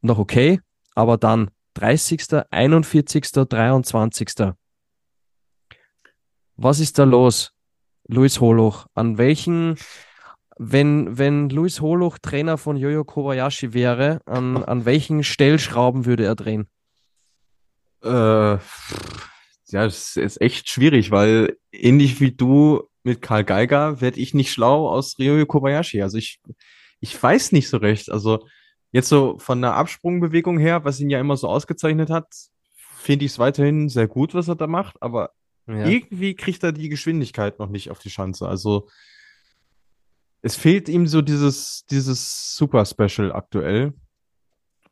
noch 0.00 0.18
okay, 0.18 0.60
aber 0.94 1.16
dann 1.16 1.50
30., 1.74 2.42
41., 2.50 3.30
23. 3.48 4.28
Was 6.56 6.80
ist 6.80 6.98
da 6.98 7.04
los, 7.04 7.52
Luis 8.08 8.40
Holoch? 8.40 8.86
An 8.94 9.18
welchen, 9.18 9.76
wenn, 10.56 11.18
wenn 11.18 11.50
Luis 11.50 11.80
Holoch 11.80 12.18
Trainer 12.18 12.56
von 12.56 12.76
Jojo 12.76 13.04
Kobayashi 13.04 13.74
wäre, 13.74 14.20
an, 14.26 14.64
an 14.64 14.84
welchen 14.84 15.22
Stellschrauben 15.22 16.06
würde 16.06 16.24
er 16.24 16.34
drehen? 16.34 16.66
Äh, 18.02 18.56
ja, 19.68 19.84
das 19.84 20.16
ist 20.16 20.40
echt 20.40 20.68
schwierig, 20.68 21.10
weil 21.10 21.56
ähnlich 21.72 22.20
wie 22.20 22.32
du 22.32 22.88
mit 23.02 23.22
Karl 23.22 23.44
Geiger 23.44 24.00
werde 24.00 24.20
ich 24.20 24.34
nicht 24.34 24.52
schlau 24.52 24.88
aus 24.88 25.18
Ryoyo 25.18 25.46
Kobayashi. 25.46 26.02
Also 26.02 26.18
ich, 26.18 26.40
ich 27.00 27.20
weiß 27.20 27.52
nicht 27.52 27.68
so 27.68 27.76
recht. 27.76 28.10
Also 28.10 28.46
jetzt 28.92 29.08
so 29.08 29.38
von 29.38 29.60
der 29.62 29.74
Absprungbewegung 29.74 30.58
her, 30.58 30.84
was 30.84 31.00
ihn 31.00 31.10
ja 31.10 31.20
immer 31.20 31.36
so 31.36 31.48
ausgezeichnet 31.48 32.10
hat, 32.10 32.26
finde 32.74 33.24
ich 33.24 33.32
es 33.32 33.38
weiterhin 33.38 33.88
sehr 33.88 34.08
gut, 34.08 34.34
was 34.34 34.48
er 34.48 34.56
da 34.56 34.66
macht, 34.66 34.96
aber 35.00 35.30
ja. 35.66 35.86
irgendwie 35.86 36.34
kriegt 36.34 36.62
er 36.64 36.72
die 36.72 36.88
Geschwindigkeit 36.88 37.58
noch 37.58 37.68
nicht 37.68 37.90
auf 37.90 37.98
die 37.98 38.10
Schanze. 38.10 38.48
Also 38.48 38.88
es 40.42 40.56
fehlt 40.56 40.88
ihm 40.88 41.06
so 41.06 41.22
dieses, 41.22 41.84
dieses 41.90 42.56
Super 42.56 42.84
Special 42.84 43.32
aktuell. 43.32 43.94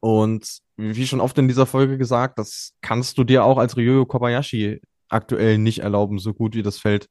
Und 0.04 0.58
wie 0.76 1.06
schon 1.06 1.22
oft 1.22 1.38
in 1.38 1.48
dieser 1.48 1.64
Folge 1.64 1.96
gesagt, 1.96 2.38
das 2.38 2.74
kannst 2.82 3.16
du 3.16 3.24
dir 3.24 3.42
auch 3.42 3.56
als 3.56 3.78
Ryoyo 3.78 4.04
Kobayashi 4.04 4.82
aktuell 5.08 5.56
nicht 5.56 5.78
erlauben, 5.78 6.18
so 6.18 6.34
gut 6.34 6.54
wie 6.54 6.62
das 6.62 6.76
Feld 6.76 7.08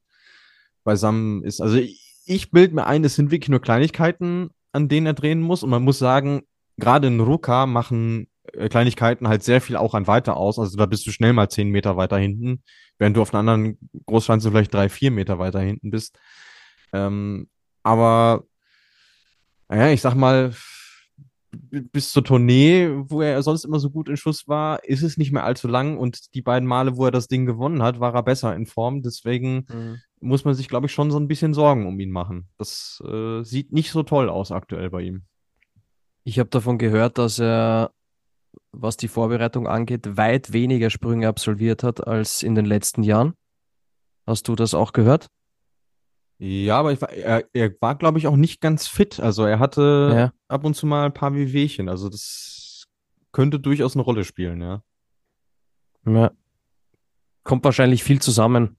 beisammen 0.84 1.44
ist. 1.44 1.60
Also 1.60 1.78
ich, 1.78 2.22
ich 2.28 2.52
bilde 2.52 2.76
mir 2.76 2.86
ein, 2.86 3.04
es 3.04 3.16
sind 3.16 3.32
wirklich 3.32 3.50
nur 3.50 3.64
Kleinigkeiten, 3.64 4.52
an 4.74 4.90
denen 4.90 5.08
er 5.08 5.16
drehen 5.16 5.42
muss. 5.42 5.64
Und 5.64 5.72
man 5.72 5.82
muss 5.82 5.98
sagen, 5.98 6.44
gerade 6.78 7.08
in 7.08 7.20
Ruka 7.20 7.66
machen 7.66 8.28
äh, 8.52 8.70
Kleinigkeiten 8.70 9.28
halt 9.28 9.42
sehr 9.42 9.60
viel 9.60 9.76
auch 9.76 9.96
an 9.96 10.06
weiter 10.06 10.38
aus. 10.38 10.60
Also 10.60 10.78
da 10.78 10.86
bist 10.86 11.08
du 11.08 11.12
schnell 11.12 11.34
mal 11.34 11.50
zehn 11.50 11.70
Meter 11.70 11.98
weiter 11.98 12.20
hinten, 12.20 12.62
während 13.00 13.18
du 13.18 13.24
auf 13.24 13.34
einer 13.34 13.40
anderen 13.40 13.80
Großschanze 14.06 14.52
vielleicht 14.52 14.72
drei, 14.72 14.88
vier 14.88 15.10
Meter 15.10 15.40
weiter 15.40 15.62
hinten 15.62 15.90
bist. 15.90 16.20
Ähm, 16.94 17.50
aber, 17.82 18.44
naja, 19.68 19.92
ich 19.92 20.02
sag 20.02 20.14
mal, 20.14 20.54
bis 21.54 22.12
zur 22.12 22.24
Tournee, 22.24 22.90
wo 23.10 23.22
er 23.22 23.42
sonst 23.44 23.66
immer 23.66 23.80
so 23.80 23.90
gut 23.90 24.10
in 24.10 24.18
Schuss 24.18 24.48
war, 24.48 24.84
ist 24.84 25.04
es 25.04 25.18
nicht 25.18 25.32
mehr 25.32 25.44
allzu 25.44 25.68
lang 25.68 25.98
und 25.98 26.34
die 26.34 26.42
beiden 26.42 26.68
Male, 26.68 26.98
wo 26.98 27.06
er 27.06 27.12
das 27.12 27.28
Ding 27.28 27.46
gewonnen 27.46 27.84
hat, 27.84 28.00
war 28.00 28.14
er 28.14 28.24
besser 28.24 28.56
in 28.56 28.66
Form. 28.66 29.02
Deswegen 29.02 29.66
mhm. 29.70 30.02
muss 30.20 30.46
man 30.46 30.56
sich, 30.56 30.68
glaube 30.68 30.88
ich, 30.88 30.94
schon 30.94 31.12
so 31.12 31.20
ein 31.20 31.28
bisschen 31.28 31.54
Sorgen 31.54 31.86
um 31.86 32.00
ihn 32.00 32.12
machen. 32.12 32.48
Das 32.58 33.02
äh, 33.08 33.44
sieht 33.44 33.72
nicht 33.72 33.92
so 33.92 34.04
toll 34.04 34.30
aus 34.30 34.52
aktuell 34.52 34.90
bei 34.90 35.02
ihm. 35.02 35.24
Ich 36.24 36.40
habe 36.40 36.50
davon 36.50 36.78
gehört, 36.78 37.18
dass 37.18 37.40
er, 37.40 37.92
was 38.72 38.98
die 38.98 39.08
Vorbereitung 39.08 39.68
angeht, 39.68 40.18
weit 40.18 40.54
weniger 40.54 40.90
Sprünge 40.90 41.28
absolviert 41.28 41.84
hat 41.84 42.08
als 42.08 42.44
in 42.44 42.56
den 42.56 42.66
letzten 42.66 43.04
Jahren. 43.04 43.34
Hast 44.26 44.48
du 44.48 44.56
das 44.56 44.74
auch 44.74 44.94
gehört? 44.94 45.28
Ja, 46.38 46.80
aber 46.80 47.00
war, 47.00 47.10
er, 47.10 47.46
er 47.54 47.72
war, 47.80 47.96
glaube 47.96 48.20
ich, 48.20 48.28
auch 48.28 48.36
nicht 48.36 48.60
ganz 48.60 48.88
fit. 48.88 49.20
Also 49.20 49.46
er 49.46 49.60
hatte 49.60 50.12
ja. 50.14 50.34
ab 50.48 50.66
und 50.66 50.76
zu 50.76 50.86
mal 50.86 51.06
ein 51.06 51.14
paar 51.14 51.34
Wehwehchen. 51.34 51.90
Also 51.90 52.10
das 52.10 52.86
könnte 53.32 53.60
durchaus 53.60 53.96
eine 53.96 54.04
Rolle 54.04 54.24
spielen, 54.24 54.62
ja. 54.62 54.84
Ja. 56.06 56.32
Kommt 57.44 57.64
wahrscheinlich 57.64 58.04
viel 58.04 58.22
zusammen. 58.22 58.78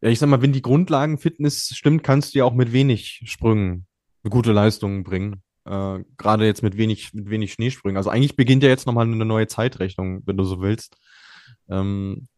Ja, 0.00 0.08
ich 0.08 0.18
sag 0.18 0.28
mal, 0.28 0.42
wenn 0.42 0.52
die 0.52 0.62
Grundlagenfitness 0.62 1.74
stimmt, 1.74 2.02
kannst 2.02 2.34
du 2.34 2.38
ja 2.38 2.44
auch 2.44 2.54
mit 2.54 2.72
wenig 2.72 3.22
Sprüngen 3.26 3.86
gute 4.28 4.52
Leistungen 4.52 5.04
bringen. 5.04 5.42
Äh, 5.64 6.00
Gerade 6.16 6.46
jetzt 6.46 6.62
mit 6.62 6.76
wenig, 6.76 7.12
mit 7.12 7.30
wenig 7.30 7.52
Schneesprüngen. 7.52 7.96
Also 7.96 8.10
eigentlich 8.10 8.36
beginnt 8.36 8.62
ja 8.62 8.68
jetzt 8.68 8.86
nochmal 8.86 9.06
eine 9.06 9.24
neue 9.24 9.46
Zeitrechnung, 9.46 10.22
wenn 10.26 10.36
du 10.36 10.44
so 10.44 10.60
willst. 10.60 10.96
Ähm, 11.68 12.28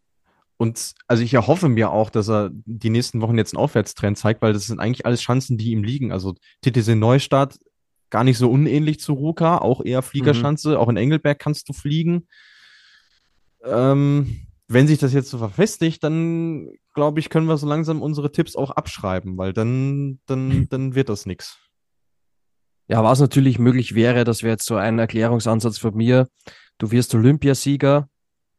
und 0.63 0.95
also 1.09 1.25
ich 1.25 1.35
erhoffe 1.35 1.69
mir 1.69 1.91
auch, 1.91 2.09
dass 2.09 2.31
er 2.31 2.51
die 2.53 2.89
nächsten 2.89 3.21
Wochen 3.21 3.37
jetzt 3.37 3.53
einen 3.53 3.65
Aufwärtstrend 3.65 4.17
zeigt, 4.17 4.43
weil 4.43 4.53
das 4.53 4.69
sind 4.69 4.79
eigentlich 4.79 5.05
alles 5.05 5.21
Chancen, 5.21 5.59
die 5.59 5.73
ihm 5.73 5.83
liegen. 5.83 6.13
Also 6.13 6.37
TTC 6.61 6.95
Neustadt 6.95 7.59
gar 8.11 8.23
nicht 8.23 8.39
so 8.39 8.49
unähnlich 8.49 9.01
zu 9.01 9.15
Ruka, 9.15 9.59
auch 9.59 9.85
eher 9.85 10.03
Fliegerschanze. 10.03 10.71
Mhm. 10.71 10.77
Auch 10.77 10.89
in 10.89 10.97
Engelberg 10.97 11.41
kannst 11.41 11.69
du 11.69 11.73
fliegen. 11.73 12.29
Ähm, 13.65 14.47
wenn 14.69 14.87
sich 14.87 15.01
das 15.01 15.13
jetzt 15.13 15.31
so 15.31 15.39
verfestigt, 15.39 16.05
dann 16.05 16.69
glaube 16.95 17.19
ich, 17.19 17.29
können 17.29 17.49
wir 17.49 17.57
so 17.57 17.67
langsam 17.67 18.01
unsere 18.01 18.31
Tipps 18.31 18.55
auch 18.55 18.71
abschreiben, 18.71 19.39
weil 19.39 19.53
dann, 19.53 20.21
dann, 20.27 20.69
dann 20.71 20.95
wird 20.95 21.09
das 21.09 21.27
nichts. 21.27 21.59
Ja, 22.87 23.03
was 23.03 23.19
natürlich 23.19 23.59
möglich 23.59 23.97
wäre, 23.97 24.23
das 24.23 24.45
wäre 24.45 24.53
jetzt 24.53 24.67
so 24.67 24.77
ein 24.77 25.01
Erklärungsansatz 25.01 25.79
von 25.79 25.97
mir. 25.97 26.29
Du 26.79 26.93
wirst 26.93 27.17
Olympiasieger, 27.17 28.09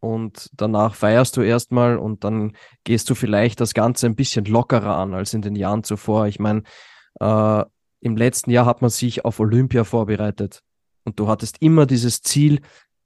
und 0.04 0.50
danach 0.52 0.96
feierst 0.96 1.38
du 1.38 1.42
erstmal 1.42 1.98
und 1.98 2.26
dann 2.26 2.52
gehst 2.84 3.10
du 3.10 3.16
vielleicht 3.16 3.62
das 3.62 3.74
Ganze 3.74 4.06
ein 4.06 4.16
bisschen 4.16 4.44
lockerer 4.44 4.98
an 4.98 5.14
als 5.14 5.34
in 5.34 5.42
den 5.42 5.56
Jahren 5.56 5.86
zuvor. 5.86 6.28
Ich 6.28 6.40
meine, 6.40 6.64
äh, 7.22 7.64
im 8.02 8.18
letzten 8.18 8.52
Jahr 8.52 8.66
hat 8.66 8.82
man 8.82 8.90
sich 8.90 9.24
auf 9.24 9.40
Olympia 9.40 9.86
vorbereitet 9.86 10.62
und 11.06 11.22
du 11.22 11.30
hattest 11.30 11.62
immer 11.62 11.86
dieses 11.86 12.22
Ziel, 12.22 12.60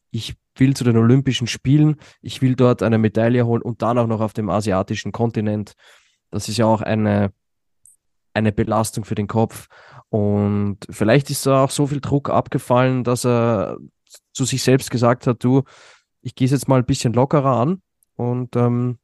ich 0.09 0.37
will 0.55 0.75
zu 0.75 0.83
den 0.83 0.97
Olympischen 0.97 1.45
Spielen, 1.45 1.97
ich 2.19 2.41
will 2.41 2.55
dort 2.55 2.81
eine 2.81 2.97
Medaille 2.97 3.45
holen 3.45 3.61
und 3.61 3.83
dann 3.83 3.99
auch 3.99 4.07
noch 4.07 4.21
auf 4.21 4.33
dem 4.33 4.49
asiatischen 4.49 5.11
Kontinent. 5.11 5.73
Das 6.31 6.49
ist 6.49 6.57
ja 6.57 6.65
auch 6.65 6.81
eine, 6.81 7.31
eine 8.33 8.51
Belastung 8.51 9.05
für 9.05 9.13
den 9.13 9.27
Kopf. 9.27 9.67
Und 10.09 10.79
vielleicht 10.89 11.29
ist 11.29 11.45
da 11.45 11.65
auch 11.65 11.69
so 11.69 11.85
viel 11.85 12.01
Druck 12.01 12.31
abgefallen, 12.31 13.03
dass 13.03 13.23
er 13.23 13.77
zu 14.33 14.45
sich 14.45 14.63
selbst 14.63 14.89
gesagt 14.89 15.27
hat, 15.27 15.43
du, 15.43 15.63
ich 16.27 16.35
gehe 16.35 16.45
es 16.45 16.51
jetzt 16.51 16.67
mal 16.67 16.79
ein 16.79 16.85
bisschen 16.85 17.13
lockerer 17.13 17.55
an 17.57 17.81
und 18.17 18.57
ähm, 18.57 18.97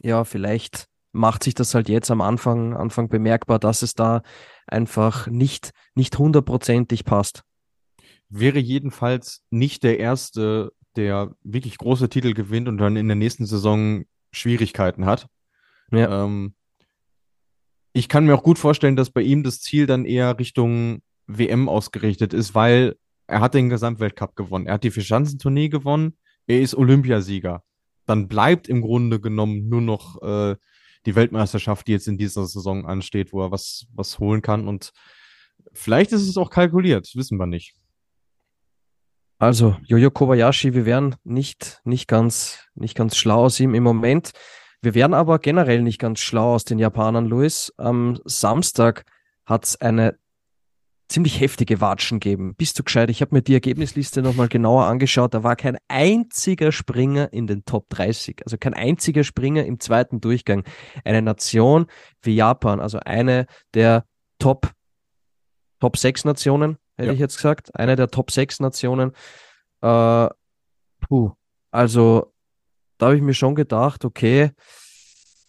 ja, 0.00 0.24
vielleicht 0.24 0.88
macht 1.12 1.44
sich 1.44 1.54
das 1.54 1.76
halt 1.76 1.88
jetzt 1.88 2.10
am 2.10 2.20
Anfang, 2.20 2.74
Anfang 2.74 3.08
bemerkbar, 3.08 3.60
dass 3.60 3.82
es 3.82 3.94
da 3.94 4.22
einfach 4.66 5.28
nicht, 5.28 5.70
nicht 5.94 6.18
hundertprozentig 6.18 7.04
passt. 7.04 7.44
Wäre 8.28 8.58
jedenfalls 8.58 9.44
nicht 9.50 9.84
der 9.84 10.00
erste, 10.00 10.72
der 10.96 11.36
wirklich 11.44 11.78
große 11.78 12.08
Titel 12.08 12.34
gewinnt 12.34 12.66
und 12.66 12.78
dann 12.78 12.96
in 12.96 13.06
der 13.06 13.14
nächsten 13.14 13.46
Saison 13.46 14.04
Schwierigkeiten 14.32 15.06
hat. 15.06 15.28
Ja. 15.92 16.24
Ähm, 16.24 16.56
ich 17.92 18.08
kann 18.08 18.26
mir 18.26 18.34
auch 18.34 18.42
gut 18.42 18.58
vorstellen, 18.58 18.96
dass 18.96 19.10
bei 19.10 19.22
ihm 19.22 19.44
das 19.44 19.60
Ziel 19.60 19.86
dann 19.86 20.04
eher 20.04 20.36
Richtung 20.36 21.00
WM 21.28 21.68
ausgerichtet 21.68 22.34
ist, 22.34 22.56
weil 22.56 22.96
er 23.28 23.40
hat 23.40 23.54
den 23.54 23.68
Gesamtweltcup 23.68 24.34
gewonnen. 24.34 24.66
Er 24.66 24.74
hat 24.74 24.82
die 24.82 24.90
Vierschanzentournee 24.90 25.68
gewonnen 25.68 26.16
er 26.46 26.60
ist 26.60 26.74
Olympiasieger. 26.74 27.62
Dann 28.06 28.28
bleibt 28.28 28.68
im 28.68 28.82
Grunde 28.82 29.20
genommen 29.20 29.68
nur 29.68 29.80
noch 29.80 30.20
äh, 30.22 30.56
die 31.06 31.14
Weltmeisterschaft, 31.14 31.86
die 31.86 31.92
jetzt 31.92 32.08
in 32.08 32.18
dieser 32.18 32.46
Saison 32.46 32.86
ansteht, 32.86 33.32
wo 33.32 33.42
er 33.42 33.50
was, 33.50 33.86
was 33.94 34.18
holen 34.18 34.42
kann. 34.42 34.68
Und 34.68 34.92
vielleicht 35.72 36.12
ist 36.12 36.28
es 36.28 36.36
auch 36.36 36.50
kalkuliert, 36.50 37.10
wissen 37.14 37.38
wir 37.38 37.46
nicht. 37.46 37.74
Also, 39.38 39.76
Jojo 39.84 40.10
Kobayashi, 40.10 40.74
wir 40.74 40.86
wären 40.86 41.16
nicht, 41.24 41.80
nicht, 41.84 42.08
ganz, 42.08 42.68
nicht 42.74 42.96
ganz 42.96 43.16
schlau 43.16 43.44
aus 43.44 43.58
ihm 43.60 43.74
im 43.74 43.82
Moment. 43.82 44.30
Wir 44.80 44.94
wären 44.94 45.14
aber 45.14 45.38
generell 45.38 45.82
nicht 45.82 45.98
ganz 45.98 46.20
schlau 46.20 46.54
aus 46.54 46.64
den 46.64 46.78
Japanern, 46.78 47.26
Luis. 47.26 47.72
Am 47.76 48.20
Samstag 48.24 49.04
hat 49.44 49.64
es 49.64 49.80
eine 49.80 50.18
ziemlich 51.08 51.40
heftige 51.40 51.80
Watschen 51.80 52.20
geben. 52.20 52.54
Bist 52.54 52.78
du 52.78 52.82
gescheit? 52.82 53.10
Ich 53.10 53.20
habe 53.20 53.34
mir 53.34 53.42
die 53.42 53.54
Ergebnisliste 53.54 54.22
nochmal 54.22 54.48
genauer 54.48 54.86
angeschaut. 54.86 55.34
Da 55.34 55.42
war 55.42 55.56
kein 55.56 55.78
einziger 55.88 56.72
Springer 56.72 57.32
in 57.32 57.46
den 57.46 57.64
Top 57.64 57.88
30. 57.90 58.42
Also 58.44 58.56
kein 58.58 58.74
einziger 58.74 59.24
Springer 59.24 59.64
im 59.64 59.80
zweiten 59.80 60.20
Durchgang. 60.20 60.64
Eine 61.04 61.22
Nation 61.22 61.86
wie 62.22 62.34
Japan, 62.34 62.80
also 62.80 62.98
eine 63.04 63.46
der 63.74 64.04
Top, 64.38 64.70
Top 65.80 65.96
6 65.96 66.24
Nationen, 66.24 66.78
hätte 66.96 67.08
ja. 67.08 67.12
ich 67.12 67.20
jetzt 67.20 67.36
gesagt. 67.36 67.74
Eine 67.78 67.96
der 67.96 68.08
Top 68.08 68.30
6 68.30 68.60
Nationen. 68.60 69.12
Äh, 69.82 70.28
puh. 71.00 71.32
Also 71.70 72.32
da 72.98 73.06
habe 73.06 73.16
ich 73.16 73.22
mir 73.22 73.34
schon 73.34 73.54
gedacht, 73.54 74.04
okay, 74.04 74.52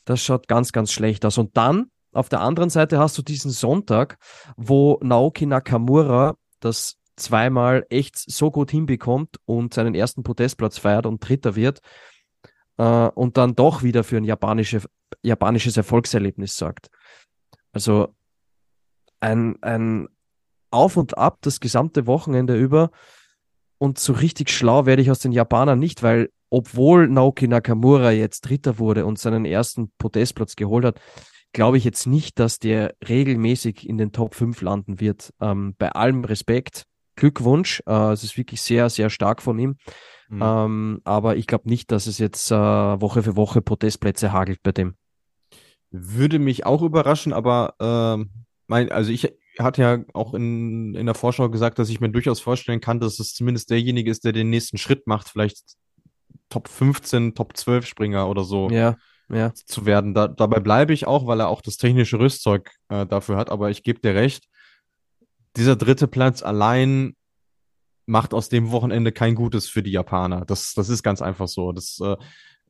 das 0.06 0.22
schaut 0.22 0.48
ganz, 0.48 0.72
ganz 0.72 0.92
schlecht 0.92 1.26
aus. 1.26 1.38
Und 1.38 1.56
dann 1.58 1.90
auf 2.16 2.30
der 2.30 2.42
anderen 2.42 2.70
Seite 2.70 3.00
hast 3.00 3.18
du 3.18 3.22
diesen 3.22 3.52
Sonntag, 3.52 4.18
wo 4.56 5.00
Naoki 5.04 5.46
Nakamura 5.46 6.36
das 6.60 6.98
zweimal 7.18 7.86
echt 7.90 8.18
so 8.18 8.52
gut 8.52 8.72
hinbekommt 8.72 9.38
und 9.46 9.74
seinen 9.74 9.96
ersten 9.96 10.24
Podestplatz 10.24 10.78
feiert 10.78 11.06
und 11.06 11.20
Dritter 11.20 11.56
wird 11.56 11.80
äh, 12.78 13.08
und 13.10 13.38
dann 13.38 13.56
doch 13.56 13.84
wieder 13.84 14.04
für 14.04 14.18
ein 14.18 14.24
japanische, 14.24 14.82
japanisches 15.24 15.78
Erfolgserlebnis 15.78 16.56
sorgt. 16.56 16.90
Also 17.72 18.16
ein, 19.20 19.62
ein 19.62 20.08
Auf 20.72 20.98
und 20.98 21.18
Ab 21.18 21.40
das 21.42 21.60
gesamte 21.60 22.08
Wochenende 22.08 22.58
über. 22.58 22.92
Und 23.78 24.00
so 24.00 24.14
richtig 24.14 24.50
schlau 24.50 24.86
werde 24.86 25.02
ich 25.02 25.12
aus 25.12 25.20
den 25.20 25.34
Japanern 25.34 25.80
nicht, 25.80 26.02
weil 26.02 26.30
obwohl 26.50 27.10
Naoki 27.10 27.48
Nakamura 27.48 28.12
jetzt 28.12 28.42
Dritter 28.42 28.80
wurde 28.80 29.06
und 29.06 29.20
seinen 29.20 29.44
ersten 29.44 29.92
Podestplatz 29.98 30.56
geholt 30.56 30.86
hat, 30.86 31.02
glaube 31.56 31.78
ich 31.78 31.86
jetzt 31.86 32.06
nicht, 32.06 32.38
dass 32.38 32.60
der 32.60 32.96
regelmäßig 33.08 33.88
in 33.88 33.98
den 33.98 34.12
Top 34.12 34.36
5 34.36 34.62
landen 34.62 35.00
wird. 35.00 35.34
Ähm, 35.40 35.74
bei 35.78 35.90
allem 35.90 36.26
Respekt, 36.26 36.86
Glückwunsch. 37.16 37.82
Äh, 37.88 38.12
es 38.12 38.26
ist 38.26 38.38
wirklich 38.38 38.62
sehr, 38.62 38.90
sehr 38.90 39.10
stark 39.10 39.42
von 39.42 39.58
ihm. 39.58 39.78
Mhm. 40.28 40.42
Ähm, 40.44 41.02
aber 41.06 41.38
ich 41.38 41.48
glaube 41.48 41.70
nicht, 41.70 41.92
dass 41.92 42.08
es 42.08 42.20
jetzt 42.20 42.52
äh, 42.52 42.56
Woche 42.56 43.24
für 43.24 43.38
Woche 43.38 43.62
Podestplätze 43.62 44.34
hagelt 44.34 44.60
bei 44.64 44.74
dem. 44.74 44.96
Würde 45.92 46.40
mich 46.40 46.66
auch 46.66 46.82
überraschen, 46.82 47.32
aber 47.32 47.76
äh, 47.80 48.26
mein, 48.68 48.92
also 48.92 49.12
ich 49.12 49.34
hatte 49.58 49.82
ja 49.82 50.00
auch 50.14 50.34
in, 50.34 50.94
in 50.94 51.06
der 51.06 51.16
Vorschau 51.16 51.50
gesagt, 51.50 51.80
dass 51.80 51.90
ich 51.90 52.02
mir 52.02 52.10
durchaus 52.10 52.42
vorstellen 52.42 52.82
kann, 52.82 53.00
dass 53.00 53.20
es 53.20 53.34
zumindest 53.34 53.70
derjenige 53.70 54.12
ist, 54.12 54.26
der 54.26 54.34
den 54.34 54.50
nächsten 54.50 54.78
Schritt 54.78 55.08
macht, 55.08 55.30
vielleicht 55.30 55.78
Top 56.50 56.68
15, 56.68 57.34
Top 57.34 57.56
12 57.56 57.86
Springer 57.86 58.28
oder 58.28 58.44
so 58.44 58.70
ja, 58.70 58.98
ja. 59.30 59.54
zu 59.54 59.86
werden. 59.86 60.14
Da, 60.14 60.28
dabei 60.28 60.60
bleibe 60.60 60.94
ich 60.94 61.08
auch, 61.08 61.28
weil 61.28 61.40
er 61.40 61.50
auch 61.50 61.62
das 61.62 61.78
technische 61.78 62.20
Rüstzeug 62.20 62.72
äh, 62.90 63.06
dafür 63.06 63.38
hat, 63.38 63.50
aber 63.50 63.70
ich 63.70 63.84
gebe 63.84 64.00
dir 64.00 64.16
recht, 64.16 64.48
dieser 65.56 65.76
dritte 65.76 66.08
Platz 66.08 66.44
allein 66.44 67.16
macht 68.06 68.34
aus 68.34 68.50
dem 68.50 68.72
Wochenende 68.72 69.12
kein 69.12 69.36
Gutes 69.36 69.68
für 69.68 69.82
die 69.82 69.92
Japaner. 69.92 70.46
Das, 70.46 70.74
das 70.74 70.90
ist 70.90 71.02
ganz 71.02 71.22
einfach 71.22 71.48
so. 71.48 71.72
Das 71.72 72.00
äh, 72.02 72.18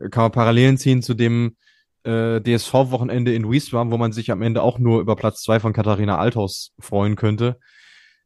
kann 0.09 0.23
man 0.23 0.31
Parallelen 0.31 0.77
ziehen 0.77 1.01
zu 1.01 1.13
dem 1.13 1.57
äh, 2.03 2.39
DSV-Wochenende 2.41 3.33
in 3.33 3.49
Wiesbaden, 3.49 3.91
wo 3.91 3.97
man 3.97 4.13
sich 4.13 4.31
am 4.31 4.41
Ende 4.41 4.61
auch 4.61 4.79
nur 4.79 5.01
über 5.01 5.15
Platz 5.15 5.41
zwei 5.41 5.59
von 5.59 5.73
Katharina 5.73 6.17
Althaus 6.17 6.73
freuen 6.79 7.15
könnte. 7.15 7.59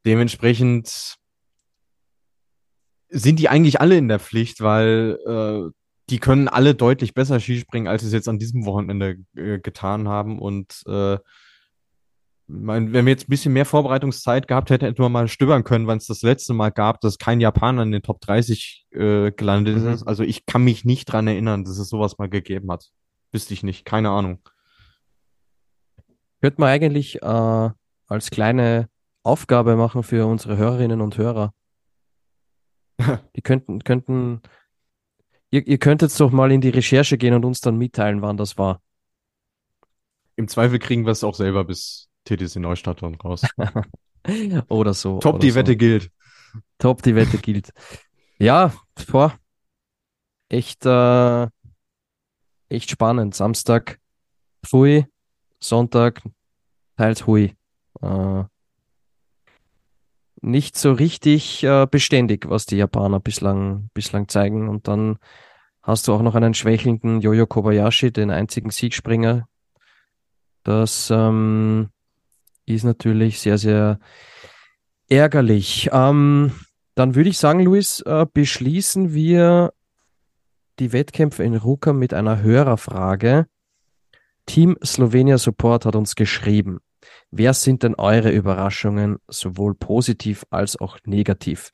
Dementsprechend 0.05 1.15
sind 3.09 3.39
die 3.39 3.49
eigentlich 3.49 3.81
alle 3.81 3.97
in 3.97 4.07
der 4.07 4.19
Pflicht, 4.19 4.61
weil 4.61 5.17
äh, 5.25 5.71
die 6.09 6.19
können 6.19 6.47
alle 6.47 6.75
deutlich 6.75 7.13
besser 7.13 7.39
Skispringen, 7.39 7.87
als 7.87 8.01
sie 8.01 8.07
es 8.07 8.13
jetzt 8.13 8.29
an 8.29 8.39
diesem 8.39 8.65
Wochenende 8.65 9.17
äh, 9.35 9.59
getan 9.59 10.07
haben. 10.07 10.39
Und 10.39 10.83
äh, 10.87 11.17
mein, 12.47 12.93
wenn 12.93 13.05
wir 13.05 13.11
jetzt 13.11 13.27
ein 13.27 13.29
bisschen 13.29 13.53
mehr 13.53 13.65
Vorbereitungszeit 13.65 14.47
gehabt 14.47 14.71
hätten, 14.71 14.85
hätten 14.85 15.03
wir 15.03 15.09
mal 15.09 15.27
stöbern 15.27 15.63
können, 15.63 15.87
wann 15.87 15.99
es 15.99 16.07
das 16.07 16.23
letzte 16.23 16.53
Mal 16.53 16.71
gab, 16.71 16.99
dass 17.01 17.19
kein 17.19 17.39
Japaner 17.39 17.83
in 17.83 17.91
den 17.91 18.01
Top 18.01 18.21
30 18.21 18.87
äh, 18.91 19.31
gelandet 19.31 19.77
mhm. 19.77 19.87
ist. 19.89 20.03
Also 20.03 20.23
ich 20.23 20.45
kann 20.45 20.63
mich 20.63 20.83
nicht 20.83 21.05
dran 21.05 21.27
erinnern, 21.27 21.63
dass 21.63 21.77
es 21.77 21.89
sowas 21.89 22.17
mal 22.17 22.29
gegeben 22.29 22.71
hat. 22.71 22.89
Wüsste 23.31 23.53
ich 23.53 23.61
nicht, 23.61 23.85
keine 23.85 24.09
Ahnung. 24.09 24.39
Könnte 26.41 26.59
man 26.59 26.69
eigentlich 26.69 27.21
äh, 27.21 27.69
als 28.07 28.31
kleine 28.31 28.89
Aufgabe 29.23 29.75
machen 29.75 30.01
für 30.01 30.25
unsere 30.25 30.57
Hörerinnen 30.57 31.01
und 31.01 31.17
Hörer. 31.17 31.53
Die 33.35 33.41
könnten, 33.41 33.83
könnten, 33.83 34.41
ihr, 35.51 35.65
ihr 35.67 35.77
könntet 35.77 36.17
doch 36.19 36.31
mal 36.31 36.51
in 36.51 36.61
die 36.61 36.69
Recherche 36.69 37.17
gehen 37.17 37.33
und 37.33 37.45
uns 37.45 37.61
dann 37.61 37.77
mitteilen, 37.77 38.21
wann 38.21 38.37
das 38.37 38.57
war. 38.57 38.81
Im 40.35 40.47
Zweifel 40.47 40.79
kriegen 40.79 41.05
wir 41.05 41.11
es 41.11 41.23
auch 41.23 41.35
selber 41.35 41.65
bis 41.65 42.09
TTC 42.25 42.57
Neustadt 42.57 43.03
und 43.03 43.23
raus. 43.23 43.41
oder 44.69 44.93
so. 44.93 45.19
Top, 45.19 45.35
oder 45.35 45.39
die 45.41 45.51
so. 45.51 45.55
Wette 45.55 45.75
gilt. 45.75 46.11
Top, 46.77 47.01
die 47.03 47.15
Wette 47.15 47.37
gilt. 47.37 47.71
Ja, 48.37 48.73
boah. 49.11 49.37
Echt, 50.47 50.85
äh, 50.85 51.47
echt 52.69 52.89
spannend. 52.89 53.35
Samstag 53.35 53.99
Pfui, 54.65 55.05
Sonntag 55.59 56.21
teils 56.97 57.27
Hui. 57.27 57.55
Äh, 58.01 58.43
nicht 60.41 60.77
so 60.77 60.91
richtig 60.93 61.63
äh, 61.63 61.87
beständig, 61.89 62.49
was 62.49 62.65
die 62.65 62.77
Japaner 62.77 63.19
bislang, 63.19 63.89
bislang 63.93 64.27
zeigen. 64.27 64.69
Und 64.69 64.87
dann 64.87 65.17
hast 65.81 66.07
du 66.07 66.13
auch 66.13 66.21
noch 66.21 66.35
einen 66.35 66.53
schwächelnden 66.53 67.21
Yoyo 67.21 67.47
Kobayashi, 67.47 68.11
den 68.11 68.31
einzigen 68.31 68.69
Siegspringer. 68.69 69.47
Das 70.63 71.09
ähm, 71.11 71.89
ist 72.65 72.83
natürlich 72.83 73.39
sehr, 73.39 73.57
sehr 73.57 73.99
ärgerlich. 75.07 75.89
Ähm, 75.91 76.51
dann 76.95 77.15
würde 77.15 77.29
ich 77.29 77.37
sagen, 77.37 77.61
Luis, 77.61 78.01
äh, 78.01 78.25
beschließen 78.31 79.13
wir 79.13 79.73
die 80.79 80.93
Wettkämpfe 80.93 81.43
in 81.43 81.55
Ruka 81.55 81.93
mit 81.93 82.13
einer 82.13 82.41
Hörerfrage. 82.41 83.47
Team 84.45 84.77
Slovenia 84.83 85.37
Support 85.37 85.85
hat 85.85 85.95
uns 85.95 86.15
geschrieben. 86.15 86.79
Wer 87.31 87.53
sind 87.53 87.83
denn 87.83 87.95
eure 87.95 88.31
Überraschungen, 88.31 89.17
sowohl 89.27 89.75
positiv 89.75 90.45
als 90.49 90.79
auch 90.79 90.97
negativ? 91.05 91.71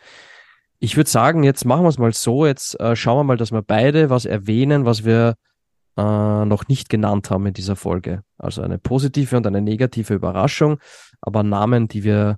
Ich 0.80 0.98
würde 0.98 1.10
sagen, 1.10 1.44
jetzt 1.44 1.66
machen 1.66 1.84
wir 1.84 1.90
es 1.90 1.98
mal 1.98 2.14
so. 2.14 2.46
Jetzt 2.46 2.80
äh, 2.80 2.96
schauen 2.96 3.20
wir 3.20 3.24
mal, 3.24 3.38
dass 3.38 3.52
wir 3.52 3.62
beide 3.62 4.10
was 4.10 4.26
erwähnen, 4.26 4.86
was 4.86 5.06
wir 5.06 5.36
äh, 5.98 6.46
noch 6.46 6.68
nicht 6.68 6.90
genannt 6.90 7.30
haben 7.30 7.46
in 7.46 7.54
dieser 7.54 7.76
Folge. 7.76 8.24
Also 8.38 8.62
eine 8.62 8.78
positive 8.78 9.38
und 9.38 9.48
eine 9.48 9.62
negative 9.62 10.14
Überraschung, 10.14 10.80
aber 11.22 11.44
Namen, 11.44 11.88
die 11.88 12.04
wir 12.04 12.38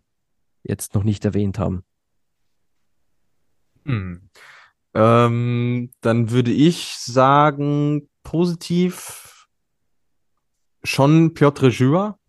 jetzt 0.64 0.94
noch 0.94 1.04
nicht 1.04 1.26
erwähnt 1.26 1.58
haben. 1.58 1.84
Hm. 3.86 4.30
Ähm, 4.94 5.92
dann 6.02 6.30
würde 6.30 6.52
ich 6.52 6.98
sagen, 7.00 8.10
positiv 8.24 9.48
schon 10.84 11.34
Piotr 11.34 11.70
Jura. 11.70 12.20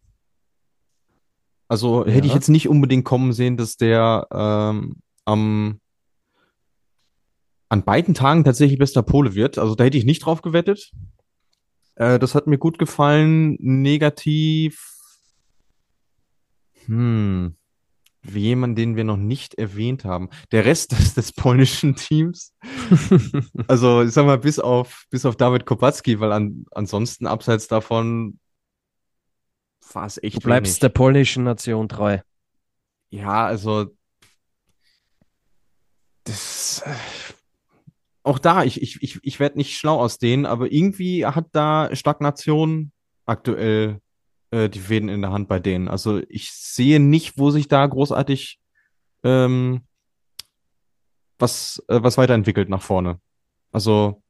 Also 1.69 2.07
hätte 2.07 2.27
ich 2.27 2.35
jetzt 2.35 2.49
nicht 2.49 2.69
unbedingt 2.69 3.05
kommen 3.05 3.33
sehen, 3.33 3.57
dass 3.59 3.77
der 3.77 4.27
ähm, 4.33 4.97
am 5.25 5.81
an 7.69 7.85
beiden 7.85 8.15
Tagen 8.15 8.45
tatsächlich 8.45 8.79
bester 8.79 9.03
Pole 9.03 9.35
wird. 9.35 9.59
Also 9.59 9.75
da 9.75 9.85
hätte 9.85 9.99
ich 9.99 10.07
nicht 10.07 10.25
drauf 10.25 10.41
gewettet. 10.41 10.91
Äh, 11.97 12.19
das 12.19 12.35
hat 12.35 12.47
mir 12.47 12.59
gut 12.59 12.79
gefallen. 12.79 13.57
Negativ. 13.61 14.95
Hm. 16.87 17.55
Jemand, 18.25 18.77
den 18.79 18.97
wir 18.97 19.05
noch 19.05 19.17
nicht 19.17 19.55
erwähnt 19.55 20.05
haben. 20.05 20.31
Der 20.51 20.65
Rest 20.65 20.93
des, 20.99 21.15
des 21.15 21.33
polnischen 21.33 21.95
Teams. 21.95 22.55
Also, 23.67 24.03
ich 24.03 24.13
sag 24.13 24.25
mal, 24.25 24.39
bis 24.39 24.59
auf, 24.59 25.05
bis 25.11 25.27
auf 25.27 25.37
David 25.37 25.67
Kopacki, 25.67 26.21
weil 26.21 26.33
an, 26.33 26.65
ansonsten 26.71 27.27
abseits 27.27 27.69
davon 27.69 28.39
war 29.95 30.07
es 30.07 30.23
echt 30.23 30.37
Du 30.37 30.41
bleibst 30.41 30.73
wenig. 30.73 30.81
der 30.81 30.89
polnischen 30.91 31.45
Nation 31.45 31.89
treu. 31.89 32.19
Ja, 33.11 33.47
also 33.47 33.87
das 36.25 36.83
äh, 36.85 36.95
auch 38.23 38.39
da, 38.39 38.63
ich, 38.65 38.83
ich, 38.83 39.03
ich, 39.03 39.19
ich 39.23 39.41
werde 39.41 39.57
nicht 39.57 39.77
schlau 39.79 39.99
aus 39.99 40.19
denen, 40.19 40.45
aber 40.45 40.71
irgendwie 40.71 41.25
hat 41.25 41.47
da 41.53 41.89
Stagnation 41.95 42.93
aktuell 43.25 44.01
äh, 44.51 44.69
die 44.69 44.81
Fäden 44.81 45.09
in 45.09 45.23
der 45.23 45.33
Hand 45.33 45.49
bei 45.49 45.59
denen. 45.59 45.89
Also 45.89 46.21
ich 46.29 46.51
sehe 46.53 47.01
nicht, 47.01 47.39
wo 47.39 47.51
sich 47.51 47.69
da 47.69 47.87
großartig 47.87 48.59
ähm, 49.25 49.83
was, 51.39 51.83
äh, 51.89 52.03
was 52.03 52.19
weiterentwickelt 52.19 52.69
nach 52.69 52.83
vorne. 52.83 53.19
Also 53.73 54.23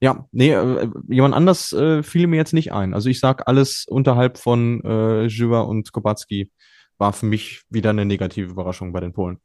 ja, 0.00 0.26
nee, 0.30 0.52
äh, 0.52 0.90
jemand 1.08 1.34
anders 1.34 1.72
äh, 1.72 2.02
fiel 2.02 2.26
mir 2.26 2.36
jetzt 2.36 2.52
nicht 2.52 2.72
ein. 2.72 2.94
Also 2.94 3.08
ich 3.08 3.20
sag, 3.20 3.48
alles 3.48 3.86
unterhalb 3.88 4.38
von 4.38 4.82
äh, 4.84 5.28
Żywa 5.28 5.60
und 5.60 5.92
Kobacki 5.92 6.50
war 6.98 7.12
für 7.12 7.26
mich 7.26 7.62
wieder 7.70 7.90
eine 7.90 8.04
negative 8.04 8.50
Überraschung 8.50 8.92
bei 8.92 9.00
den 9.00 9.12
Polen. 9.12 9.38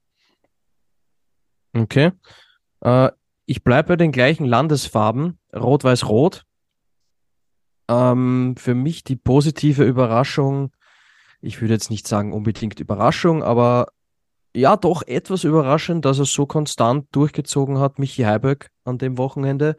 Okay. 1.74 2.12
Äh, 2.82 3.12
ich 3.46 3.64
bleibe 3.64 3.90
bei 3.90 3.96
den 3.96 4.12
gleichen 4.12 4.46
Landesfarben, 4.46 5.40
Rot-Weiß-Rot. 5.54 6.46
Ähm, 7.90 8.56
für 8.58 8.76
mich 8.76 9.04
die 9.04 9.16
positive 9.16 9.84
Überraschung, 9.84 10.72
ich 11.42 11.62
würde 11.62 11.74
jetzt 11.74 11.90
nicht 11.90 12.08
sagen 12.08 12.34
unbedingt 12.34 12.80
Überraschung, 12.80 13.44
aber 13.44 13.88
ja, 14.54 14.76
doch 14.76 15.04
etwas 15.04 15.46
überraschend, 15.46 16.04
dass 16.06 16.20
er 16.20 16.26
so 16.26 16.46
konstant 16.46 17.08
durchgezogen 17.14 17.80
hat, 17.80 18.00
Michi 18.00 18.24
Heiberg 18.24 18.70
an 18.84 18.98
dem 18.98 19.18
Wochenende. 19.18 19.78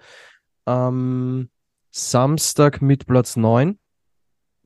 Ähm, 0.67 1.49
Samstag 1.91 2.83
mit 2.83 3.07
Platz 3.07 3.37
9. 3.37 3.79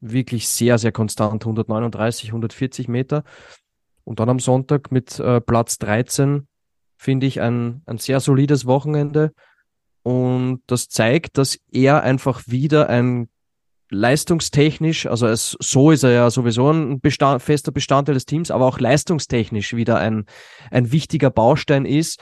Wirklich 0.01 0.49
sehr, 0.49 0.79
sehr 0.79 0.93
konstant, 0.93 1.43
139, 1.43 2.31
140 2.31 2.89
Meter. 2.89 3.25
Und 4.05 4.21
dann 4.21 4.29
am 4.29 4.39
Sonntag 4.39 4.93
mit 4.93 5.19
äh, 5.19 5.41
Platz 5.41 5.79
13 5.79 6.47
finde 6.97 7.27
ich 7.27 7.41
ein, 7.41 7.83
ein 7.87 7.99
sehr 7.99 8.21
solides 8.21 8.67
Wochenende. 8.67 9.33
Und 10.03 10.63
das 10.67 10.89
zeigt, 10.89 11.39
dass 11.39 11.59
er 11.73 12.03
einfach 12.03 12.43
wieder 12.47 12.89
ein 12.89 13.29
leistungstechnisch, 13.91 15.07
also 15.07 15.27
es, 15.27 15.57
so 15.61 15.91
ist 15.91 16.03
er 16.03 16.11
ja 16.11 16.31
sowieso 16.31 16.71
ein 16.71 17.01
Bestand, 17.01 17.43
fester 17.43 17.73
Bestandteil 17.73 18.15
des 18.15 18.27
Teams, 18.27 18.51
aber 18.51 18.67
auch 18.67 18.81
leistungstechnisch 18.81 19.75
wieder 19.75 19.99
ein, 19.99 20.27
ein 20.71 20.91
wichtiger 20.91 21.31
Baustein 21.31 21.85
ist. 21.85 22.21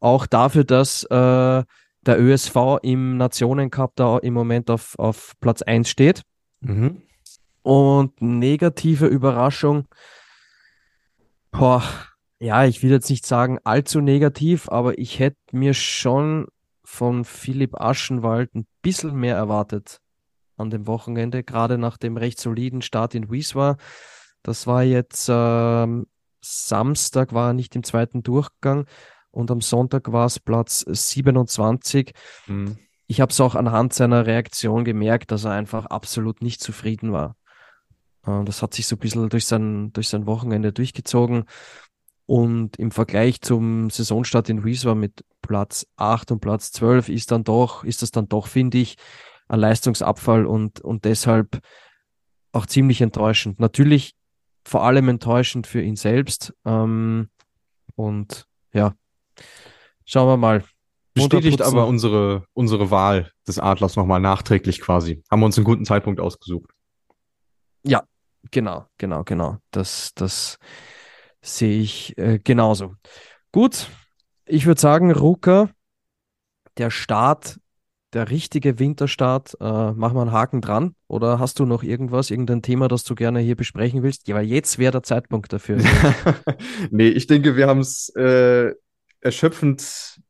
Auch 0.00 0.26
dafür, 0.26 0.64
dass 0.64 1.04
äh, 1.04 1.62
der 2.06 2.20
ÖSV 2.20 2.78
im 2.82 3.16
Nationencup 3.16 3.92
da 3.96 4.18
im 4.18 4.34
Moment 4.34 4.70
auf, 4.70 4.98
auf 4.98 5.34
Platz 5.40 5.62
1 5.62 5.88
steht. 5.88 6.22
Mhm. 6.60 7.02
Und 7.62 8.20
negative 8.20 9.06
Überraschung, 9.06 9.86
boah, 11.52 11.82
ja, 12.40 12.64
ich 12.64 12.82
will 12.82 12.90
jetzt 12.90 13.08
nicht 13.08 13.24
sagen 13.24 13.58
allzu 13.62 14.00
negativ, 14.00 14.68
aber 14.68 14.98
ich 14.98 15.20
hätte 15.20 15.38
mir 15.52 15.74
schon 15.74 16.48
von 16.82 17.24
Philipp 17.24 17.80
Aschenwald 17.80 18.54
ein 18.54 18.66
bisschen 18.82 19.14
mehr 19.14 19.36
erwartet 19.36 20.00
an 20.56 20.70
dem 20.70 20.88
Wochenende, 20.88 21.44
gerade 21.44 21.78
nach 21.78 21.96
dem 21.96 22.16
recht 22.16 22.40
soliden 22.40 22.82
Start 22.82 23.14
in 23.14 23.30
Wieswa. 23.30 23.76
Das 24.42 24.66
war 24.66 24.82
jetzt 24.82 25.28
ähm, 25.30 26.06
Samstag, 26.40 27.32
war 27.32 27.50
er 27.50 27.54
nicht 27.54 27.76
im 27.76 27.84
zweiten 27.84 28.24
Durchgang 28.24 28.86
und 29.32 29.50
am 29.50 29.60
Sonntag 29.60 30.12
war 30.12 30.26
es 30.26 30.38
Platz 30.38 30.84
27. 30.86 32.12
Mhm. 32.46 32.78
Ich 33.06 33.20
habe 33.20 33.32
es 33.32 33.40
auch 33.40 33.54
anhand 33.54 33.92
seiner 33.92 34.26
Reaktion 34.26 34.84
gemerkt, 34.84 35.32
dass 35.32 35.44
er 35.44 35.52
einfach 35.52 35.86
absolut 35.86 36.42
nicht 36.42 36.62
zufrieden 36.62 37.12
war. 37.12 37.36
Äh, 38.26 38.44
das 38.44 38.62
hat 38.62 38.74
sich 38.74 38.86
so 38.86 38.96
ein 38.96 39.00
bisschen 39.00 39.28
durch 39.28 39.46
sein, 39.46 39.92
durch 39.92 40.08
sein 40.08 40.26
Wochenende 40.26 40.72
durchgezogen. 40.72 41.44
Und 42.26 42.76
im 42.78 42.92
Vergleich 42.92 43.40
zum 43.40 43.90
Saisonstart 43.90 44.48
in 44.48 44.64
Wieswa 44.64 44.94
mit 44.94 45.24
Platz 45.42 45.86
8 45.96 46.32
und 46.32 46.40
Platz 46.40 46.70
12 46.72 47.08
ist 47.08 47.32
dann 47.32 47.44
doch, 47.44 47.84
ist 47.84 48.02
das 48.02 48.10
dann 48.10 48.28
doch, 48.28 48.46
finde 48.46 48.78
ich, 48.78 48.96
ein 49.48 49.58
Leistungsabfall 49.58 50.46
und, 50.46 50.80
und 50.80 51.04
deshalb 51.04 51.60
auch 52.52 52.66
ziemlich 52.66 53.00
enttäuschend. 53.00 53.60
Natürlich 53.60 54.14
vor 54.64 54.84
allem 54.84 55.08
enttäuschend 55.08 55.66
für 55.66 55.82
ihn 55.82 55.96
selbst. 55.96 56.54
Ähm, 56.64 57.28
und 57.96 58.46
ja, 58.72 58.94
schauen 60.04 60.28
wir 60.28 60.36
mal. 60.36 60.64
Bestätigt 61.14 61.60
aber 61.60 61.86
unsere, 61.86 62.46
unsere 62.54 62.90
Wahl 62.90 63.30
des 63.46 63.58
Adlers 63.58 63.96
nochmal 63.96 64.20
nachträglich 64.20 64.80
quasi. 64.80 65.22
Haben 65.30 65.40
wir 65.40 65.46
uns 65.46 65.58
einen 65.58 65.64
guten 65.64 65.84
Zeitpunkt 65.84 66.20
ausgesucht. 66.20 66.70
Ja, 67.82 68.04
genau, 68.50 68.86
genau, 68.96 69.22
genau. 69.22 69.58
Das, 69.72 70.12
das 70.14 70.58
sehe 71.42 71.82
ich 71.82 72.16
äh, 72.16 72.38
genauso. 72.38 72.94
Gut, 73.52 73.90
ich 74.46 74.64
würde 74.64 74.80
sagen, 74.80 75.12
Ruka, 75.12 75.68
der 76.78 76.90
Start 76.90 77.58
der 78.12 78.30
richtige 78.30 78.78
Winterstart. 78.78 79.56
Äh, 79.60 79.92
mach 79.92 80.12
mal 80.12 80.22
einen 80.22 80.32
Haken 80.32 80.60
dran. 80.60 80.94
Oder 81.08 81.38
hast 81.38 81.58
du 81.58 81.66
noch 81.66 81.82
irgendwas, 81.82 82.30
irgendein 82.30 82.62
Thema, 82.62 82.88
das 82.88 83.04
du 83.04 83.14
gerne 83.14 83.40
hier 83.40 83.56
besprechen 83.56 84.02
willst? 84.02 84.28
Ja, 84.28 84.34
weil 84.34 84.46
jetzt 84.46 84.78
wäre 84.78 84.92
der 84.92 85.02
Zeitpunkt 85.02 85.52
dafür. 85.52 85.78
nee, 86.90 87.08
ich 87.08 87.26
denke, 87.26 87.56
wir 87.56 87.68
haben 87.68 87.80
es 87.80 88.10
äh, 88.10 88.72
erschöpfend 89.22 90.20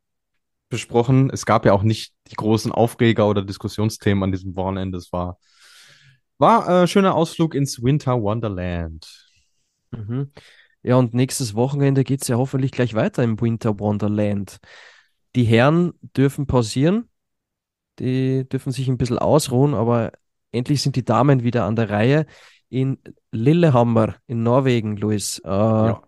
besprochen. 0.69 1.31
Es 1.31 1.45
gab 1.45 1.67
ja 1.67 1.73
auch 1.73 1.83
nicht 1.83 2.15
die 2.29 2.37
großen 2.37 2.73
Aufreger 2.73 3.29
oder 3.29 3.43
Diskussionsthemen 3.43 4.23
an 4.25 4.33
diesem 4.33 4.55
Wochenende. 4.57 4.99
Es 4.99 5.13
war, 5.13 5.39
war 6.39 6.69
ein 6.69 6.85
äh, 6.85 6.87
schöner 6.87 7.15
Ausflug 7.15 7.55
ins 7.55 7.83
Winter 7.83 8.23
Wonderland. 8.23 9.31
Mhm. 9.91 10.31
Ja, 10.83 10.97
und 10.97 11.15
nächstes 11.15 11.55
Wochenende 11.55 12.05
geht 12.05 12.23
es 12.23 12.29
ja 12.29 12.37
hoffentlich 12.37 12.73
gleich 12.73 12.95
weiter 12.95 13.23
im 13.23 13.41
Winter 13.41 13.79
Wonderland. 13.79 14.59
Die 15.35 15.45
Herren 15.45 15.93
dürfen 16.17 16.47
pausieren 16.47 17.09
die 17.99 18.49
dürfen 18.49 18.73
sich 18.73 18.89
ein 18.89 18.99
bisschen 18.99 19.19
ausruhen, 19.19 19.75
aber 19.75 20.13
endlich 20.51 20.83
sind 20.83 20.97
die 20.97 21.05
Damen 21.05 21.43
wieder 21.43 21.65
an 21.65 21.77
der 21.77 21.91
Reihe 21.91 22.27
in 22.69 22.99
Lillehammer 23.31 24.17
in 24.27 24.43
Norwegen, 24.43 24.97
Luis. 24.97 25.41
Äh, 25.45 25.49
ja. 25.49 26.03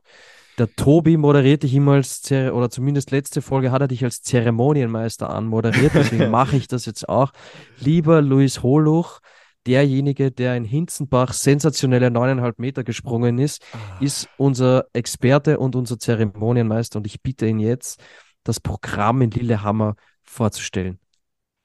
Der 0.58 0.74
Tobi 0.76 1.16
moderiert 1.16 1.64
dich 1.64 1.74
immer 1.74 1.94
als, 1.94 2.22
Zer 2.22 2.54
oder 2.54 2.70
zumindest 2.70 3.10
letzte 3.10 3.42
Folge 3.42 3.72
hat 3.72 3.80
er 3.80 3.88
dich 3.88 4.04
als 4.04 4.22
Zeremonienmeister 4.22 5.28
anmoderiert, 5.28 5.92
deswegen 5.94 6.30
mache 6.30 6.56
ich 6.56 6.68
das 6.68 6.86
jetzt 6.86 7.08
auch. 7.08 7.32
Lieber 7.80 8.22
Luis 8.22 8.62
Holuch, 8.62 9.18
derjenige, 9.66 10.30
der 10.30 10.56
in 10.56 10.64
Hinzenbach 10.64 11.32
sensationelle 11.32 12.10
neuneinhalb 12.10 12.60
Meter 12.60 12.84
gesprungen 12.84 13.38
ist, 13.38 13.64
ah. 13.72 13.98
ist 14.00 14.28
unser 14.36 14.84
Experte 14.92 15.58
und 15.58 15.74
unser 15.74 15.98
Zeremonienmeister 15.98 16.98
und 16.98 17.06
ich 17.06 17.20
bitte 17.20 17.46
ihn 17.46 17.58
jetzt, 17.58 18.00
das 18.44 18.60
Programm 18.60 19.22
in 19.22 19.30
Lillehammer 19.30 19.96
vorzustellen. 20.22 21.00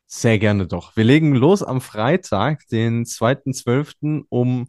Sehr 0.08 0.40
gerne 0.40 0.66
doch. 0.66 0.96
Wir 0.96 1.04
legen 1.04 1.36
los 1.36 1.62
am 1.62 1.82
Freitag, 1.82 2.68
den 2.70 3.06
2.12. 3.06 4.24
um 4.30 4.68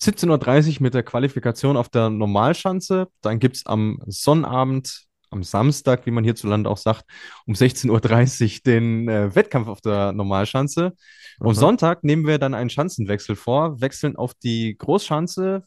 17.30 0.00 0.76
Uhr 0.76 0.82
mit 0.82 0.94
der 0.94 1.02
Qualifikation 1.02 1.76
auf 1.76 1.88
der 1.88 2.10
Normalschanze. 2.10 3.08
Dann 3.20 3.38
gibt 3.38 3.56
es 3.56 3.66
am 3.66 4.00
Sonnabend, 4.06 5.06
am 5.30 5.42
Samstag, 5.42 6.06
wie 6.06 6.10
man 6.10 6.24
hierzulande 6.24 6.70
auch 6.70 6.78
sagt, 6.78 7.04
um 7.46 7.54
16.30 7.54 7.90
Uhr 7.90 8.60
den 8.64 9.08
äh, 9.08 9.34
Wettkampf 9.34 9.68
auf 9.68 9.80
der 9.80 10.12
Normalschanze. 10.12 10.94
Am 11.40 11.54
Sonntag 11.54 12.02
nehmen 12.04 12.26
wir 12.26 12.38
dann 12.38 12.54
einen 12.54 12.70
Schanzenwechsel 12.70 13.36
vor, 13.36 13.80
wechseln 13.80 14.16
auf 14.16 14.34
die 14.34 14.76
Großschanze. 14.76 15.64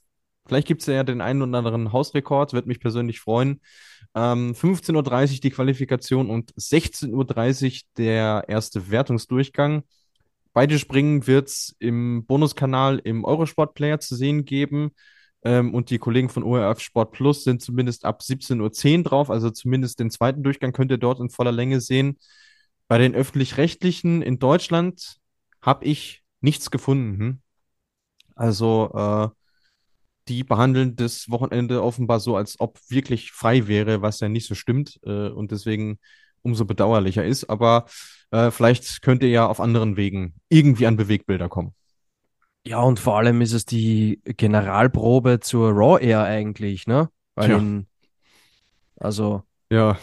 Vielleicht 0.47 0.67
gibt 0.67 0.81
es 0.81 0.87
ja 0.87 1.03
den 1.03 1.21
einen 1.21 1.41
oder 1.41 1.59
anderen 1.59 1.93
Hausrekord, 1.93 2.53
würde 2.53 2.67
mich 2.67 2.79
persönlich 2.79 3.19
freuen. 3.19 3.61
Ähm, 4.15 4.53
15.30 4.53 5.35
Uhr 5.35 5.39
die 5.41 5.49
Qualifikation 5.51 6.29
und 6.29 6.53
16.30 6.55 7.11
Uhr 7.13 7.79
der 7.97 8.45
erste 8.47 8.89
Wertungsdurchgang. 8.89 9.83
Beide 10.53 10.79
Springen 10.79 11.27
wird 11.27 11.47
es 11.47 11.75
im 11.79 12.25
Bonuskanal 12.25 12.99
im 13.03 13.23
Eurosport 13.23 13.73
Player 13.73 13.99
zu 13.99 14.15
sehen 14.15 14.45
geben. 14.45 14.91
Ähm, 15.43 15.73
und 15.73 15.89
die 15.89 15.97
Kollegen 15.97 16.29
von 16.29 16.43
ORF 16.43 16.81
Sport 16.81 17.13
Plus 17.13 17.43
sind 17.43 17.61
zumindest 17.61 18.05
ab 18.05 18.21
17.10 18.21 18.97
Uhr 18.97 19.03
drauf. 19.03 19.29
Also 19.29 19.49
zumindest 19.49 19.99
den 19.99 20.11
zweiten 20.11 20.43
Durchgang 20.43 20.73
könnt 20.73 20.91
ihr 20.91 20.97
dort 20.97 21.19
in 21.19 21.29
voller 21.29 21.51
Länge 21.51 21.81
sehen. 21.81 22.17
Bei 22.87 22.97
den 22.97 23.15
öffentlich-rechtlichen 23.15 24.21
in 24.21 24.39
Deutschland 24.39 25.17
habe 25.61 25.85
ich 25.85 26.23
nichts 26.41 26.71
gefunden. 26.71 27.19
Hm? 27.19 27.41
Also 28.35 28.91
äh, 28.93 29.29
die 30.27 30.43
behandeln 30.43 30.95
das 30.95 31.29
Wochenende 31.29 31.83
offenbar 31.83 32.19
so, 32.19 32.35
als 32.35 32.59
ob 32.59 32.79
wirklich 32.89 33.31
frei 33.31 33.67
wäre, 33.67 34.01
was 34.01 34.19
ja 34.19 34.29
nicht 34.29 34.47
so 34.47 34.55
stimmt 34.55 34.99
äh, 35.03 35.29
und 35.29 35.51
deswegen 35.51 35.99
umso 36.41 36.65
bedauerlicher 36.65 37.25
ist. 37.25 37.45
Aber 37.45 37.85
äh, 38.31 38.51
vielleicht 38.51 39.01
könnt 39.01 39.23
ihr 39.23 39.29
ja 39.29 39.47
auf 39.47 39.59
anderen 39.59 39.97
Wegen 39.97 40.35
irgendwie 40.49 40.87
an 40.87 40.97
Bewegbilder 40.97 41.49
kommen. 41.49 41.73
Ja, 42.65 42.79
und 42.79 42.99
vor 42.99 43.17
allem 43.17 43.41
ist 43.41 43.53
es 43.53 43.65
die 43.65 44.21
Generalprobe 44.23 45.39
zur 45.39 45.71
Raw 45.71 46.03
Air 46.03 46.23
eigentlich, 46.23 46.87
ne? 46.87 47.09
Weil. 47.35 47.51
In, 47.51 47.87
also. 48.97 49.43
Ja. 49.71 49.97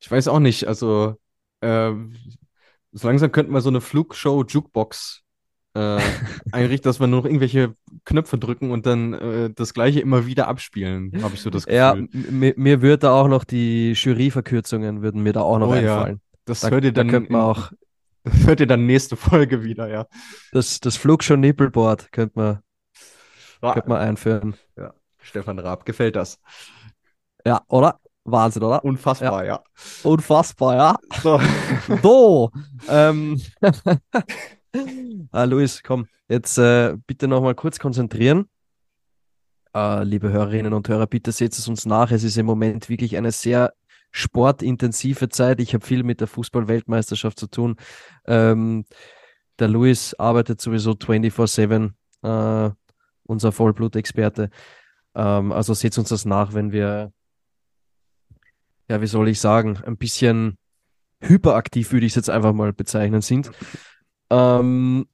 Ich 0.00 0.10
weiß 0.10 0.28
auch 0.28 0.38
nicht, 0.38 0.66
also 0.66 1.16
äh, 1.60 1.92
so 2.92 3.08
langsam 3.08 3.32
könnten 3.32 3.52
wir 3.52 3.60
so 3.60 3.68
eine 3.68 3.80
Flugshow 3.80 4.44
Jukebox 4.44 5.24
äh, 5.76 6.00
einrichtet, 6.52 6.86
dass 6.86 7.00
wir 7.00 7.06
nur 7.06 7.20
noch 7.20 7.26
irgendwelche 7.26 7.74
Knöpfe 8.04 8.38
drücken 8.38 8.70
und 8.70 8.86
dann 8.86 9.12
äh, 9.12 9.50
das 9.54 9.74
gleiche 9.74 10.00
immer 10.00 10.26
wieder 10.26 10.48
abspielen, 10.48 11.12
habe 11.22 11.34
ich 11.34 11.42
so 11.42 11.50
das 11.50 11.66
Gefühl. 11.66 11.76
Ja, 11.76 11.96
mir, 12.56 12.82
würde 12.82 12.98
da 12.98 13.12
auch 13.12 13.28
noch 13.28 13.44
die 13.44 13.92
Juryverkürzungen 13.92 15.02
würden 15.02 15.22
mir 15.22 15.32
da 15.32 15.42
auch 15.42 15.58
noch 15.58 15.68
oh, 15.68 15.72
einfallen. 15.72 16.16
Ja. 16.16 16.38
Das 16.46 16.60
da, 16.60 16.70
hört 16.70 16.84
ihr 16.84 16.92
dann, 16.92 17.08
da 17.08 17.12
könnte 17.12 17.32
man 17.32 17.42
auch 17.42 17.70
das 18.26 18.34
hört 18.46 18.60
ihr 18.60 18.66
dann 18.66 18.86
nächste 18.86 19.16
Folge 19.16 19.62
wieder, 19.62 19.88
ja. 19.88 20.06
Das, 20.52 20.80
das 20.80 20.96
Flugshow 20.96 21.36
Nippelboard 21.36 22.10
könnte 22.10 22.38
man, 22.38 22.58
ah, 23.60 23.72
könnte 23.72 23.88
man 23.88 23.98
einführen. 23.98 24.56
Ja, 24.76 24.94
Stefan 25.20 25.58
Raab, 25.58 25.84
gefällt 25.84 26.16
das. 26.16 26.40
Ja, 27.44 27.62
oder? 27.68 28.00
Wahnsinn, 28.24 28.64
oder? 28.64 28.84
Unfassbar, 28.84 29.44
ja. 29.44 29.54
ja. 29.54 29.62
Unfassbar, 30.02 30.74
ja. 30.74 30.96
So. 31.22 31.40
so 32.02 32.50
ähm, 32.88 33.40
ah, 35.32 35.44
Luis, 35.44 35.82
komm, 35.82 36.06
jetzt 36.28 36.58
äh, 36.58 36.96
bitte 37.06 37.28
nochmal 37.28 37.54
kurz 37.54 37.78
konzentrieren. 37.78 38.48
Äh, 39.74 40.04
liebe 40.04 40.30
Hörerinnen 40.30 40.72
und 40.72 40.88
Hörer, 40.88 41.06
bitte 41.06 41.32
seht 41.32 41.52
es 41.52 41.68
uns 41.68 41.86
nach. 41.86 42.10
Es 42.10 42.24
ist 42.24 42.38
im 42.38 42.46
Moment 42.46 42.88
wirklich 42.88 43.16
eine 43.16 43.32
sehr 43.32 43.74
sportintensive 44.10 45.28
Zeit. 45.28 45.60
Ich 45.60 45.74
habe 45.74 45.84
viel 45.84 46.02
mit 46.02 46.20
der 46.20 46.26
Fußball-Weltmeisterschaft 46.28 47.38
zu 47.38 47.46
tun. 47.46 47.76
Ähm, 48.26 48.86
der 49.58 49.68
Luis 49.68 50.14
arbeitet 50.14 50.60
sowieso 50.60 50.92
24-7, 50.92 51.92
äh, 52.22 52.70
unser 53.24 53.52
Vollblutexperte. 53.52 54.50
Ähm, 55.14 55.52
also 55.52 55.74
seht 55.74 55.96
uns 55.98 56.08
das 56.08 56.24
nach, 56.24 56.54
wenn 56.54 56.72
wir, 56.72 57.12
ja, 58.88 59.00
wie 59.00 59.06
soll 59.06 59.28
ich 59.28 59.40
sagen, 59.40 59.78
ein 59.84 59.96
bisschen 59.96 60.58
hyperaktiv, 61.20 61.92
würde 61.92 62.06
ich 62.06 62.12
es 62.12 62.16
jetzt 62.16 62.30
einfach 62.30 62.52
mal 62.52 62.72
bezeichnen, 62.72 63.22
sind. 63.22 63.50
Ähm, 64.30 65.06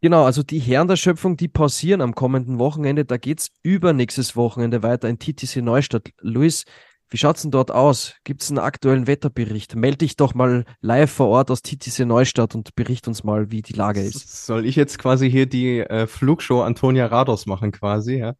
genau, 0.00 0.24
also 0.24 0.42
die 0.42 0.58
Herren 0.58 0.88
der 0.88 0.96
Schöpfung, 0.96 1.36
die 1.36 1.48
pausieren 1.48 2.00
am 2.00 2.14
kommenden 2.14 2.58
Wochenende. 2.58 3.04
Da 3.04 3.16
geht 3.16 3.40
es 3.40 3.50
übernächstes 3.62 4.36
Wochenende 4.36 4.82
weiter 4.82 5.08
in 5.08 5.18
TTC 5.18 5.56
Neustadt. 5.56 6.10
Luis, 6.20 6.64
wie 7.10 7.16
schaut's 7.16 7.42
denn 7.42 7.50
dort 7.50 7.70
aus? 7.70 8.14
Gibt 8.24 8.42
es 8.42 8.50
einen 8.50 8.58
aktuellen 8.58 9.06
Wetterbericht? 9.06 9.74
Meld 9.74 10.02
dich 10.02 10.16
doch 10.16 10.34
mal 10.34 10.66
live 10.80 11.10
vor 11.10 11.28
Ort 11.28 11.50
aus 11.50 11.62
TTC 11.62 12.00
Neustadt 12.00 12.54
und 12.54 12.74
bericht 12.74 13.08
uns 13.08 13.24
mal, 13.24 13.50
wie 13.50 13.62
die 13.62 13.72
Lage 13.72 14.02
ist. 14.02 14.46
Soll 14.46 14.66
ich 14.66 14.76
jetzt 14.76 14.98
quasi 14.98 15.30
hier 15.30 15.46
die 15.46 15.80
äh, 15.80 16.06
Flugshow 16.06 16.62
Antonia 16.62 17.06
Rados 17.06 17.46
machen 17.46 17.72
quasi, 17.72 18.18
ja? 18.18 18.34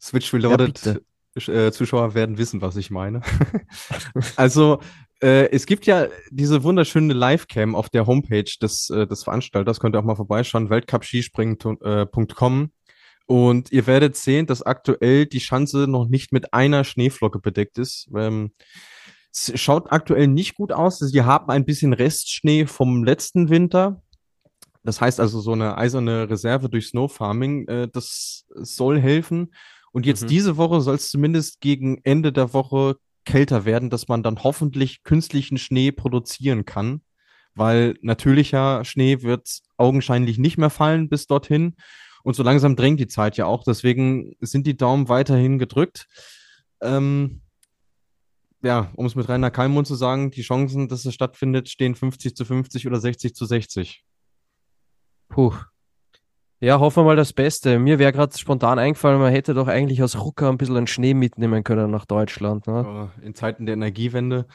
Switch 0.00 0.32
Reloaded 0.32 0.84
ja, 0.84 0.96
äh, 1.36 1.72
Zuschauer 1.72 2.14
werden 2.14 2.38
wissen, 2.38 2.60
was 2.60 2.76
ich 2.76 2.90
meine. 2.90 3.22
also 4.36 4.80
Äh, 5.22 5.50
es 5.50 5.66
gibt 5.66 5.86
ja 5.86 6.08
diese 6.30 6.62
wunderschöne 6.62 7.12
Livecam 7.12 7.74
auf 7.74 7.90
der 7.90 8.06
Homepage 8.06 8.50
des, 8.60 8.90
äh, 8.90 9.06
des 9.06 9.24
Veranstalters. 9.24 9.78
Könnt 9.78 9.94
ihr 9.94 9.98
auch 9.98 10.04
mal 10.04 10.16
vorbeischauen, 10.16 10.70
weltcupskispringen.com. 10.70 12.70
Und 13.26 13.70
ihr 13.70 13.86
werdet 13.86 14.16
sehen, 14.16 14.46
dass 14.46 14.62
aktuell 14.62 15.26
die 15.26 15.40
Schanze 15.40 15.86
noch 15.86 16.08
nicht 16.08 16.32
mit 16.32 16.52
einer 16.52 16.84
Schneeflocke 16.84 17.38
bedeckt 17.38 17.78
ist. 17.78 18.08
Ähm, 18.16 18.52
es 19.32 19.52
schaut 19.60 19.92
aktuell 19.92 20.26
nicht 20.26 20.56
gut 20.56 20.72
aus. 20.72 20.98
Sie 20.98 21.22
haben 21.22 21.50
ein 21.50 21.64
bisschen 21.64 21.92
Restschnee 21.92 22.66
vom 22.66 23.04
letzten 23.04 23.48
Winter. 23.48 24.02
Das 24.82 25.00
heißt 25.00 25.20
also 25.20 25.40
so 25.40 25.52
eine 25.52 25.76
eiserne 25.76 26.30
Reserve 26.30 26.70
durch 26.70 26.88
Snowfarming. 26.88 27.68
Äh, 27.68 27.88
das 27.92 28.46
soll 28.54 28.98
helfen. 28.98 29.52
Und 29.92 30.06
jetzt 30.06 30.22
Mhm. 30.22 30.28
diese 30.28 30.56
Woche 30.56 30.80
soll 30.80 30.94
es 30.96 31.10
zumindest 31.10 31.60
gegen 31.60 31.98
Ende 32.04 32.32
der 32.32 32.52
Woche 32.52 32.96
kälter 33.24 33.64
werden, 33.64 33.90
dass 33.90 34.08
man 34.08 34.22
dann 34.22 34.42
hoffentlich 34.42 35.02
künstlichen 35.02 35.58
Schnee 35.58 35.92
produzieren 35.92 36.64
kann. 36.64 37.02
Weil 37.54 37.96
natürlicher 38.00 38.84
Schnee 38.84 39.22
wird 39.22 39.60
augenscheinlich 39.76 40.38
nicht 40.38 40.56
mehr 40.56 40.70
fallen 40.70 41.08
bis 41.08 41.26
dorthin. 41.26 41.74
Und 42.22 42.34
so 42.36 42.42
langsam 42.42 42.76
drängt 42.76 43.00
die 43.00 43.08
Zeit 43.08 43.36
ja 43.36 43.46
auch. 43.46 43.64
Deswegen 43.64 44.34
sind 44.40 44.66
die 44.66 44.76
Daumen 44.76 45.08
weiterhin 45.08 45.58
gedrückt. 45.58 46.06
Ähm, 46.80 47.42
ja, 48.62 48.90
um 48.94 49.06
es 49.06 49.14
mit 49.14 49.28
Rainer 49.28 49.50
Kallmund 49.50 49.86
zu 49.86 49.94
sagen, 49.94 50.30
die 50.30 50.42
Chancen, 50.42 50.86
dass 50.88 51.04
es 51.04 51.14
stattfindet, 51.14 51.68
stehen 51.68 51.94
50 51.94 52.36
zu 52.36 52.44
50 52.44 52.86
oder 52.86 53.00
60 53.00 53.34
zu 53.34 53.46
60. 53.46 54.04
Puh. 55.28 55.54
Ja, 56.62 56.78
hoffen 56.78 57.00
wir 57.00 57.06
mal 57.06 57.16
das 57.16 57.32
Beste. 57.32 57.78
Mir 57.78 57.98
wäre 57.98 58.12
gerade 58.12 58.36
spontan 58.36 58.78
eingefallen, 58.78 59.18
man 59.18 59.32
hätte 59.32 59.54
doch 59.54 59.66
eigentlich 59.66 60.02
aus 60.02 60.18
Rucker 60.18 60.50
ein 60.50 60.58
bisschen 60.58 60.76
einen 60.76 60.86
Schnee 60.86 61.14
mitnehmen 61.14 61.64
können 61.64 61.90
nach 61.90 62.04
Deutschland. 62.04 62.66
Ne? 62.66 63.10
In 63.22 63.34
Zeiten 63.34 63.64
der 63.64 63.74
Energiewende. 63.74 64.46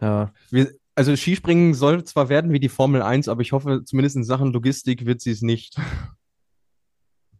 Ja. 0.00 0.32
Wir, 0.50 0.72
also 0.96 1.14
Skispringen 1.14 1.74
soll 1.74 2.02
zwar 2.02 2.28
werden 2.28 2.52
wie 2.52 2.58
die 2.58 2.68
Formel 2.68 3.00
1, 3.02 3.28
aber 3.28 3.42
ich 3.42 3.52
hoffe, 3.52 3.84
zumindest 3.84 4.16
in 4.16 4.24
Sachen 4.24 4.52
Logistik 4.52 5.06
wird 5.06 5.20
sie 5.20 5.30
es 5.30 5.40
nicht. 5.40 5.76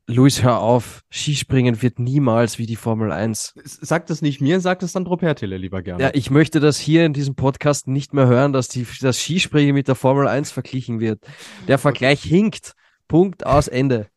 Luis, 0.07 0.43
hör 0.45 0.61
auf. 0.61 1.03
Skispringen 1.11 1.83
wird 1.83 1.99
niemals 1.99 2.59
wie 2.59 2.65
die 2.67 2.77
Formel 2.77 3.11
1. 3.11 3.55
Sagt 3.65 4.09
es 4.11 4.23
nicht 4.23 4.41
mir, 4.41 4.61
sagt 4.61 4.85
es 4.85 4.93
dann 4.93 5.05
Pertile 5.05 5.59
lieber 5.59 5.83
gerne. 5.83 6.03
Ja, 6.03 6.11
ich 6.15 6.31
möchte 6.31 6.61
das 6.61 6.79
hier 6.79 7.05
in 7.05 7.13
diesem 7.13 7.35
Podcast 7.35 7.89
nicht 7.89 8.15
mehr 8.15 8.29
hören, 8.29 8.53
dass 8.53 8.69
die, 8.69 8.87
das 9.01 9.19
Skispringen 9.19 9.75
mit 9.75 9.89
der 9.89 9.97
Formel 9.97 10.29
1 10.29 10.53
verglichen 10.53 11.01
wird. 11.01 11.27
Der 11.67 11.79
Vergleich 11.79 12.23
hinkt. 12.23 12.75
Punkt 13.09 13.45
aus 13.47 13.69
Ende. 13.69 14.09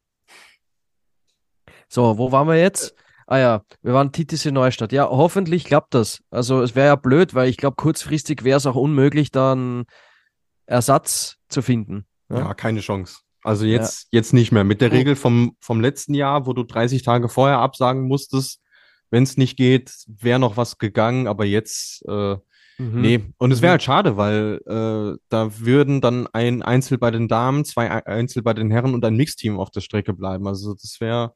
So, 1.88 2.18
wo 2.18 2.32
waren 2.32 2.48
wir 2.48 2.58
jetzt? 2.60 2.94
Ah 3.28 3.38
ja, 3.40 3.64
wir 3.82 3.94
waren 3.94 4.12
Titis 4.12 4.46
in 4.46 4.54
Neustadt. 4.54 4.92
Ja, 4.92 5.10
hoffentlich 5.10 5.64
klappt 5.64 5.94
das. 5.94 6.22
Also 6.30 6.62
es 6.62 6.76
wäre 6.76 6.88
ja 6.88 6.96
blöd, 6.96 7.34
weil 7.34 7.50
ich 7.50 7.58
glaube, 7.58 7.76
kurzfristig 7.78 8.44
wäre 8.44 8.58
es 8.58 8.66
auch 8.66 8.76
unmöglich, 8.76 9.32
dann 9.32 9.86
Ersatz 10.66 11.38
zu 11.50 11.62
finden. 11.62 12.06
Ja, 12.30 12.40
Ja. 12.40 12.54
keine 12.54 12.82
Chance. 12.82 13.20
Also 13.44 13.66
jetzt, 13.66 14.08
jetzt 14.12 14.34
nicht 14.34 14.52
mehr. 14.52 14.64
Mit 14.64 14.82
der. 14.82 14.92
Regel 14.92 15.16
vom, 15.16 15.56
vom 15.60 15.82
letzten 15.82 16.14
Jahr, 16.14 16.46
wo 16.46 16.54
du 16.54 16.64
30 16.64 17.02
Tage 17.04 17.28
vorher 17.28 17.58
absagen 17.60 18.08
musstest, 18.08 18.62
wenn 19.10 19.24
es 19.24 19.36
nicht 19.36 19.58
geht, 19.58 19.92
wäre 20.08 20.40
noch 20.40 20.58
was 20.58 20.78
gegangen, 20.78 21.28
aber 21.28 21.46
jetzt, 21.46 22.06
äh, 22.08 22.36
Mhm. 22.82 23.02
nee. 23.02 23.20
Und 23.38 23.52
es 23.52 23.62
wäre 23.62 23.70
Mhm. 23.70 23.74
halt 23.74 23.84
schade, 23.84 24.18
weil 24.18 24.60
äh, 24.66 25.18
da 25.30 25.60
würden 25.60 26.02
dann 26.02 26.28
ein 26.34 26.62
Einzel 26.62 26.98
bei 26.98 27.12
den 27.12 27.28
Damen, 27.28 27.64
zwei 27.66 27.90
Ei- 27.92 28.06
Einzel 28.06 28.42
bei 28.44 28.54
den 28.54 28.72
Herren 28.72 28.94
und 28.94 29.04
ein 29.06 29.16
Mixteam 29.16 29.60
auf 29.60 29.70
der 29.72 29.82
Strecke 29.82 30.14
bleiben. 30.14 30.48
Also 30.48 30.74
das 30.74 30.98
wäre 31.00 31.34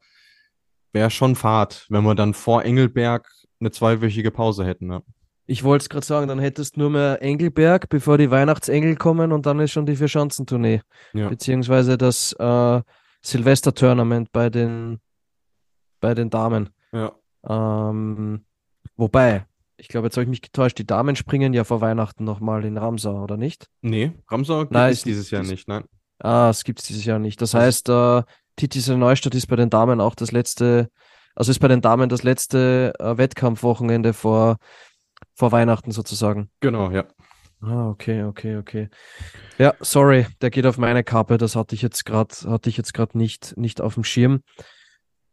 wäre 0.92 1.10
schon 1.10 1.34
Fahrt, 1.36 1.86
wenn 1.90 2.04
wir 2.04 2.14
dann 2.14 2.32
vor 2.32 2.64
Engelberg 2.64 3.28
eine 3.60 3.70
zweiwöchige 3.70 4.30
Pause 4.30 4.64
hätten. 4.64 4.86
Ne? 4.86 5.02
Ich 5.46 5.62
wollte 5.62 5.82
es 5.84 5.88
gerade 5.90 6.06
sagen, 6.06 6.26
dann 6.28 6.38
hättest 6.38 6.76
du 6.76 6.80
nur 6.80 6.90
mehr 6.90 7.22
Engelberg, 7.22 7.88
bevor 7.90 8.16
die 8.18 8.30
Weihnachtsengel 8.30 8.96
kommen 8.96 9.30
und 9.32 9.44
dann 9.46 9.60
ist 9.60 9.72
schon 9.72 9.84
die 9.86 9.96
Vierschanzentournee. 9.96 10.80
Ja. 11.12 11.28
Beziehungsweise 11.28 11.98
das 11.98 12.32
äh, 12.38 12.80
Silvester-Tournament 13.22 14.32
bei 14.32 14.48
den, 14.50 15.00
bei 16.00 16.14
den 16.14 16.30
Damen. 16.30 16.70
Ja. 16.92 17.12
Ähm, 17.48 18.44
wobei, 18.96 19.46
ich 19.76 19.88
glaube, 19.88 20.06
jetzt 20.06 20.16
habe 20.16 20.24
ich 20.24 20.30
mich 20.30 20.42
getäuscht, 20.42 20.78
die 20.78 20.86
Damen 20.86 21.16
springen 21.16 21.52
ja 21.52 21.64
vor 21.64 21.80
Weihnachten 21.80 22.24
nochmal 22.24 22.64
in 22.64 22.78
Ramsau, 22.78 23.22
oder 23.22 23.36
nicht? 23.36 23.66
Nee, 23.82 24.12
Ramsau 24.28 24.60
gibt 24.60 24.72
Nein, 24.72 24.92
es 24.92 25.02
dieses 25.02 25.30
Jahr 25.30 25.42
nicht, 25.42 25.68
nein. 25.68 25.84
Ah, 26.18 26.48
es 26.50 26.64
gibt 26.64 26.80
es 26.80 26.86
dieses 26.86 27.04
Jahr 27.04 27.18
nicht. 27.18 27.42
Das 27.42 27.52
heißt, 27.54 27.88
äh, 27.90 28.22
Titis 28.56 28.88
in 28.88 28.98
Neustadt 28.98 29.34
ist 29.34 29.48
bei 29.48 29.56
den 29.56 29.68
Damen 29.68 30.00
auch 30.00 30.14
das 30.14 30.32
letzte, 30.32 30.88
also 31.34 31.50
ist 31.50 31.58
bei 31.58 31.68
den 31.68 31.82
Damen 31.82 32.08
das 32.08 32.22
letzte 32.22 32.94
äh, 32.98 33.18
Wettkampfwochenende 33.18 34.14
vor, 34.14 34.56
vor 35.34 35.52
Weihnachten 35.52 35.90
sozusagen. 35.90 36.50
Genau, 36.60 36.90
ja. 36.90 37.04
Ah, 37.60 37.88
okay, 37.88 38.22
okay, 38.22 38.56
okay. 38.56 38.88
Ja, 39.58 39.74
sorry, 39.80 40.26
der 40.40 40.50
geht 40.50 40.66
auf 40.66 40.78
meine 40.78 41.04
Kappe. 41.04 41.36
Das 41.38 41.56
hatte 41.56 41.74
ich 41.74 41.82
jetzt 41.82 42.04
gerade, 42.04 42.34
hatte 42.46 42.68
ich 42.68 42.76
jetzt 42.76 42.94
gerade 42.94 43.16
nicht, 43.18 43.56
nicht 43.56 43.80
auf 43.80 43.94
dem 43.94 44.04
Schirm. 44.04 44.40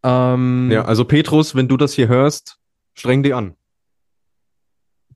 Ähm, 0.04 0.70
Ja, 0.72 0.86
also 0.86 1.06
Petrus, 1.06 1.56
wenn 1.56 1.68
du 1.68 1.78
das 1.78 1.94
hier 1.94 2.08
hörst, 2.08 2.58
streng 2.94 3.24
dich 3.24 3.34
an. 3.36 3.56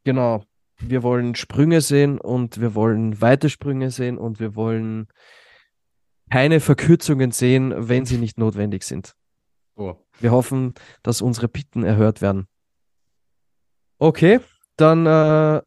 Genau. 0.07 0.45
Wir 0.79 1.03
wollen 1.03 1.35
Sprünge 1.35 1.81
sehen 1.81 2.17
und 2.17 2.61
wir 2.61 2.75
wollen 2.75 3.19
weite 3.19 3.49
Sprünge 3.49 3.91
sehen 3.91 4.17
und 4.17 4.39
wir 4.39 4.55
wollen 4.55 5.07
keine 6.31 6.61
Verkürzungen 6.61 7.31
sehen, 7.31 7.73
wenn 7.75 8.05
sie 8.05 8.17
nicht 8.17 8.37
notwendig 8.37 8.83
sind. 8.83 9.15
So. 9.75 9.97
Wir 10.21 10.31
hoffen, 10.31 10.75
dass 11.03 11.21
unsere 11.21 11.49
Bitten 11.49 11.83
erhört 11.83 12.21
werden. 12.21 12.47
Okay, 13.99 14.39
dann 14.77 15.05
äh, 15.05 15.61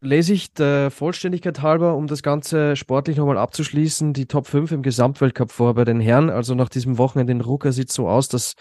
lese 0.00 0.32
ich 0.32 0.52
der 0.52 0.90
Vollständigkeit 0.90 1.62
halber, 1.62 1.94
um 1.94 2.08
das 2.08 2.24
Ganze 2.24 2.74
sportlich 2.74 3.18
nochmal 3.18 3.38
abzuschließen, 3.38 4.14
die 4.14 4.26
Top 4.26 4.48
5 4.48 4.72
im 4.72 4.82
Gesamtweltcup 4.82 5.52
vor 5.52 5.74
bei 5.74 5.84
den 5.84 6.00
Herren. 6.00 6.28
Also 6.28 6.56
nach 6.56 6.70
diesem 6.70 6.98
Wochenende 6.98 7.32
in 7.32 7.40
Ruka 7.40 7.70
sieht 7.70 7.90
es 7.90 7.94
so 7.94 8.08
aus, 8.08 8.28
dass 8.28 8.54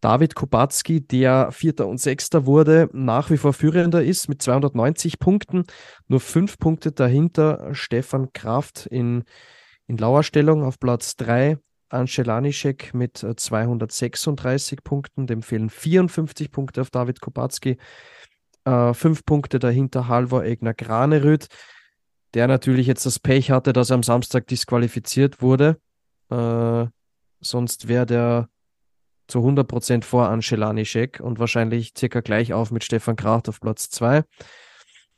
David 0.00 0.34
Kubacki, 0.34 1.00
der 1.00 1.50
Vierter 1.50 1.88
und 1.88 2.00
Sechster 2.00 2.46
wurde, 2.46 2.88
nach 2.92 3.30
wie 3.30 3.36
vor 3.36 3.52
Führender 3.52 4.02
ist 4.02 4.28
mit 4.28 4.40
290 4.40 5.18
Punkten. 5.18 5.64
Nur 6.06 6.20
fünf 6.20 6.58
Punkte 6.58 6.92
dahinter 6.92 7.74
Stefan 7.74 8.32
Kraft 8.32 8.86
in, 8.86 9.24
in 9.86 9.96
Lauerstellung 9.96 10.62
auf 10.62 10.78
Platz 10.78 11.16
3. 11.16 11.58
Ancelanischek 11.90 12.92
mit 12.94 13.22
äh, 13.22 13.34
236 13.34 14.84
Punkten, 14.84 15.26
dem 15.26 15.42
fehlen 15.42 15.70
54 15.70 16.50
Punkte 16.50 16.82
auf 16.82 16.90
David 16.90 17.20
Kubacki. 17.20 17.78
Äh, 18.64 18.94
fünf 18.94 19.24
Punkte 19.24 19.58
dahinter 19.58 20.08
Halvor 20.08 20.44
Egner 20.44 20.74
Granerüt, 20.74 21.48
der 22.34 22.46
natürlich 22.46 22.86
jetzt 22.86 23.06
das 23.06 23.18
Pech 23.18 23.50
hatte, 23.50 23.72
dass 23.72 23.90
er 23.90 23.94
am 23.94 24.02
Samstag 24.02 24.46
disqualifiziert 24.46 25.40
wurde. 25.40 25.80
Äh, 26.30 26.86
sonst 27.40 27.88
wäre 27.88 28.06
der 28.06 28.48
zu 29.28 29.40
100% 29.40 30.04
vor 30.04 30.28
Ancelanischek 30.28 31.20
und 31.20 31.38
wahrscheinlich 31.38 31.92
circa 31.96 32.20
gleich 32.20 32.52
auf 32.52 32.70
mit 32.70 32.82
Stefan 32.82 33.16
Kraft 33.16 33.48
auf 33.48 33.60
Platz 33.60 33.90
2. 33.90 34.24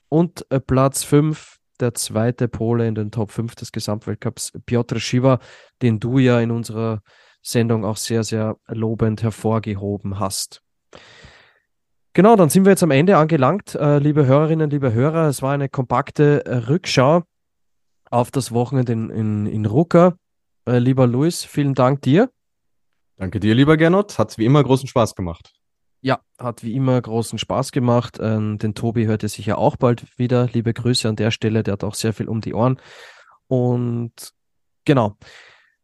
Und 0.09 0.45
äh, 0.51 0.61
Platz 0.61 1.05
5, 1.05 1.59
der 1.79 1.95
zweite 1.95 2.49
Pole 2.49 2.87
in 2.87 2.95
den 2.95 3.11
Top 3.11 3.31
5 3.31 3.55
des 3.55 3.73
Gesamtweltcups, 3.73 4.53
Piotr 4.67 4.99
Schiwa, 4.99 5.39
den 5.81 6.01
du 6.01 6.19
ja 6.19 6.41
in 6.41 6.51
unserer 6.51 7.01
Sendung 7.41 7.85
auch 7.85 7.97
sehr, 7.97 8.25
sehr 8.25 8.57
lobend 8.67 9.23
hervorgehoben 9.23 10.19
hast. 10.19 10.61
Genau, 12.13 12.35
dann 12.35 12.51
sind 12.51 12.65
wir 12.65 12.71
jetzt 12.71 12.83
am 12.83 12.91
Ende 12.91 13.17
angelangt, 13.17 13.77
äh, 13.77 13.99
liebe 13.99 14.27
Hörerinnen, 14.27 14.69
liebe 14.69 14.93
Hörer. 14.93 15.29
Es 15.29 15.41
war 15.43 15.55
eine 15.55 15.69
kompakte 15.69 16.45
äh, 16.45 16.57
Rückschau 16.57 17.23
auf 18.11 18.33
das 18.33 18.51
Wochenende 18.51 18.93
in, 18.93 19.11
in, 19.11 19.47
in 19.47 19.67
Rucker. 19.67 20.17
Lieber 20.67 21.07
Luis, 21.07 21.43
vielen 21.43 21.75
Dank 21.75 22.03
dir. 22.03 22.29
Danke 23.21 23.39
dir, 23.39 23.55
lieber 23.55 23.77
Gernot. 23.77 24.19
Hat 24.19 24.39
wie 24.39 24.47
immer 24.47 24.65
großen 24.65 24.89
Spaß 24.89 25.15
gemacht. 25.15 25.53
Ja, 26.01 26.21
hat 26.39 26.65
wie 26.65 26.75
immer 26.75 26.99
großen 26.99 27.39
Spaß 27.39 27.71
gemacht. 27.71 28.17
Ähm, 28.19 28.57
den 28.57 28.75
Tobi 28.75 29.05
hört 29.05 29.23
ihr 29.23 29.29
sicher 29.29 29.59
auch 29.59 29.77
bald 29.77 30.19
wieder. 30.19 30.49
Liebe 30.55 30.73
Grüße 30.73 31.07
an 31.07 31.17
der 31.17 31.31
Stelle, 31.31 31.63
der 31.63 31.73
hat 31.73 31.85
auch 31.85 31.95
sehr 31.95 32.15
viel 32.15 32.31
um 32.31 32.41
die 32.41 32.55
Ohren. 32.55 32.81
Und 33.47 34.33
genau. 34.87 35.19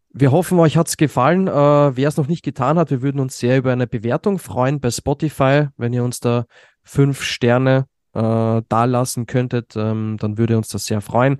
Wir 0.08 0.32
hoffen, 0.32 0.58
euch 0.58 0.78
hat's 0.78 0.96
gefallen. 0.96 1.46
Äh, 1.46 1.52
Wer 1.52 2.08
es 2.08 2.16
noch 2.16 2.26
nicht 2.26 2.42
getan 2.42 2.78
hat, 2.78 2.90
wir 2.90 3.02
würden 3.02 3.20
uns 3.20 3.38
sehr 3.38 3.58
über 3.58 3.70
eine 3.70 3.86
Bewertung 3.86 4.38
freuen 4.38 4.80
bei 4.80 4.90
Spotify, 4.90 5.68
wenn 5.76 5.92
ihr 5.92 6.04
uns 6.04 6.20
da 6.20 6.46
fünf 6.84 7.20
Sterne 7.20 7.84
äh, 8.14 8.62
dalassen 8.70 9.26
könntet, 9.26 9.76
ähm, 9.76 10.16
dann 10.18 10.38
würde 10.38 10.56
uns 10.56 10.68
das 10.68 10.86
sehr 10.86 11.02
freuen. 11.02 11.36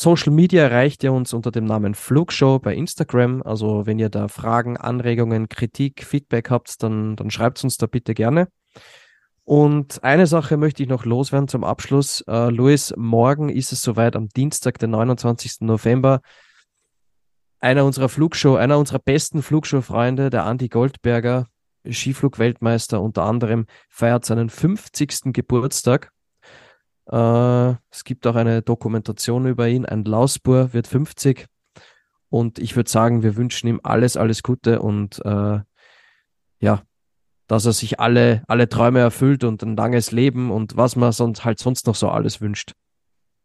Social 0.00 0.32
Media 0.32 0.62
erreicht 0.62 1.02
ihr 1.02 1.12
uns 1.12 1.32
unter 1.32 1.50
dem 1.50 1.64
Namen 1.64 1.96
Flugshow 1.96 2.60
bei 2.60 2.72
Instagram. 2.72 3.42
Also 3.42 3.84
wenn 3.84 3.98
ihr 3.98 4.10
da 4.10 4.28
Fragen, 4.28 4.76
Anregungen, 4.76 5.48
Kritik, 5.48 6.04
Feedback 6.04 6.50
habt, 6.50 6.80
dann, 6.84 7.16
dann 7.16 7.32
schreibt 7.32 7.64
uns 7.64 7.78
da 7.78 7.86
bitte 7.86 8.14
gerne. 8.14 8.46
Und 9.42 10.04
eine 10.04 10.28
Sache 10.28 10.56
möchte 10.56 10.84
ich 10.84 10.88
noch 10.88 11.04
loswerden 11.04 11.48
zum 11.48 11.64
Abschluss. 11.64 12.20
Äh, 12.28 12.50
Luis, 12.50 12.94
morgen 12.96 13.48
ist 13.48 13.72
es 13.72 13.82
soweit, 13.82 14.14
am 14.14 14.28
Dienstag, 14.28 14.78
den 14.78 14.90
29. 14.90 15.62
November. 15.62 16.20
Einer 17.58 17.84
unserer 17.84 18.08
Flugshow, 18.08 18.54
einer 18.54 18.78
unserer 18.78 19.00
besten 19.00 19.42
Flugshow-Freunde, 19.42 20.30
der 20.30 20.44
Andi 20.44 20.68
Goldberger, 20.68 21.48
Skiflug-Weltmeister 21.84 23.00
unter 23.00 23.24
anderem, 23.24 23.66
feiert 23.88 24.24
seinen 24.24 24.48
50. 24.48 25.32
Geburtstag. 25.32 26.12
Äh, 27.10 27.74
es 27.90 28.04
gibt 28.04 28.26
auch 28.26 28.36
eine 28.36 28.62
Dokumentation 28.62 29.46
über 29.46 29.68
ihn. 29.68 29.86
Ein 29.86 30.04
Lausbur 30.04 30.72
wird 30.72 30.86
50. 30.86 31.46
Und 32.30 32.58
ich 32.58 32.76
würde 32.76 32.90
sagen, 32.90 33.22
wir 33.22 33.36
wünschen 33.36 33.68
ihm 33.68 33.80
alles, 33.82 34.16
alles 34.16 34.42
Gute 34.42 34.82
und 34.82 35.24
äh, 35.24 35.60
ja, 36.60 36.82
dass 37.46 37.64
er 37.64 37.72
sich 37.72 38.00
alle, 38.00 38.42
alle 38.46 38.68
Träume 38.68 38.98
erfüllt 38.98 39.44
und 39.44 39.62
ein 39.62 39.76
langes 39.76 40.12
Leben 40.12 40.50
und 40.50 40.76
was 40.76 40.96
man 40.96 41.12
sonst 41.12 41.44
halt 41.46 41.58
sonst 41.58 41.86
noch 41.86 41.94
so 41.94 42.10
alles 42.10 42.42
wünscht. 42.42 42.72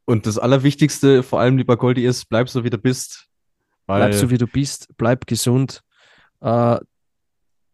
Und 0.06 0.26
das 0.26 0.38
Allerwichtigste, 0.38 1.24
vor 1.24 1.40
allem 1.40 1.58
lieber 1.58 1.78
Goldi, 1.78 2.06
ist, 2.06 2.28
bleib 2.28 2.50
so 2.50 2.66
wie 2.66 2.70
du 2.70 2.78
bist. 2.78 3.30
bleib 3.88 4.14
so 4.14 4.30
wie 4.30 4.38
du 4.38 4.48
bist, 4.48 4.90
bleib 4.98 5.28
gesund. 5.28 5.82
Äh, 6.42 6.80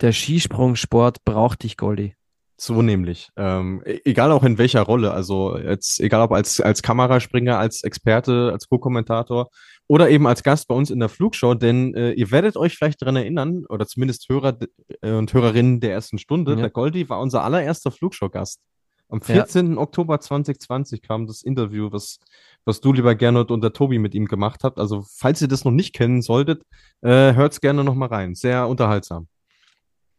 der 0.02 0.12
Skisprungsport 0.12 1.26
braucht 1.26 1.64
dich, 1.64 1.76
Goldi. 1.76 2.16
So 2.60 2.82
nämlich. 2.82 3.30
Ähm, 3.38 3.82
e-, 3.86 4.02
egal 4.04 4.32
auch 4.32 4.44
in 4.44 4.58
welcher 4.58 4.82
Rolle. 4.82 5.12
Also 5.12 5.58
jetzt, 5.58 6.00
egal 6.00 6.22
ob 6.22 6.32
als, 6.32 6.60
als 6.60 6.82
Kameraspringer, 6.82 7.58
als 7.58 7.84
Experte, 7.84 8.50
als 8.52 8.68
Co-Kommentator 8.68 9.50
oder 9.88 10.10
eben 10.10 10.28
als 10.28 10.44
Gast 10.44 10.68
bei 10.68 10.76
uns 10.76 10.92
in 10.92 11.00
der 11.00 11.10
Flugshow, 11.10 11.54
denn 11.54 11.96
äh, 11.96 12.12
ihr 12.12 12.32
werdet 12.32 12.58
euch 12.58 12.76
vielleicht 12.76 13.02
daran 13.02 13.16
erinnern, 13.16 13.66
oder 13.70 13.88
zumindest 13.88 14.28
Hörer 14.30 14.58
äh, 15.02 15.12
und 15.12 15.34
Hörerinnen 15.34 15.80
der 15.80 15.94
ersten 15.94 16.18
Stunde, 16.18 16.52
ja. 16.52 16.58
der 16.58 16.70
Goldi 16.70 17.10
war 17.10 17.22
unser 17.22 17.44
allererster 17.44 17.92
Flugshow-Gast. 17.92 18.60
Am 19.08 19.22
14. 19.22 19.74
Ja. 19.74 19.78
Oktober 19.80 20.20
2020 20.20 21.02
kam 21.02 21.26
das 21.26 21.42
Interview, 21.42 21.92
was, 21.92 22.20
was 22.66 22.82
du, 22.82 22.94
lieber 22.94 23.16
Gernot 23.16 23.50
und 23.50 23.62
der 23.62 23.74
Tobi 23.74 23.98
mit 23.98 24.14
ihm 24.14 24.26
gemacht 24.26 24.64
habt. 24.64 24.78
Also, 24.78 25.04
falls 25.16 25.42
ihr 25.42 25.48
das 25.48 25.66
noch 25.66 25.72
nicht 25.72 25.96
kennen 25.96 26.22
solltet, 26.22 26.62
äh, 27.02 27.34
hört's 27.34 27.60
gerne 27.60 27.84
noch 27.84 27.96
mal 27.96 28.10
rein. 28.10 28.36
Sehr 28.36 28.68
unterhaltsam. 28.68 29.28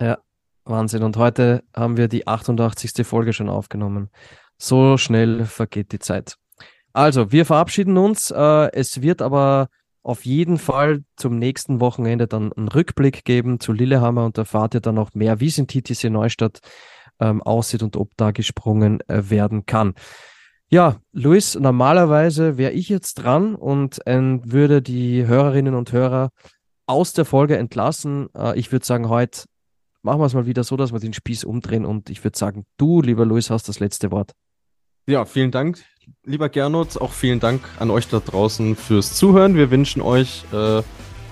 Ja, 0.00 0.18
Wahnsinn. 0.64 1.02
Und 1.02 1.16
heute 1.16 1.62
haben 1.74 1.96
wir 1.96 2.08
die 2.08 2.26
88. 2.26 3.06
Folge 3.06 3.32
schon 3.32 3.48
aufgenommen. 3.48 4.10
So 4.58 4.96
schnell 4.96 5.44
vergeht 5.46 5.92
die 5.92 5.98
Zeit. 5.98 6.36
Also, 6.92 7.32
wir 7.32 7.46
verabschieden 7.46 7.96
uns. 7.96 8.30
Äh, 8.30 8.72
es 8.72 9.00
wird 9.00 9.22
aber 9.22 9.68
auf 10.02 10.24
jeden 10.24 10.58
Fall 10.58 11.02
zum 11.16 11.38
nächsten 11.38 11.80
Wochenende 11.80 12.26
dann 12.26 12.52
einen 12.52 12.68
Rückblick 12.68 13.24
geben 13.24 13.60
zu 13.60 13.72
Lillehammer 13.72 14.24
und 14.24 14.38
erfahrt 14.38 14.74
ihr 14.74 14.80
dann 14.80 14.94
noch 14.94 15.14
mehr, 15.14 15.40
wie 15.40 15.48
es 15.48 15.58
in 15.58 15.66
TTC 15.66 16.04
Neustadt 16.10 16.60
ähm, 17.20 17.42
aussieht 17.42 17.82
und 17.82 17.96
ob 17.96 18.16
da 18.16 18.30
gesprungen 18.30 19.00
äh, 19.08 19.28
werden 19.28 19.66
kann. 19.66 19.94
Ja, 20.68 20.96
Luis, 21.12 21.56
normalerweise 21.56 22.56
wäre 22.56 22.72
ich 22.72 22.88
jetzt 22.88 23.14
dran 23.14 23.54
und 23.54 24.06
äh, 24.06 24.38
würde 24.44 24.82
die 24.82 25.26
Hörerinnen 25.26 25.74
und 25.74 25.92
Hörer 25.92 26.30
aus 26.86 27.12
der 27.12 27.24
Folge 27.24 27.56
entlassen. 27.56 28.28
Äh, 28.36 28.58
ich 28.58 28.72
würde 28.72 28.86
sagen, 28.86 29.08
heute 29.08 29.44
machen 30.02 30.20
wir 30.20 30.26
es 30.26 30.34
mal 30.34 30.46
wieder 30.46 30.64
so, 30.64 30.76
dass 30.76 30.92
wir 30.92 31.00
den 31.00 31.12
Spieß 31.12 31.44
umdrehen 31.44 31.84
und 31.84 32.10
ich 32.10 32.22
würde 32.24 32.38
sagen, 32.38 32.64
du, 32.76 33.02
lieber 33.02 33.24
Luis, 33.24 33.50
hast 33.50 33.68
das 33.68 33.80
letzte 33.80 34.10
Wort. 34.10 34.32
Ja, 35.06 35.24
vielen 35.24 35.50
Dank, 35.50 35.82
lieber 36.24 36.48
Gernot. 36.48 37.00
Auch 37.00 37.12
vielen 37.12 37.40
Dank 37.40 37.62
an 37.78 37.90
euch 37.90 38.08
da 38.08 38.20
draußen 38.20 38.76
fürs 38.76 39.14
Zuhören. 39.14 39.56
Wir 39.56 39.70
wünschen 39.70 40.02
euch 40.02 40.44
äh, 40.52 40.82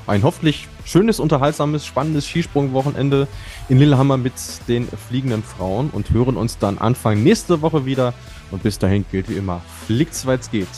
ein 0.06 0.22
hoffentlich 0.22 0.68
schönes, 0.84 1.20
unterhaltsames, 1.20 1.86
spannendes 1.86 2.26
Skisprungwochenende 2.26 3.28
in 3.68 3.78
Lillehammer 3.78 4.16
mit 4.16 4.32
den 4.66 4.88
fliegenden 4.88 5.42
Frauen 5.42 5.90
und 5.90 6.10
hören 6.10 6.36
uns 6.36 6.58
dann 6.58 6.78
Anfang 6.78 7.22
nächste 7.22 7.60
Woche 7.62 7.84
wieder. 7.84 8.14
Und 8.50 8.62
bis 8.62 8.78
dahin 8.78 9.04
gilt 9.10 9.28
wie 9.28 9.34
immer, 9.34 9.60
fliegt's, 9.86 10.26
weil's 10.26 10.50
geht. 10.50 10.68